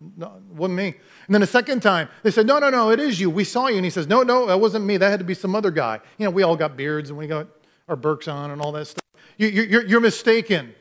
No, 0.00 0.40
wasn't 0.50 0.76
me. 0.76 0.94
And 1.26 1.34
then 1.34 1.42
a 1.42 1.46
second 1.46 1.82
time, 1.82 2.08
they 2.22 2.30
said, 2.30 2.46
No, 2.46 2.58
no, 2.58 2.70
no, 2.70 2.90
it 2.90 3.00
is 3.00 3.20
you. 3.20 3.30
We 3.30 3.44
saw 3.44 3.66
you. 3.66 3.76
And 3.76 3.84
he 3.84 3.90
says, 3.90 4.06
No, 4.06 4.22
no, 4.22 4.46
that 4.46 4.60
wasn't 4.60 4.84
me. 4.84 4.96
That 4.96 5.10
had 5.10 5.18
to 5.18 5.24
be 5.24 5.34
some 5.34 5.54
other 5.56 5.70
guy. 5.70 6.00
You 6.18 6.24
know, 6.26 6.30
we 6.30 6.42
all 6.42 6.56
got 6.56 6.76
beards 6.76 7.10
and 7.10 7.18
we 7.18 7.26
got 7.26 7.48
our 7.88 7.96
Birks 7.96 8.28
on 8.28 8.50
and 8.50 8.60
all 8.60 8.72
that 8.72 8.86
stuff. 8.86 9.02
You, 9.36 9.48
you're, 9.48 9.86
you're 9.86 10.00
mistaken. 10.00 10.74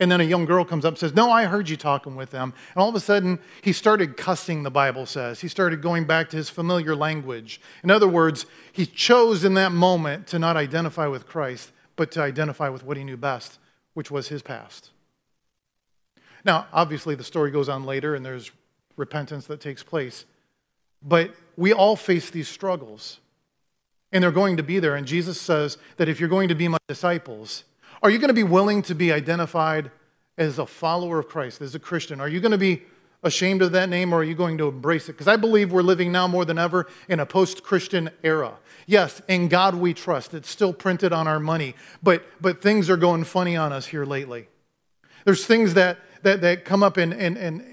And 0.00 0.10
then 0.10 0.20
a 0.20 0.24
young 0.24 0.44
girl 0.44 0.64
comes 0.64 0.84
up 0.84 0.92
and 0.92 0.98
says, 0.98 1.14
No, 1.14 1.30
I 1.30 1.44
heard 1.44 1.68
you 1.68 1.76
talking 1.76 2.16
with 2.16 2.30
them. 2.30 2.54
And 2.74 2.82
all 2.82 2.88
of 2.88 2.94
a 2.94 3.00
sudden, 3.00 3.38
he 3.62 3.72
started 3.72 4.16
cussing, 4.16 4.62
the 4.62 4.70
Bible 4.70 5.06
says. 5.06 5.40
He 5.40 5.48
started 5.48 5.82
going 5.82 6.04
back 6.04 6.30
to 6.30 6.36
his 6.36 6.48
familiar 6.48 6.96
language. 6.96 7.60
In 7.82 7.90
other 7.90 8.08
words, 8.08 8.46
he 8.72 8.86
chose 8.86 9.44
in 9.44 9.54
that 9.54 9.72
moment 9.72 10.26
to 10.28 10.38
not 10.38 10.56
identify 10.56 11.06
with 11.06 11.26
Christ, 11.26 11.70
but 11.96 12.10
to 12.12 12.22
identify 12.22 12.70
with 12.70 12.82
what 12.82 12.96
he 12.96 13.04
knew 13.04 13.16
best, 13.16 13.58
which 13.92 14.10
was 14.10 14.28
his 14.28 14.42
past. 14.42 14.90
Now, 16.44 16.66
obviously, 16.72 17.14
the 17.14 17.24
story 17.24 17.50
goes 17.50 17.68
on 17.68 17.84
later 17.84 18.14
and 18.14 18.24
there's 18.24 18.50
repentance 18.96 19.46
that 19.46 19.60
takes 19.60 19.82
place. 19.82 20.24
But 21.02 21.34
we 21.56 21.72
all 21.72 21.96
face 21.96 22.30
these 22.30 22.48
struggles, 22.48 23.18
and 24.12 24.22
they're 24.22 24.30
going 24.30 24.56
to 24.56 24.62
be 24.62 24.78
there. 24.78 24.96
And 24.96 25.06
Jesus 25.06 25.40
says 25.40 25.76
that 25.96 26.08
if 26.08 26.18
you're 26.18 26.28
going 26.28 26.48
to 26.48 26.54
be 26.54 26.68
my 26.68 26.78
disciples, 26.88 27.64
are 28.02 28.10
you 28.10 28.18
going 28.18 28.28
to 28.28 28.34
be 28.34 28.42
willing 28.42 28.82
to 28.82 28.94
be 28.94 29.12
identified 29.12 29.90
as 30.38 30.58
a 30.58 30.66
follower 30.66 31.18
of 31.18 31.28
Christ, 31.28 31.60
as 31.60 31.74
a 31.74 31.78
Christian? 31.78 32.20
Are 32.20 32.28
you 32.28 32.40
going 32.40 32.52
to 32.52 32.58
be 32.58 32.82
ashamed 33.22 33.62
of 33.62 33.72
that 33.72 33.88
name 33.88 34.12
or 34.12 34.18
are 34.18 34.24
you 34.24 34.34
going 34.34 34.58
to 34.58 34.68
embrace 34.68 35.08
it? 35.08 35.12
Because 35.12 35.28
I 35.28 35.36
believe 35.36 35.72
we're 35.72 35.82
living 35.82 36.12
now 36.12 36.26
more 36.26 36.44
than 36.44 36.58
ever 36.58 36.86
in 37.08 37.20
a 37.20 37.26
post 37.26 37.62
Christian 37.62 38.10
era. 38.22 38.54
Yes, 38.86 39.22
in 39.28 39.48
God 39.48 39.74
we 39.74 39.94
trust. 39.94 40.34
It's 40.34 40.50
still 40.50 40.72
printed 40.72 41.12
on 41.12 41.26
our 41.26 41.40
money, 41.40 41.74
but, 42.02 42.24
but 42.40 42.60
things 42.60 42.90
are 42.90 42.96
going 42.96 43.24
funny 43.24 43.56
on 43.56 43.72
us 43.72 43.86
here 43.86 44.04
lately. 44.04 44.48
There's 45.24 45.46
things 45.46 45.74
that, 45.74 45.98
that, 46.24 46.40
that 46.40 46.64
come 46.64 46.82
up, 46.82 46.96
and, 46.96 47.12
and, 47.12 47.36
and 47.38 47.64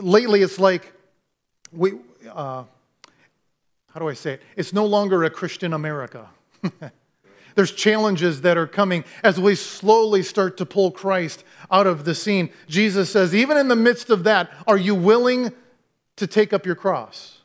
lately 0.00 0.42
it's 0.42 0.58
like 0.58 0.92
we, 1.72 1.92
uh, 2.30 2.64
how 3.92 4.00
do 4.00 4.08
I 4.08 4.14
say 4.14 4.34
it? 4.34 4.42
It's 4.56 4.72
no 4.72 4.86
longer 4.86 5.24
a 5.24 5.30
Christian 5.30 5.72
America. 5.72 6.28
There's 7.54 7.72
challenges 7.72 8.42
that 8.42 8.58
are 8.58 8.66
coming 8.66 9.04
as 9.24 9.40
we 9.40 9.54
slowly 9.54 10.22
start 10.22 10.58
to 10.58 10.66
pull 10.66 10.90
Christ 10.90 11.42
out 11.70 11.86
of 11.86 12.04
the 12.04 12.14
scene. 12.14 12.50
Jesus 12.68 13.10
says, 13.10 13.34
even 13.34 13.56
in 13.56 13.68
the 13.68 13.76
midst 13.76 14.10
of 14.10 14.24
that, 14.24 14.50
are 14.66 14.76
you 14.76 14.94
willing 14.94 15.52
to 16.16 16.26
take 16.26 16.52
up 16.52 16.66
your 16.66 16.74
cross 16.74 17.38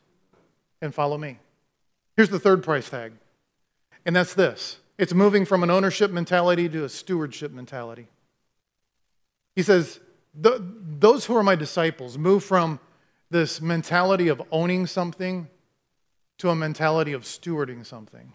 and 0.81 0.93
follow 0.93 1.17
me? 1.17 1.39
Here's 2.17 2.29
the 2.29 2.39
third 2.39 2.61
price 2.61 2.89
tag, 2.89 3.13
and 4.05 4.15
that's 4.15 4.33
this 4.33 4.77
it's 4.97 5.13
moving 5.13 5.45
from 5.45 5.63
an 5.63 5.71
ownership 5.71 6.11
mentality 6.11 6.67
to 6.69 6.83
a 6.83 6.89
stewardship 6.89 7.51
mentality. 7.51 8.07
He 9.55 9.63
says, 9.63 9.99
those 10.33 11.25
who 11.25 11.35
are 11.35 11.43
my 11.43 11.55
disciples 11.55 12.17
move 12.17 12.43
from 12.43 12.79
this 13.29 13.61
mentality 13.61 14.27
of 14.27 14.41
owning 14.51 14.87
something 14.87 15.47
to 16.37 16.49
a 16.49 16.55
mentality 16.55 17.13
of 17.13 17.23
stewarding 17.23 17.85
something. 17.85 18.33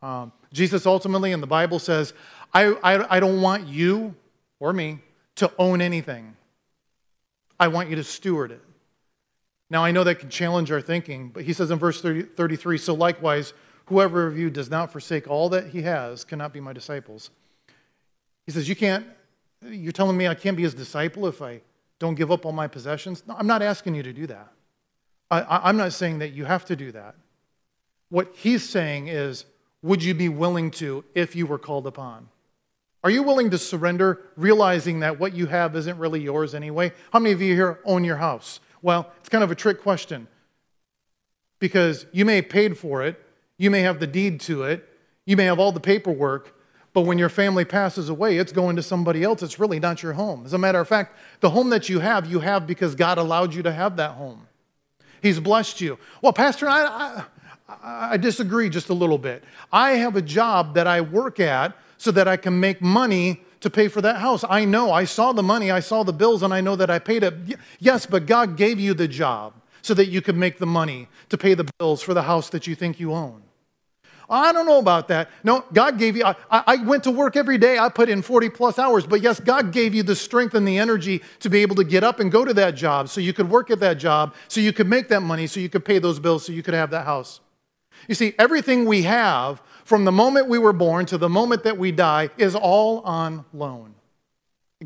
Um, 0.00 0.32
Jesus 0.52 0.86
ultimately 0.86 1.32
in 1.32 1.40
the 1.40 1.46
Bible 1.46 1.78
says, 1.78 2.14
I, 2.54 2.66
I, 2.82 3.16
I 3.16 3.20
don't 3.20 3.42
want 3.42 3.66
you 3.66 4.14
or 4.60 4.72
me 4.72 5.00
to 5.36 5.52
own 5.58 5.80
anything. 5.80 6.36
I 7.60 7.68
want 7.68 7.90
you 7.90 7.96
to 7.96 8.04
steward 8.04 8.52
it. 8.52 8.62
Now, 9.70 9.84
I 9.84 9.90
know 9.90 10.04
that 10.04 10.20
can 10.20 10.30
challenge 10.30 10.72
our 10.72 10.80
thinking, 10.80 11.28
but 11.28 11.44
he 11.44 11.52
says 11.52 11.70
in 11.70 11.78
verse 11.78 12.00
30, 12.00 12.22
33 12.22 12.78
So 12.78 12.94
likewise, 12.94 13.52
whoever 13.86 14.26
of 14.26 14.38
you 14.38 14.50
does 14.50 14.70
not 14.70 14.90
forsake 14.90 15.28
all 15.28 15.48
that 15.50 15.68
he 15.68 15.82
has 15.82 16.24
cannot 16.24 16.52
be 16.52 16.60
my 16.60 16.72
disciples. 16.72 17.30
He 18.46 18.52
says, 18.52 18.68
You 18.68 18.76
can't 18.76 19.06
you're 19.62 19.92
telling 19.92 20.16
me 20.16 20.28
I 20.28 20.34
can't 20.34 20.56
be 20.56 20.62
his 20.62 20.74
disciple 20.74 21.26
if 21.26 21.42
I 21.42 21.60
don't 21.98 22.14
give 22.14 22.30
up 22.30 22.46
all 22.46 22.52
my 22.52 22.68
possessions? 22.68 23.22
No, 23.26 23.34
I'm 23.36 23.46
not 23.46 23.62
asking 23.62 23.94
you 23.94 24.02
to 24.02 24.12
do 24.12 24.26
that. 24.28 24.52
I, 25.30 25.68
am 25.68 25.76
not 25.76 25.92
saying 25.92 26.20
that 26.20 26.32
you 26.32 26.46
have 26.46 26.64
to 26.66 26.76
do 26.76 26.92
that. 26.92 27.14
What 28.08 28.32
he's 28.34 28.66
saying 28.66 29.08
is, 29.08 29.44
would 29.82 30.02
you 30.02 30.14
be 30.14 30.28
willing 30.28 30.70
to 30.72 31.04
if 31.14 31.36
you 31.36 31.46
were 31.46 31.58
called 31.58 31.86
upon? 31.86 32.28
Are 33.04 33.10
you 33.10 33.22
willing 33.22 33.50
to 33.50 33.58
surrender, 33.58 34.20
realizing 34.36 35.00
that 35.00 35.20
what 35.20 35.34
you 35.34 35.46
have 35.46 35.76
isn't 35.76 35.98
really 35.98 36.20
yours 36.20 36.54
anyway? 36.54 36.92
How 37.12 37.18
many 37.18 37.32
of 37.32 37.42
you 37.42 37.54
here 37.54 37.78
own 37.84 38.04
your 38.04 38.16
house? 38.16 38.60
Well, 38.82 39.12
it's 39.20 39.28
kind 39.28 39.44
of 39.44 39.50
a 39.50 39.54
trick 39.54 39.82
question 39.82 40.26
because 41.58 42.06
you 42.12 42.24
may 42.24 42.36
have 42.36 42.48
paid 42.48 42.78
for 42.78 43.02
it, 43.02 43.20
you 43.56 43.70
may 43.70 43.80
have 43.80 44.00
the 44.00 44.06
deed 44.06 44.40
to 44.40 44.62
it, 44.64 44.88
you 45.26 45.36
may 45.36 45.44
have 45.44 45.58
all 45.58 45.72
the 45.72 45.80
paperwork, 45.80 46.54
but 46.92 47.02
when 47.02 47.18
your 47.18 47.28
family 47.28 47.64
passes 47.64 48.08
away, 48.08 48.38
it's 48.38 48.52
going 48.52 48.76
to 48.76 48.82
somebody 48.82 49.22
else. 49.22 49.42
It's 49.42 49.58
really 49.58 49.78
not 49.78 50.02
your 50.02 50.14
home. 50.14 50.44
As 50.44 50.52
a 50.52 50.58
matter 50.58 50.80
of 50.80 50.88
fact, 50.88 51.16
the 51.40 51.50
home 51.50 51.70
that 51.70 51.88
you 51.88 52.00
have, 52.00 52.26
you 52.26 52.40
have 52.40 52.66
because 52.66 52.94
God 52.94 53.18
allowed 53.18 53.54
you 53.54 53.62
to 53.62 53.72
have 53.72 53.96
that 53.96 54.12
home. 54.12 54.48
He's 55.22 55.40
blessed 55.40 55.80
you. 55.80 55.98
Well, 56.22 56.32
Pastor, 56.32 56.68
I, 56.68 57.24
I, 57.68 58.12
I 58.12 58.16
disagree 58.16 58.68
just 58.68 58.88
a 58.88 58.94
little 58.94 59.18
bit. 59.18 59.44
I 59.72 59.92
have 59.92 60.16
a 60.16 60.22
job 60.22 60.74
that 60.74 60.86
I 60.86 61.00
work 61.00 61.40
at 61.40 61.76
so 61.98 62.10
that 62.12 62.26
I 62.28 62.36
can 62.36 62.58
make 62.58 62.80
money 62.80 63.42
to 63.60 63.70
pay 63.70 63.88
for 63.88 64.00
that 64.00 64.16
house. 64.16 64.44
I 64.48 64.64
know, 64.64 64.92
I 64.92 65.04
saw 65.04 65.32
the 65.32 65.42
money, 65.42 65.70
I 65.70 65.80
saw 65.80 66.04
the 66.04 66.12
bills, 66.12 66.42
and 66.42 66.54
I 66.54 66.60
know 66.60 66.76
that 66.76 66.90
I 66.90 66.98
paid 66.98 67.24
it. 67.24 67.34
Yes, 67.80 68.06
but 68.06 68.26
God 68.26 68.56
gave 68.56 68.78
you 68.78 68.94
the 68.94 69.08
job 69.08 69.54
so 69.82 69.94
that 69.94 70.06
you 70.06 70.22
could 70.22 70.36
make 70.36 70.58
the 70.58 70.66
money 70.66 71.08
to 71.28 71.36
pay 71.36 71.54
the 71.54 71.68
bills 71.78 72.00
for 72.00 72.14
the 72.14 72.22
house 72.22 72.50
that 72.50 72.66
you 72.66 72.74
think 72.74 73.00
you 73.00 73.12
own. 73.12 73.42
I 74.30 74.52
don't 74.52 74.66
know 74.66 74.78
about 74.78 75.08
that. 75.08 75.30
No, 75.42 75.64
God 75.72 75.98
gave 75.98 76.14
you, 76.16 76.24
I, 76.24 76.34
I, 76.50 76.76
went 76.76 77.04
to 77.04 77.10
work 77.10 77.34
every 77.34 77.56
day. 77.56 77.78
I 77.78 77.88
put 77.88 78.10
in 78.10 78.20
40 78.20 78.50
plus 78.50 78.78
hours. 78.78 79.06
But 79.06 79.22
yes, 79.22 79.40
God 79.40 79.72
gave 79.72 79.94
you 79.94 80.02
the 80.02 80.14
strength 80.14 80.54
and 80.54 80.68
the 80.68 80.78
energy 80.78 81.22
to 81.40 81.48
be 81.48 81.62
able 81.62 81.76
to 81.76 81.84
get 81.84 82.04
up 82.04 82.20
and 82.20 82.30
go 82.30 82.44
to 82.44 82.52
that 82.54 82.74
job 82.74 83.08
so 83.08 83.22
you 83.22 83.32
could 83.32 83.48
work 83.48 83.70
at 83.70 83.80
that 83.80 83.94
job, 83.94 84.34
so 84.48 84.60
you 84.60 84.72
could 84.74 84.86
make 84.86 85.08
that 85.08 85.22
money, 85.22 85.46
so 85.46 85.60
you 85.60 85.70
could 85.70 85.84
pay 85.84 85.98
those 85.98 86.18
bills, 86.18 86.44
so 86.44 86.52
you 86.52 86.62
could 86.62 86.74
have 86.74 86.90
that 86.90 87.06
house. 87.06 87.40
You 88.06 88.14
see, 88.14 88.34
everything 88.38 88.84
we 88.84 89.02
have 89.02 89.62
from 89.84 90.04
the 90.04 90.12
moment 90.12 90.48
we 90.48 90.58
were 90.58 90.74
born 90.74 91.06
to 91.06 91.16
the 91.16 91.30
moment 91.30 91.64
that 91.64 91.78
we 91.78 91.90
die 91.90 92.28
is 92.36 92.54
all 92.54 93.00
on 93.00 93.46
loan. 93.54 93.94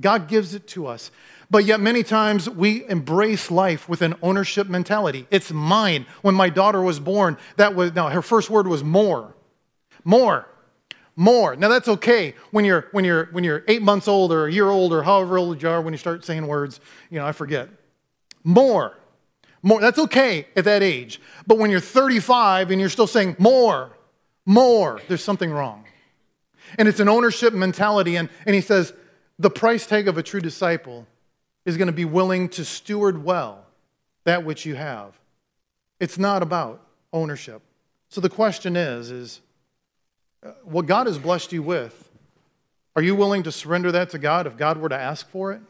God 0.01 0.29
gives 0.29 0.55
it 0.55 0.67
to 0.69 0.87
us. 0.87 1.11
But 1.53 1.67
yet, 1.67 1.81
many 1.81 2.03
times 2.03 2.49
we 2.49 2.89
embrace 2.89 3.51
life 3.51 3.87
with 3.87 4.01
an 4.01 4.15
ownership 4.23 4.71
mentality. 4.71 5.27
It's 5.31 5.53
mine. 5.53 6.07
When 6.23 6.35
my 6.35 6.49
daughter 6.49 6.81
was 6.81 6.99
born, 6.99 7.37
that 7.59 7.75
was, 7.75 7.95
now 7.95 8.09
her 8.09 8.23
first 8.23 8.49
word 8.49 8.67
was 8.67 8.83
more. 8.83 9.35
More. 10.03 10.49
More. 11.15 11.55
Now 11.55 11.69
that's 11.69 11.89
okay 11.89 12.35
when 12.53 12.65
you're, 12.65 12.89
when 12.93 13.05
you're, 13.05 13.27
when 13.33 13.45
you're 13.45 13.65
eight 13.69 13.83
months 13.83 14.09
old 14.09 14.33
or 14.33 14.47
a 14.47 14.51
year 14.51 14.71
old 14.71 14.95
or 14.95 15.03
however 15.03 15.37
old 15.37 15.63
you 15.63 15.69
are 15.69 15.83
when 15.83 15.93
you 15.93 15.99
start 15.99 16.25
saying 16.25 16.47
words. 16.47 16.81
You 17.11 17.19
know, 17.19 17.27
I 17.27 17.33
forget. 17.33 17.69
More. 18.45 18.97
More. 19.63 19.79
That's 19.79 19.99
okay 19.99 20.47
at 20.57 20.65
that 20.65 20.83
age. 20.83 21.21
But 21.47 21.59
when 21.59 21.71
you're 21.71 21.81
35 21.81 22.71
and 22.71 22.81
you're 22.81 22.89
still 22.89 23.07
saying 23.07 23.37
more, 23.39 23.95
more, 24.47 25.03
there's 25.07 25.23
something 25.23 25.51
wrong. 25.51 25.85
And 26.79 26.89
it's 26.89 26.99
an 26.99 27.11
ownership 27.11 27.53
mentality. 27.53 28.17
And, 28.17 28.31
and 28.47 28.55
he 28.55 28.63
says, 28.63 28.95
the 29.39 29.51
price 29.51 29.87
tag 29.87 30.09
of 30.09 30.17
a 30.17 30.23
true 30.23 30.41
disciple 30.41 31.07
is 31.65 31.77
going 31.77 31.87
to 31.87 31.93
be 31.93 32.05
willing 32.05 32.49
to 32.51 32.65
steward 32.65 33.25
well 33.25 33.65
that 34.25 34.45
which 34.45 34.67
you 34.67 34.75
have. 34.75 35.19
It's 36.01 36.19
not 36.19 36.43
about 36.43 36.81
ownership. 37.13 37.63
So 38.09 38.21
the 38.21 38.31
question 38.31 38.77
is 38.77 39.11
is 39.11 39.41
uh, 40.45 40.51
what 40.65 40.87
God 40.87 41.07
has 41.07 41.19
blessed 41.19 41.53
you 41.53 41.63
with, 41.63 42.11
are 42.97 43.03
you 43.03 43.15
willing 43.15 43.45
to 43.45 43.53
surrender 43.53 43.93
that 43.93 44.11
to 44.11 44.19
God 44.19 44.47
if 44.47 44.57
God 44.57 44.79
were 44.79 44.89
to 44.89 44.99
ask 44.99 45.29
for 45.31 45.53
it? 45.53 45.61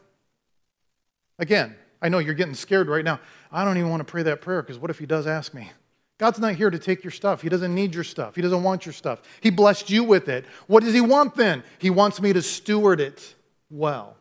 Again, 1.39 1.75
I 2.01 2.09
know 2.09 2.19
you're 2.19 2.33
getting 2.33 2.55
scared 2.55 2.89
right 2.89 3.05
now. 3.05 3.19
I 3.51 3.63
don't 3.63 3.77
even 3.77 3.89
want 3.89 4.01
to 4.01 4.11
pray 4.11 4.23
that 4.23 4.41
prayer 4.41 4.61
because 4.61 4.77
what 4.77 4.91
if 4.91 4.99
he 4.99 5.05
does 5.05 5.25
ask 5.25 5.53
me? 5.53 5.71
God's 6.17 6.39
not 6.39 6.55
here 6.55 6.69
to 6.69 6.79
take 6.79 7.03
your 7.03 7.11
stuff. 7.11 7.41
He 7.41 7.49
doesn't 7.49 7.73
need 7.73 7.95
your 7.95 8.03
stuff. 8.03 8.35
He 8.35 8.41
doesn't 8.41 8.61
want 8.61 8.85
your 8.85 8.93
stuff. 8.93 9.21
He 9.41 9.49
blessed 9.49 9.89
you 9.89 10.03
with 10.03 10.29
it. 10.29 10.45
What 10.67 10.83
does 10.83 10.93
he 10.93 11.01
want 11.01 11.35
then? 11.35 11.63
He 11.79 11.89
wants 11.89 12.21
me 12.21 12.33
to 12.33 12.41
steward 12.41 12.99
it 12.99 13.35
well 13.69 14.15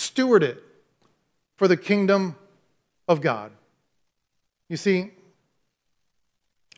steward 0.00 0.42
it 0.42 0.62
for 1.56 1.68
the 1.68 1.76
kingdom 1.76 2.34
of 3.06 3.20
God. 3.20 3.52
You 4.68 4.76
see, 4.76 5.10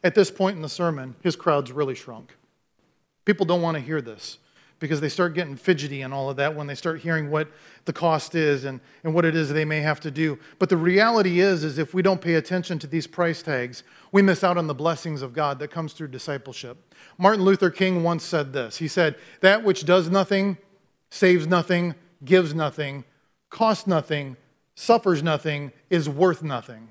at 0.02 0.14
this 0.14 0.30
point 0.30 0.56
in 0.56 0.62
the 0.62 0.68
sermon, 0.68 1.14
his 1.22 1.36
crowd's 1.36 1.70
really 1.70 1.94
shrunk. 1.94 2.36
People 3.24 3.46
don't 3.46 3.62
want 3.62 3.76
to 3.76 3.80
hear 3.80 4.00
this 4.00 4.38
because 4.80 5.00
they 5.00 5.08
start 5.08 5.34
getting 5.34 5.54
fidgety 5.54 6.02
and 6.02 6.12
all 6.12 6.28
of 6.28 6.34
that 6.36 6.56
when 6.56 6.66
they 6.66 6.74
start 6.74 7.00
hearing 7.00 7.30
what 7.30 7.46
the 7.84 7.92
cost 7.92 8.34
is 8.34 8.64
and, 8.64 8.80
and 9.04 9.14
what 9.14 9.24
it 9.24 9.36
is 9.36 9.48
they 9.48 9.64
may 9.64 9.80
have 9.80 10.00
to 10.00 10.10
do. 10.10 10.36
But 10.58 10.68
the 10.68 10.76
reality 10.76 11.38
is, 11.38 11.62
is 11.62 11.78
if 11.78 11.94
we 11.94 12.02
don't 12.02 12.20
pay 12.20 12.34
attention 12.34 12.80
to 12.80 12.88
these 12.88 13.06
price 13.06 13.44
tags, 13.44 13.84
we 14.10 14.22
miss 14.22 14.42
out 14.42 14.58
on 14.58 14.66
the 14.66 14.74
blessings 14.74 15.22
of 15.22 15.32
God 15.32 15.60
that 15.60 15.68
comes 15.68 15.92
through 15.92 16.08
discipleship. 16.08 16.92
Martin 17.16 17.44
Luther 17.44 17.70
King 17.70 18.02
once 18.02 18.24
said 18.24 18.52
this. 18.52 18.78
He 18.78 18.88
said, 18.88 19.14
That 19.40 19.62
which 19.62 19.84
does 19.84 20.10
nothing, 20.10 20.58
saves 21.10 21.46
nothing, 21.46 21.94
gives 22.24 22.52
nothing, 22.52 23.04
costs 23.52 23.86
nothing, 23.86 24.36
suffers 24.74 25.22
nothing, 25.22 25.70
is 25.90 26.08
worth 26.08 26.42
nothing. 26.42 26.88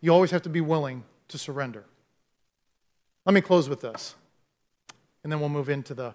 You 0.00 0.12
always 0.12 0.32
have 0.32 0.42
to 0.42 0.48
be 0.48 0.60
willing 0.60 1.04
to 1.28 1.38
surrender. 1.38 1.84
Let 3.26 3.34
me 3.34 3.42
close 3.42 3.68
with 3.68 3.82
this, 3.82 4.14
and 5.22 5.30
then 5.30 5.38
we'll 5.38 5.50
move 5.50 5.68
into 5.68 5.94
the 5.94 6.14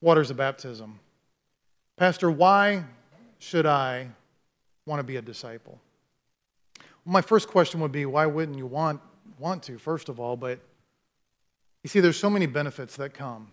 waters 0.00 0.30
of 0.30 0.36
baptism. 0.36 0.98
Pastor, 1.96 2.30
why 2.30 2.84
should 3.38 3.66
I 3.66 4.08
want 4.84 4.98
to 4.98 5.04
be 5.04 5.16
a 5.16 5.22
disciple? 5.22 5.80
My 7.04 7.22
first 7.22 7.48
question 7.48 7.80
would 7.80 7.92
be 7.92 8.04
why 8.04 8.26
wouldn't 8.26 8.58
you 8.58 8.66
want, 8.66 9.00
want 9.38 9.62
to, 9.64 9.78
first 9.78 10.08
of 10.08 10.18
all? 10.18 10.36
But 10.36 10.58
you 11.84 11.88
see, 11.88 12.00
there's 12.00 12.18
so 12.18 12.28
many 12.28 12.46
benefits 12.46 12.96
that 12.96 13.14
come 13.14 13.52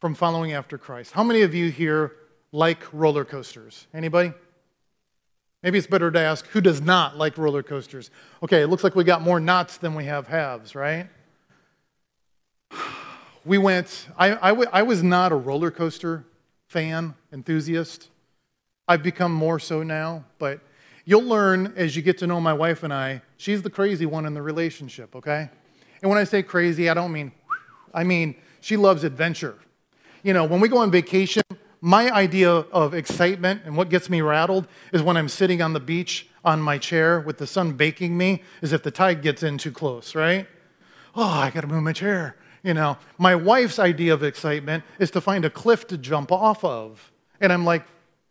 from 0.00 0.14
following 0.14 0.52
after 0.52 0.78
Christ. 0.78 1.12
How 1.12 1.24
many 1.24 1.42
of 1.42 1.52
you 1.52 1.70
here 1.70 2.12
like 2.52 2.80
roller 2.92 3.24
coasters? 3.24 3.88
Anybody? 3.92 4.32
Maybe 5.62 5.78
it's 5.78 5.86
better 5.86 6.10
to 6.10 6.18
ask 6.18 6.46
who 6.48 6.60
does 6.60 6.80
not 6.80 7.16
like 7.16 7.38
roller 7.38 7.62
coasters? 7.62 8.10
Okay, 8.42 8.62
it 8.62 8.66
looks 8.66 8.82
like 8.82 8.96
we 8.96 9.04
got 9.04 9.22
more 9.22 9.38
knots 9.38 9.76
than 9.76 9.94
we 9.94 10.04
have 10.04 10.26
halves, 10.26 10.74
right? 10.74 11.08
We 13.44 13.58
went, 13.58 14.06
I, 14.16 14.32
I, 14.34 14.48
w- 14.50 14.68
I 14.72 14.82
was 14.82 15.02
not 15.02 15.32
a 15.32 15.36
roller 15.36 15.70
coaster 15.70 16.24
fan, 16.68 17.14
enthusiast. 17.32 18.08
I've 18.86 19.02
become 19.02 19.32
more 19.32 19.58
so 19.58 19.82
now, 19.82 20.24
but 20.38 20.60
you'll 21.04 21.24
learn 21.24 21.72
as 21.76 21.96
you 21.96 22.02
get 22.02 22.18
to 22.18 22.26
know 22.26 22.40
my 22.40 22.52
wife 22.52 22.82
and 22.82 22.92
I, 22.92 23.22
she's 23.36 23.62
the 23.62 23.70
crazy 23.70 24.06
one 24.06 24.26
in 24.26 24.34
the 24.34 24.42
relationship, 24.42 25.14
okay? 25.16 25.48
And 26.02 26.10
when 26.10 26.18
I 26.18 26.24
say 26.24 26.42
crazy, 26.42 26.88
I 26.88 26.94
don't 26.94 27.12
mean, 27.12 27.32
I 27.94 28.04
mean, 28.04 28.36
she 28.60 28.76
loves 28.76 29.04
adventure. 29.04 29.58
You 30.22 30.32
know, 30.32 30.44
when 30.44 30.60
we 30.60 30.68
go 30.68 30.78
on 30.78 30.90
vacation, 30.90 31.42
my 31.82 32.08
idea 32.12 32.48
of 32.48 32.94
excitement 32.94 33.62
and 33.64 33.76
what 33.76 33.90
gets 33.90 34.08
me 34.08 34.20
rattled 34.20 34.68
is 34.92 35.02
when 35.02 35.16
I'm 35.16 35.28
sitting 35.28 35.60
on 35.60 35.72
the 35.72 35.80
beach 35.80 36.28
on 36.44 36.62
my 36.62 36.78
chair 36.78 37.20
with 37.20 37.38
the 37.38 37.46
sun 37.46 37.72
baking 37.72 38.16
me, 38.16 38.42
is 38.62 38.72
if 38.72 38.84
the 38.84 38.90
tide 38.90 39.20
gets 39.20 39.42
in 39.42 39.58
too 39.58 39.72
close, 39.72 40.14
right? 40.14 40.46
Oh, 41.16 41.24
I 41.24 41.50
gotta 41.50 41.66
move 41.66 41.82
my 41.82 41.92
chair. 41.92 42.36
You 42.62 42.74
know, 42.74 42.96
my 43.18 43.34
wife's 43.34 43.80
idea 43.80 44.14
of 44.14 44.22
excitement 44.22 44.84
is 45.00 45.10
to 45.10 45.20
find 45.20 45.44
a 45.44 45.50
cliff 45.50 45.88
to 45.88 45.98
jump 45.98 46.30
off 46.30 46.64
of. 46.64 47.10
And 47.40 47.52
I'm 47.52 47.64
like, 47.64 47.84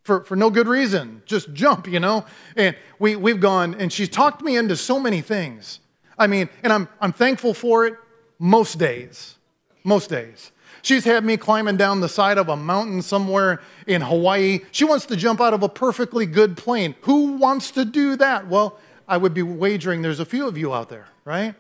for, 0.04 0.24
for 0.24 0.38
no 0.38 0.50
good 0.50 0.68
reason, 0.68 1.22
just 1.26 1.54
jump, 1.54 1.88
you 1.88 2.00
know? 2.00 2.26
And 2.56 2.76
we, 3.00 3.18
we've 3.18 3.42
gone, 3.42 3.76
and 3.76 3.92
she's 3.92 4.10
talked 4.10 4.42
me 4.42 4.56
into 4.56 4.78
so 4.78 4.98
many 4.98 5.20
things. 5.20 5.82
I 6.18 6.28
mean, 6.28 6.48
and 6.64 6.72
I'm, 6.72 6.88
I'm 7.02 7.12
thankful 7.12 7.54
for 7.54 7.86
it 7.86 7.96
most 8.40 8.78
days. 8.78 9.36
Most 9.84 10.10
days. 10.10 10.52
She's 10.82 11.06
had 11.06 11.24
me 11.24 11.38
climbing 11.38 11.78
down 11.78 12.02
the 12.02 12.10
side 12.10 12.38
of 12.38 12.50
a 12.50 12.56
mountain 12.56 13.02
somewhere 13.02 13.62
in 13.88 14.02
Hawaii. 14.02 14.62
She 14.72 14.84
wants 14.84 15.06
to 15.08 15.16
jump 15.16 15.40
out 15.40 15.54
of 15.54 15.64
a 15.64 15.70
perfectly 15.70 16.26
good 16.26 16.58
plane. 16.58 16.96
Who 17.02 17.34
wants 17.34 17.72
to 17.72 17.86
do 17.86 18.16
that? 18.18 18.48
Well, 18.48 18.78
I 19.08 19.18
would 19.18 19.34
be 19.34 19.44
wagering 19.44 20.02
there's 20.02 20.20
a 20.20 20.26
few 20.26 20.48
of 20.48 20.58
you 20.58 20.74
out 20.74 20.90
there, 20.90 21.08
right? 21.26 21.54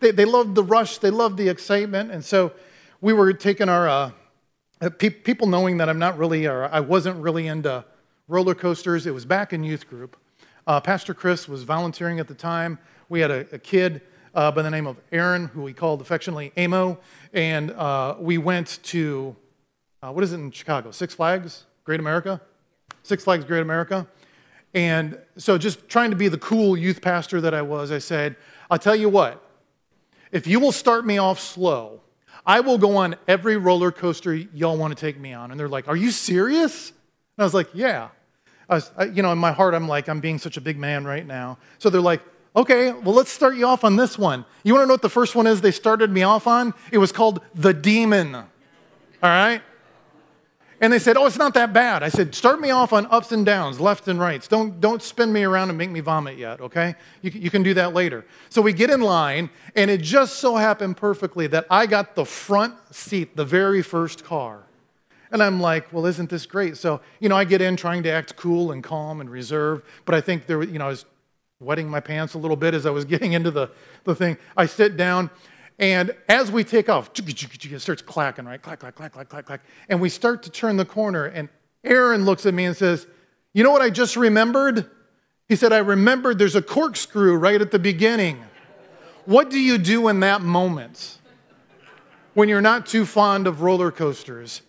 They, 0.00 0.10
they 0.10 0.24
loved 0.24 0.54
the 0.54 0.62
rush, 0.62 0.98
they 0.98 1.10
loved 1.10 1.36
the 1.36 1.48
excitement. 1.48 2.10
And 2.10 2.24
so 2.24 2.52
we 3.00 3.12
were 3.12 3.32
taking 3.32 3.68
our, 3.68 3.88
uh, 3.88 4.10
uh 4.80 4.90
pe- 4.90 5.10
people 5.10 5.46
knowing 5.46 5.78
that 5.78 5.88
I'm 5.88 5.98
not 5.98 6.18
really, 6.18 6.46
or 6.46 6.64
I 6.64 6.80
wasn't 6.80 7.16
really 7.22 7.46
into 7.46 7.84
roller 8.28 8.54
coasters. 8.54 9.06
It 9.06 9.14
was 9.14 9.24
back 9.24 9.52
in 9.52 9.64
youth 9.64 9.88
group. 9.88 10.16
Uh, 10.66 10.80
Pastor 10.80 11.14
Chris 11.14 11.48
was 11.48 11.62
volunteering 11.62 12.20
at 12.20 12.28
the 12.28 12.34
time. 12.34 12.78
We 13.08 13.20
had 13.20 13.30
a, 13.30 13.46
a 13.52 13.58
kid 13.58 14.02
uh, 14.38 14.52
by 14.52 14.62
the 14.62 14.70
name 14.70 14.86
of 14.86 14.96
Aaron, 15.10 15.46
who 15.46 15.62
we 15.62 15.72
called 15.72 16.00
affectionately 16.00 16.52
Amo, 16.56 16.96
and 17.32 17.72
uh, 17.72 18.14
we 18.20 18.38
went 18.38 18.78
to, 18.84 19.34
uh, 20.00 20.12
what 20.12 20.22
is 20.22 20.32
it 20.32 20.36
in 20.36 20.52
Chicago? 20.52 20.92
Six 20.92 21.12
Flags, 21.12 21.64
Great 21.82 21.98
America? 21.98 22.40
Six 23.02 23.24
Flags, 23.24 23.44
Great 23.44 23.62
America. 23.62 24.06
And 24.74 25.18
so, 25.38 25.58
just 25.58 25.88
trying 25.88 26.10
to 26.10 26.16
be 26.16 26.28
the 26.28 26.38
cool 26.38 26.76
youth 26.76 27.02
pastor 27.02 27.40
that 27.40 27.52
I 27.52 27.62
was, 27.62 27.90
I 27.90 27.98
said, 27.98 28.36
I'll 28.70 28.78
tell 28.78 28.94
you 28.94 29.08
what, 29.08 29.44
if 30.30 30.46
you 30.46 30.60
will 30.60 30.70
start 30.70 31.04
me 31.04 31.18
off 31.18 31.40
slow, 31.40 32.00
I 32.46 32.60
will 32.60 32.78
go 32.78 32.96
on 32.96 33.16
every 33.26 33.56
roller 33.56 33.90
coaster 33.90 34.32
y'all 34.32 34.76
want 34.76 34.96
to 34.96 35.00
take 35.00 35.18
me 35.18 35.32
on. 35.32 35.50
And 35.50 35.58
they're 35.58 35.68
like, 35.68 35.88
Are 35.88 35.96
you 35.96 36.12
serious? 36.12 36.90
And 36.90 36.96
I 37.40 37.42
was 37.42 37.54
like, 37.54 37.70
Yeah. 37.74 38.10
I 38.68 38.74
was, 38.74 38.92
you 39.12 39.22
know, 39.22 39.32
in 39.32 39.38
my 39.38 39.50
heart, 39.50 39.74
I'm 39.74 39.88
like, 39.88 40.08
I'm 40.08 40.20
being 40.20 40.38
such 40.38 40.56
a 40.56 40.60
big 40.60 40.78
man 40.78 41.06
right 41.06 41.26
now. 41.26 41.58
So 41.78 41.90
they're 41.90 42.00
like, 42.00 42.22
Okay, 42.56 42.92
well, 42.92 43.14
let's 43.14 43.30
start 43.30 43.56
you 43.56 43.66
off 43.66 43.84
on 43.84 43.96
this 43.96 44.18
one. 44.18 44.44
You 44.64 44.74
want 44.74 44.84
to 44.84 44.86
know 44.88 44.94
what 44.94 45.02
the 45.02 45.08
first 45.08 45.34
one 45.34 45.46
is 45.46 45.60
they 45.60 45.70
started 45.70 46.10
me 46.10 46.22
off 46.22 46.46
on? 46.46 46.74
It 46.90 46.98
was 46.98 47.12
called 47.12 47.40
The 47.54 47.74
Demon. 47.74 48.34
All 48.34 48.44
right? 49.22 49.62
And 50.80 50.92
they 50.92 50.98
said, 50.98 51.16
Oh, 51.16 51.26
it's 51.26 51.36
not 51.36 51.54
that 51.54 51.72
bad. 51.72 52.02
I 52.02 52.08
said, 52.08 52.34
Start 52.34 52.60
me 52.60 52.70
off 52.70 52.92
on 52.92 53.06
ups 53.10 53.32
and 53.32 53.44
downs, 53.44 53.80
left 53.80 54.08
and 54.08 54.18
rights. 54.18 54.46
Don't, 54.48 54.80
don't 54.80 55.02
spin 55.02 55.32
me 55.32 55.42
around 55.42 55.70
and 55.70 55.78
make 55.78 55.90
me 55.90 56.00
vomit 56.00 56.38
yet, 56.38 56.60
okay? 56.60 56.94
You, 57.22 57.30
you 57.32 57.50
can 57.50 57.62
do 57.62 57.74
that 57.74 57.94
later. 57.94 58.24
So 58.48 58.62
we 58.62 58.72
get 58.72 58.90
in 58.90 59.00
line, 59.00 59.50
and 59.74 59.90
it 59.90 60.00
just 60.00 60.36
so 60.36 60.56
happened 60.56 60.96
perfectly 60.96 61.48
that 61.48 61.66
I 61.70 61.86
got 61.86 62.14
the 62.14 62.24
front 62.24 62.74
seat, 62.94 63.36
the 63.36 63.44
very 63.44 63.82
first 63.82 64.24
car. 64.24 64.62
And 65.30 65.42
I'm 65.42 65.60
like, 65.60 65.92
well, 65.92 66.06
isn't 66.06 66.30
this 66.30 66.46
great? 66.46 66.76
So, 66.76 67.00
you 67.20 67.28
know, 67.28 67.36
I 67.36 67.44
get 67.44 67.60
in 67.60 67.76
trying 67.76 68.02
to 68.04 68.10
act 68.10 68.36
cool 68.36 68.72
and 68.72 68.82
calm 68.82 69.20
and 69.20 69.28
reserved, 69.28 69.84
but 70.06 70.14
I 70.14 70.20
think 70.20 70.46
there, 70.46 70.62
you 70.62 70.78
know, 70.78 70.86
I 70.86 70.90
was 70.90 71.04
wetting 71.60 71.88
my 71.88 72.00
pants 72.00 72.34
a 72.34 72.38
little 72.38 72.56
bit 72.56 72.74
as 72.74 72.86
I 72.86 72.90
was 72.90 73.04
getting 73.06 73.32
into 73.32 73.50
the, 73.50 73.70
the 74.04 74.14
thing. 74.14 74.36
I 74.56 74.66
sit 74.66 74.96
down, 74.96 75.30
And 75.78 76.14
as 76.28 76.50
we 76.50 76.64
take 76.64 76.88
off, 76.88 77.10
it 77.14 77.80
starts 77.80 78.02
clacking, 78.02 78.44
right? 78.44 78.60
Clack, 78.60 78.80
clack, 78.80 78.94
clack, 78.94 79.12
clack, 79.12 79.28
clack, 79.28 79.46
clack. 79.46 79.60
And 79.88 80.00
we 80.00 80.08
start 80.08 80.42
to 80.44 80.50
turn 80.50 80.76
the 80.76 80.84
corner, 80.84 81.24
and 81.26 81.48
Aaron 81.84 82.24
looks 82.24 82.46
at 82.46 82.54
me 82.54 82.64
and 82.64 82.76
says, 82.76 83.06
You 83.54 83.64
know 83.64 83.70
what 83.70 83.82
I 83.82 83.90
just 83.90 84.16
remembered? 84.16 84.90
He 85.48 85.56
said, 85.56 85.72
I 85.72 85.78
remembered 85.78 86.38
there's 86.38 86.56
a 86.56 86.62
corkscrew 86.62 87.36
right 87.36 87.60
at 87.60 87.70
the 87.70 87.78
beginning. 87.78 88.44
What 89.24 89.50
do 89.50 89.58
you 89.58 89.78
do 89.78 90.08
in 90.08 90.20
that 90.20 90.42
moment 90.42 91.18
when 92.34 92.48
you're 92.48 92.60
not 92.60 92.86
too 92.86 93.06
fond 93.06 93.46
of 93.46 93.62
roller 93.62 93.90
coasters? 93.90 94.62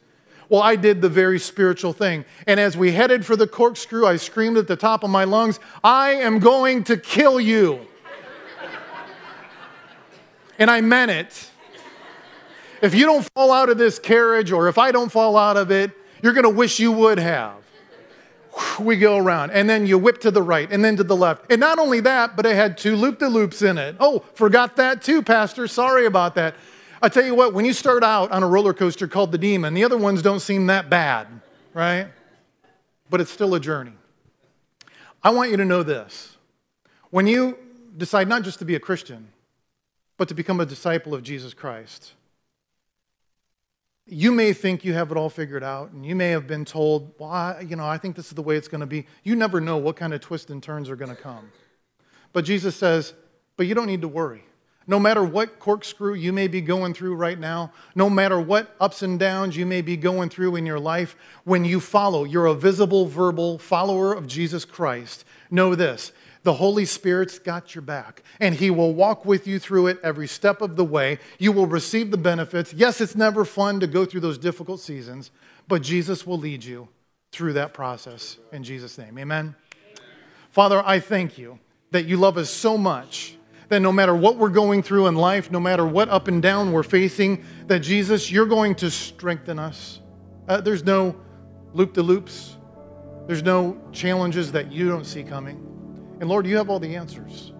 Well, 0.49 0.63
I 0.63 0.75
did 0.75 1.01
the 1.01 1.09
very 1.09 1.39
spiritual 1.39 1.93
thing. 1.93 2.25
And 2.47 2.59
as 2.59 2.75
we 2.75 2.91
headed 2.91 3.23
for 3.25 3.35
the 3.35 3.47
corkscrew, 3.47 4.05
I 4.05 4.15
screamed 4.15 4.57
at 4.57 4.67
the 4.67 4.75
top 4.75 5.03
of 5.03 5.11
my 5.11 5.23
lungs, 5.23 5.59
I 5.83 6.13
am 6.13 6.39
going 6.39 6.83
to 6.85 6.97
kill 6.97 7.39
you. 7.39 7.85
and 10.57 10.71
I 10.71 10.81
meant 10.81 11.11
it. 11.11 11.51
If 12.81 12.95
you 12.95 13.05
don't 13.05 13.29
fall 13.35 13.51
out 13.51 13.69
of 13.69 13.77
this 13.77 13.99
carriage, 13.99 14.51
or 14.51 14.67
if 14.67 14.77
I 14.77 14.91
don't 14.91 15.11
fall 15.11 15.37
out 15.37 15.57
of 15.57 15.69
it, 15.69 15.91
you're 16.23 16.33
going 16.33 16.43
to 16.43 16.49
wish 16.49 16.79
you 16.79 16.91
would 16.91 17.19
have. 17.19 17.53
We 18.79 18.97
go 18.97 19.17
around, 19.17 19.51
and 19.51 19.69
then 19.69 19.85
you 19.85 19.97
whip 19.97 20.19
to 20.21 20.31
the 20.31 20.41
right, 20.41 20.69
and 20.71 20.83
then 20.83 20.97
to 20.97 21.03
the 21.03 21.15
left. 21.15 21.51
And 21.51 21.59
not 21.59 21.77
only 21.79 21.99
that, 22.01 22.35
but 22.35 22.45
it 22.45 22.55
had 22.55 22.77
two 22.77 22.95
loop 22.95 23.19
de 23.19 23.29
loops 23.29 23.61
in 23.61 23.77
it. 23.77 23.95
Oh, 23.99 24.23
forgot 24.33 24.75
that 24.77 25.01
too, 25.01 25.21
Pastor. 25.21 25.67
Sorry 25.67 26.05
about 26.05 26.35
that. 26.35 26.55
I 27.01 27.09
tell 27.09 27.25
you 27.25 27.33
what, 27.33 27.53
when 27.53 27.65
you 27.65 27.73
start 27.73 28.03
out 28.03 28.31
on 28.31 28.43
a 28.43 28.47
roller 28.47 28.73
coaster 28.73 29.07
called 29.07 29.31
the 29.31 29.37
Demon, 29.37 29.73
the 29.73 29.83
other 29.83 29.97
ones 29.97 30.21
don't 30.21 30.41
seem 30.41 30.67
that 30.67 30.89
bad, 30.89 31.27
right? 31.73 32.07
But 33.09 33.21
it's 33.21 33.31
still 33.31 33.55
a 33.55 33.59
journey. 33.59 33.93
I 35.23 35.29
want 35.31 35.51
you 35.51 35.57
to 35.57 35.65
know 35.65 35.83
this. 35.83 36.37
When 37.09 37.25
you 37.25 37.57
decide 37.97 38.27
not 38.27 38.43
just 38.43 38.59
to 38.59 38.65
be 38.65 38.75
a 38.75 38.79
Christian, 38.79 39.29
but 40.17 40.27
to 40.27 40.33
become 40.33 40.59
a 40.59 40.65
disciple 40.65 41.13
of 41.13 41.23
Jesus 41.23 41.53
Christ, 41.53 42.13
you 44.05 44.31
may 44.31 44.53
think 44.53 44.83
you 44.83 44.93
have 44.93 45.11
it 45.11 45.17
all 45.17 45.29
figured 45.29 45.63
out, 45.63 45.91
and 45.91 46.05
you 46.05 46.15
may 46.15 46.29
have 46.29 46.47
been 46.47 46.65
told, 46.65 47.13
well, 47.19 47.29
I, 47.29 47.65
you 47.67 47.75
know, 47.75 47.85
I 47.85 47.97
think 47.97 48.15
this 48.15 48.27
is 48.27 48.33
the 48.33 48.41
way 48.41 48.57
it's 48.57 48.67
going 48.67 48.81
to 48.81 48.87
be. 48.87 49.05
You 49.23 49.35
never 49.35 49.61
know 49.61 49.77
what 49.77 49.95
kind 49.95 50.13
of 50.13 50.19
twists 50.19 50.49
and 50.49 50.61
turns 50.61 50.89
are 50.89 50.95
going 50.95 51.15
to 51.15 51.21
come. 51.21 51.51
But 52.33 52.43
Jesus 52.43 52.75
says, 52.75 53.13
but 53.55 53.67
you 53.67 53.75
don't 53.75 53.87
need 53.87 54.01
to 54.01 54.07
worry. 54.07 54.43
No 54.89 54.99
matter 54.99 55.23
what 55.23 55.59
corkscrew 55.59 56.15
you 56.15 56.33
may 56.33 56.47
be 56.47 56.61
going 56.61 56.95
through 56.95 57.13
right 57.13 57.37
now, 57.37 57.71
no 57.93 58.09
matter 58.09 58.41
what 58.41 58.75
ups 58.79 59.03
and 59.03 59.19
downs 59.19 59.55
you 59.55 59.63
may 59.63 59.83
be 59.83 59.95
going 59.95 60.29
through 60.29 60.55
in 60.55 60.65
your 60.65 60.79
life, 60.79 61.15
when 61.43 61.63
you 61.63 61.79
follow, 61.79 62.23
you're 62.23 62.47
a 62.47 62.55
visible, 62.55 63.05
verbal 63.05 63.59
follower 63.59 64.13
of 64.13 64.25
Jesus 64.25 64.65
Christ. 64.65 65.25
Know 65.51 65.75
this 65.75 66.11
the 66.41 66.53
Holy 66.53 66.85
Spirit's 66.85 67.37
got 67.37 67.75
your 67.75 67.83
back, 67.83 68.23
and 68.39 68.55
He 68.55 68.71
will 68.71 68.95
walk 68.95 69.25
with 69.25 69.45
you 69.45 69.59
through 69.59 69.85
it 69.87 69.99
every 70.01 70.27
step 70.27 70.59
of 70.59 70.75
the 70.75 70.85
way. 70.85 71.19
You 71.37 71.51
will 71.51 71.67
receive 71.67 72.09
the 72.09 72.17
benefits. 72.17 72.73
Yes, 72.73 72.99
it's 72.99 73.15
never 73.15 73.45
fun 73.45 73.79
to 73.81 73.87
go 73.87 74.05
through 74.05 74.21
those 74.21 74.39
difficult 74.39 74.79
seasons, 74.79 75.29
but 75.67 75.83
Jesus 75.83 76.25
will 76.25 76.39
lead 76.39 76.63
you 76.63 76.87
through 77.31 77.53
that 77.53 77.75
process 77.75 78.37
in 78.51 78.63
Jesus' 78.63 78.97
name. 78.97 79.19
Amen. 79.19 79.53
Father, 80.49 80.81
I 80.83 80.99
thank 80.99 81.37
you 81.37 81.59
that 81.91 82.05
you 82.05 82.17
love 82.17 82.39
us 82.39 82.49
so 82.49 82.75
much 82.75 83.35
that 83.69 83.79
no 83.79 83.91
matter 83.91 84.15
what 84.15 84.37
we're 84.37 84.49
going 84.49 84.83
through 84.83 85.07
in 85.07 85.15
life, 85.15 85.51
no 85.51 85.59
matter 85.59 85.85
what 85.85 86.09
up 86.09 86.27
and 86.27 86.41
down 86.41 86.71
we're 86.71 86.83
facing, 86.83 87.43
that 87.67 87.79
Jesus, 87.79 88.31
you're 88.31 88.45
going 88.45 88.75
to 88.75 88.91
strengthen 88.91 89.57
us. 89.57 90.01
Uh, 90.47 90.59
there's 90.59 90.83
no 90.83 91.15
loop 91.73 91.93
de 91.93 92.01
loops, 92.01 92.57
there's 93.27 93.43
no 93.43 93.79
challenges 93.91 94.51
that 94.51 94.71
you 94.71 94.89
don't 94.89 95.05
see 95.05 95.23
coming. 95.23 95.65
And 96.19 96.27
Lord, 96.27 96.45
you 96.45 96.57
have 96.57 96.69
all 96.69 96.79
the 96.79 96.95
answers. 96.95 97.53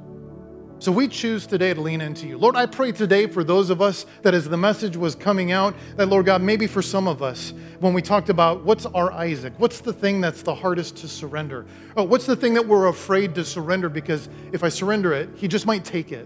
So 0.80 0.93
we 0.93 1.09
choose 1.09 1.45
today 1.45 1.73
to 1.73 1.82
lean 1.82 1.99
into 1.99 2.25
you. 2.25 2.38
Lord, 2.38 2.55
I 2.55 2.65
pray 2.65 2.93
today 2.93 3.27
for 3.27 3.43
those 3.43 3.69
of 3.69 3.82
us 3.82 4.05
that 4.21 4.34
as 4.34 4.47
the 4.47 4.55
message 4.55 4.95
was 4.95 5.13
coming 5.13 5.51
out, 5.51 5.75
that 5.97 6.05
Lord 6.05 6.25
God, 6.25 6.41
maybe 6.41 6.67
for 6.67 6.82
some 6.82 7.05
of 7.05 7.21
us, 7.21 7.53
when 7.82 7.93
we 7.93 8.01
talked 8.01 8.30
about 8.30 8.63
what's 8.63 8.86
our 8.86 9.11
Isaac, 9.11 9.53
what's 9.57 9.82
the 9.82 9.91
thing 9.91 10.21
that's 10.21 10.41
the 10.41 10.55
hardest 10.55 10.95
to 10.97 11.09
surrender? 11.09 11.65
Oh, 11.97 12.03
what's 12.03 12.25
the 12.25 12.36
thing 12.36 12.53
that 12.53 12.65
we're 12.65 12.88
afraid 12.88 13.36
to 13.36 13.43
surrender 13.43 13.89
because 13.89 14.30
if 14.53 14.63
I 14.63 14.69
surrender 14.69 15.11
it, 15.11 15.30
he 15.36 15.49
just 15.49 15.65
might 15.65 15.84
take 15.84 16.13
it. 16.13 16.25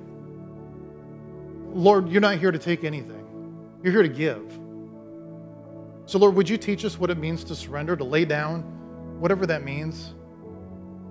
Lord, 1.70 2.10
you're 2.10 2.22
not 2.22 2.38
here 2.38 2.52
to 2.52 2.60
take 2.60 2.84
anything, 2.84 3.26
you're 3.82 3.92
here 3.92 4.04
to 4.04 4.08
give. 4.08 4.60
So, 6.06 6.20
Lord, 6.20 6.36
would 6.36 6.48
you 6.48 6.58
teach 6.58 6.86
us 6.86 7.00
what 7.00 7.10
it 7.10 7.18
means 7.18 7.44
to 7.46 7.56
surrender, 7.56 7.96
to 7.96 8.04
lay 8.04 8.24
down, 8.24 8.62
whatever 9.20 9.48
that 9.48 9.64
means? 9.64 10.14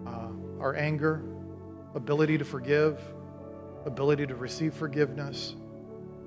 Uh, 0.07 0.29
our 0.61 0.77
anger, 0.77 1.25
ability 1.97 2.39
to 2.39 2.45
forgive 2.45 3.01
ability 3.87 4.27
to 4.27 4.35
receive 4.35 4.75
forgiveness, 4.75 5.55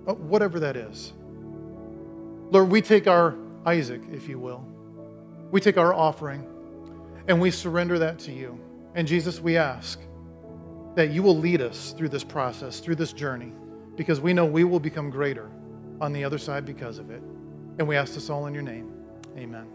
uh, 0.07 0.13
whatever 0.13 0.59
that 0.59 0.75
is. 0.75 1.13
Lord, 2.51 2.69
we 2.69 2.81
take 2.81 3.07
our 3.07 3.35
Isaac, 3.65 4.01
if 4.11 4.27
you 4.29 4.39
will, 4.39 4.65
we 5.51 5.59
take 5.59 5.77
our 5.77 5.93
offering 5.93 6.47
and 7.27 7.41
we 7.41 7.51
surrender 7.51 7.99
that 7.99 8.19
to 8.19 8.31
you. 8.31 8.59
And 8.93 9.07
Jesus, 9.07 9.39
we 9.39 9.57
ask 9.57 9.99
that 10.95 11.09
you 11.09 11.23
will 11.23 11.37
lead 11.37 11.61
us 11.61 11.93
through 11.97 12.09
this 12.09 12.23
process, 12.23 12.79
through 12.79 12.95
this 12.95 13.13
journey, 13.13 13.51
because 13.95 14.21
we 14.21 14.33
know 14.33 14.45
we 14.45 14.63
will 14.63 14.79
become 14.79 15.09
greater 15.09 15.49
on 15.99 16.13
the 16.13 16.23
other 16.23 16.37
side 16.37 16.65
because 16.65 16.97
of 16.97 17.09
it. 17.09 17.21
And 17.79 17.87
we 17.87 17.95
ask 17.95 18.13
this 18.13 18.29
all 18.29 18.45
in 18.47 18.53
your 18.53 18.63
name. 18.63 18.91
Amen. 19.37 19.74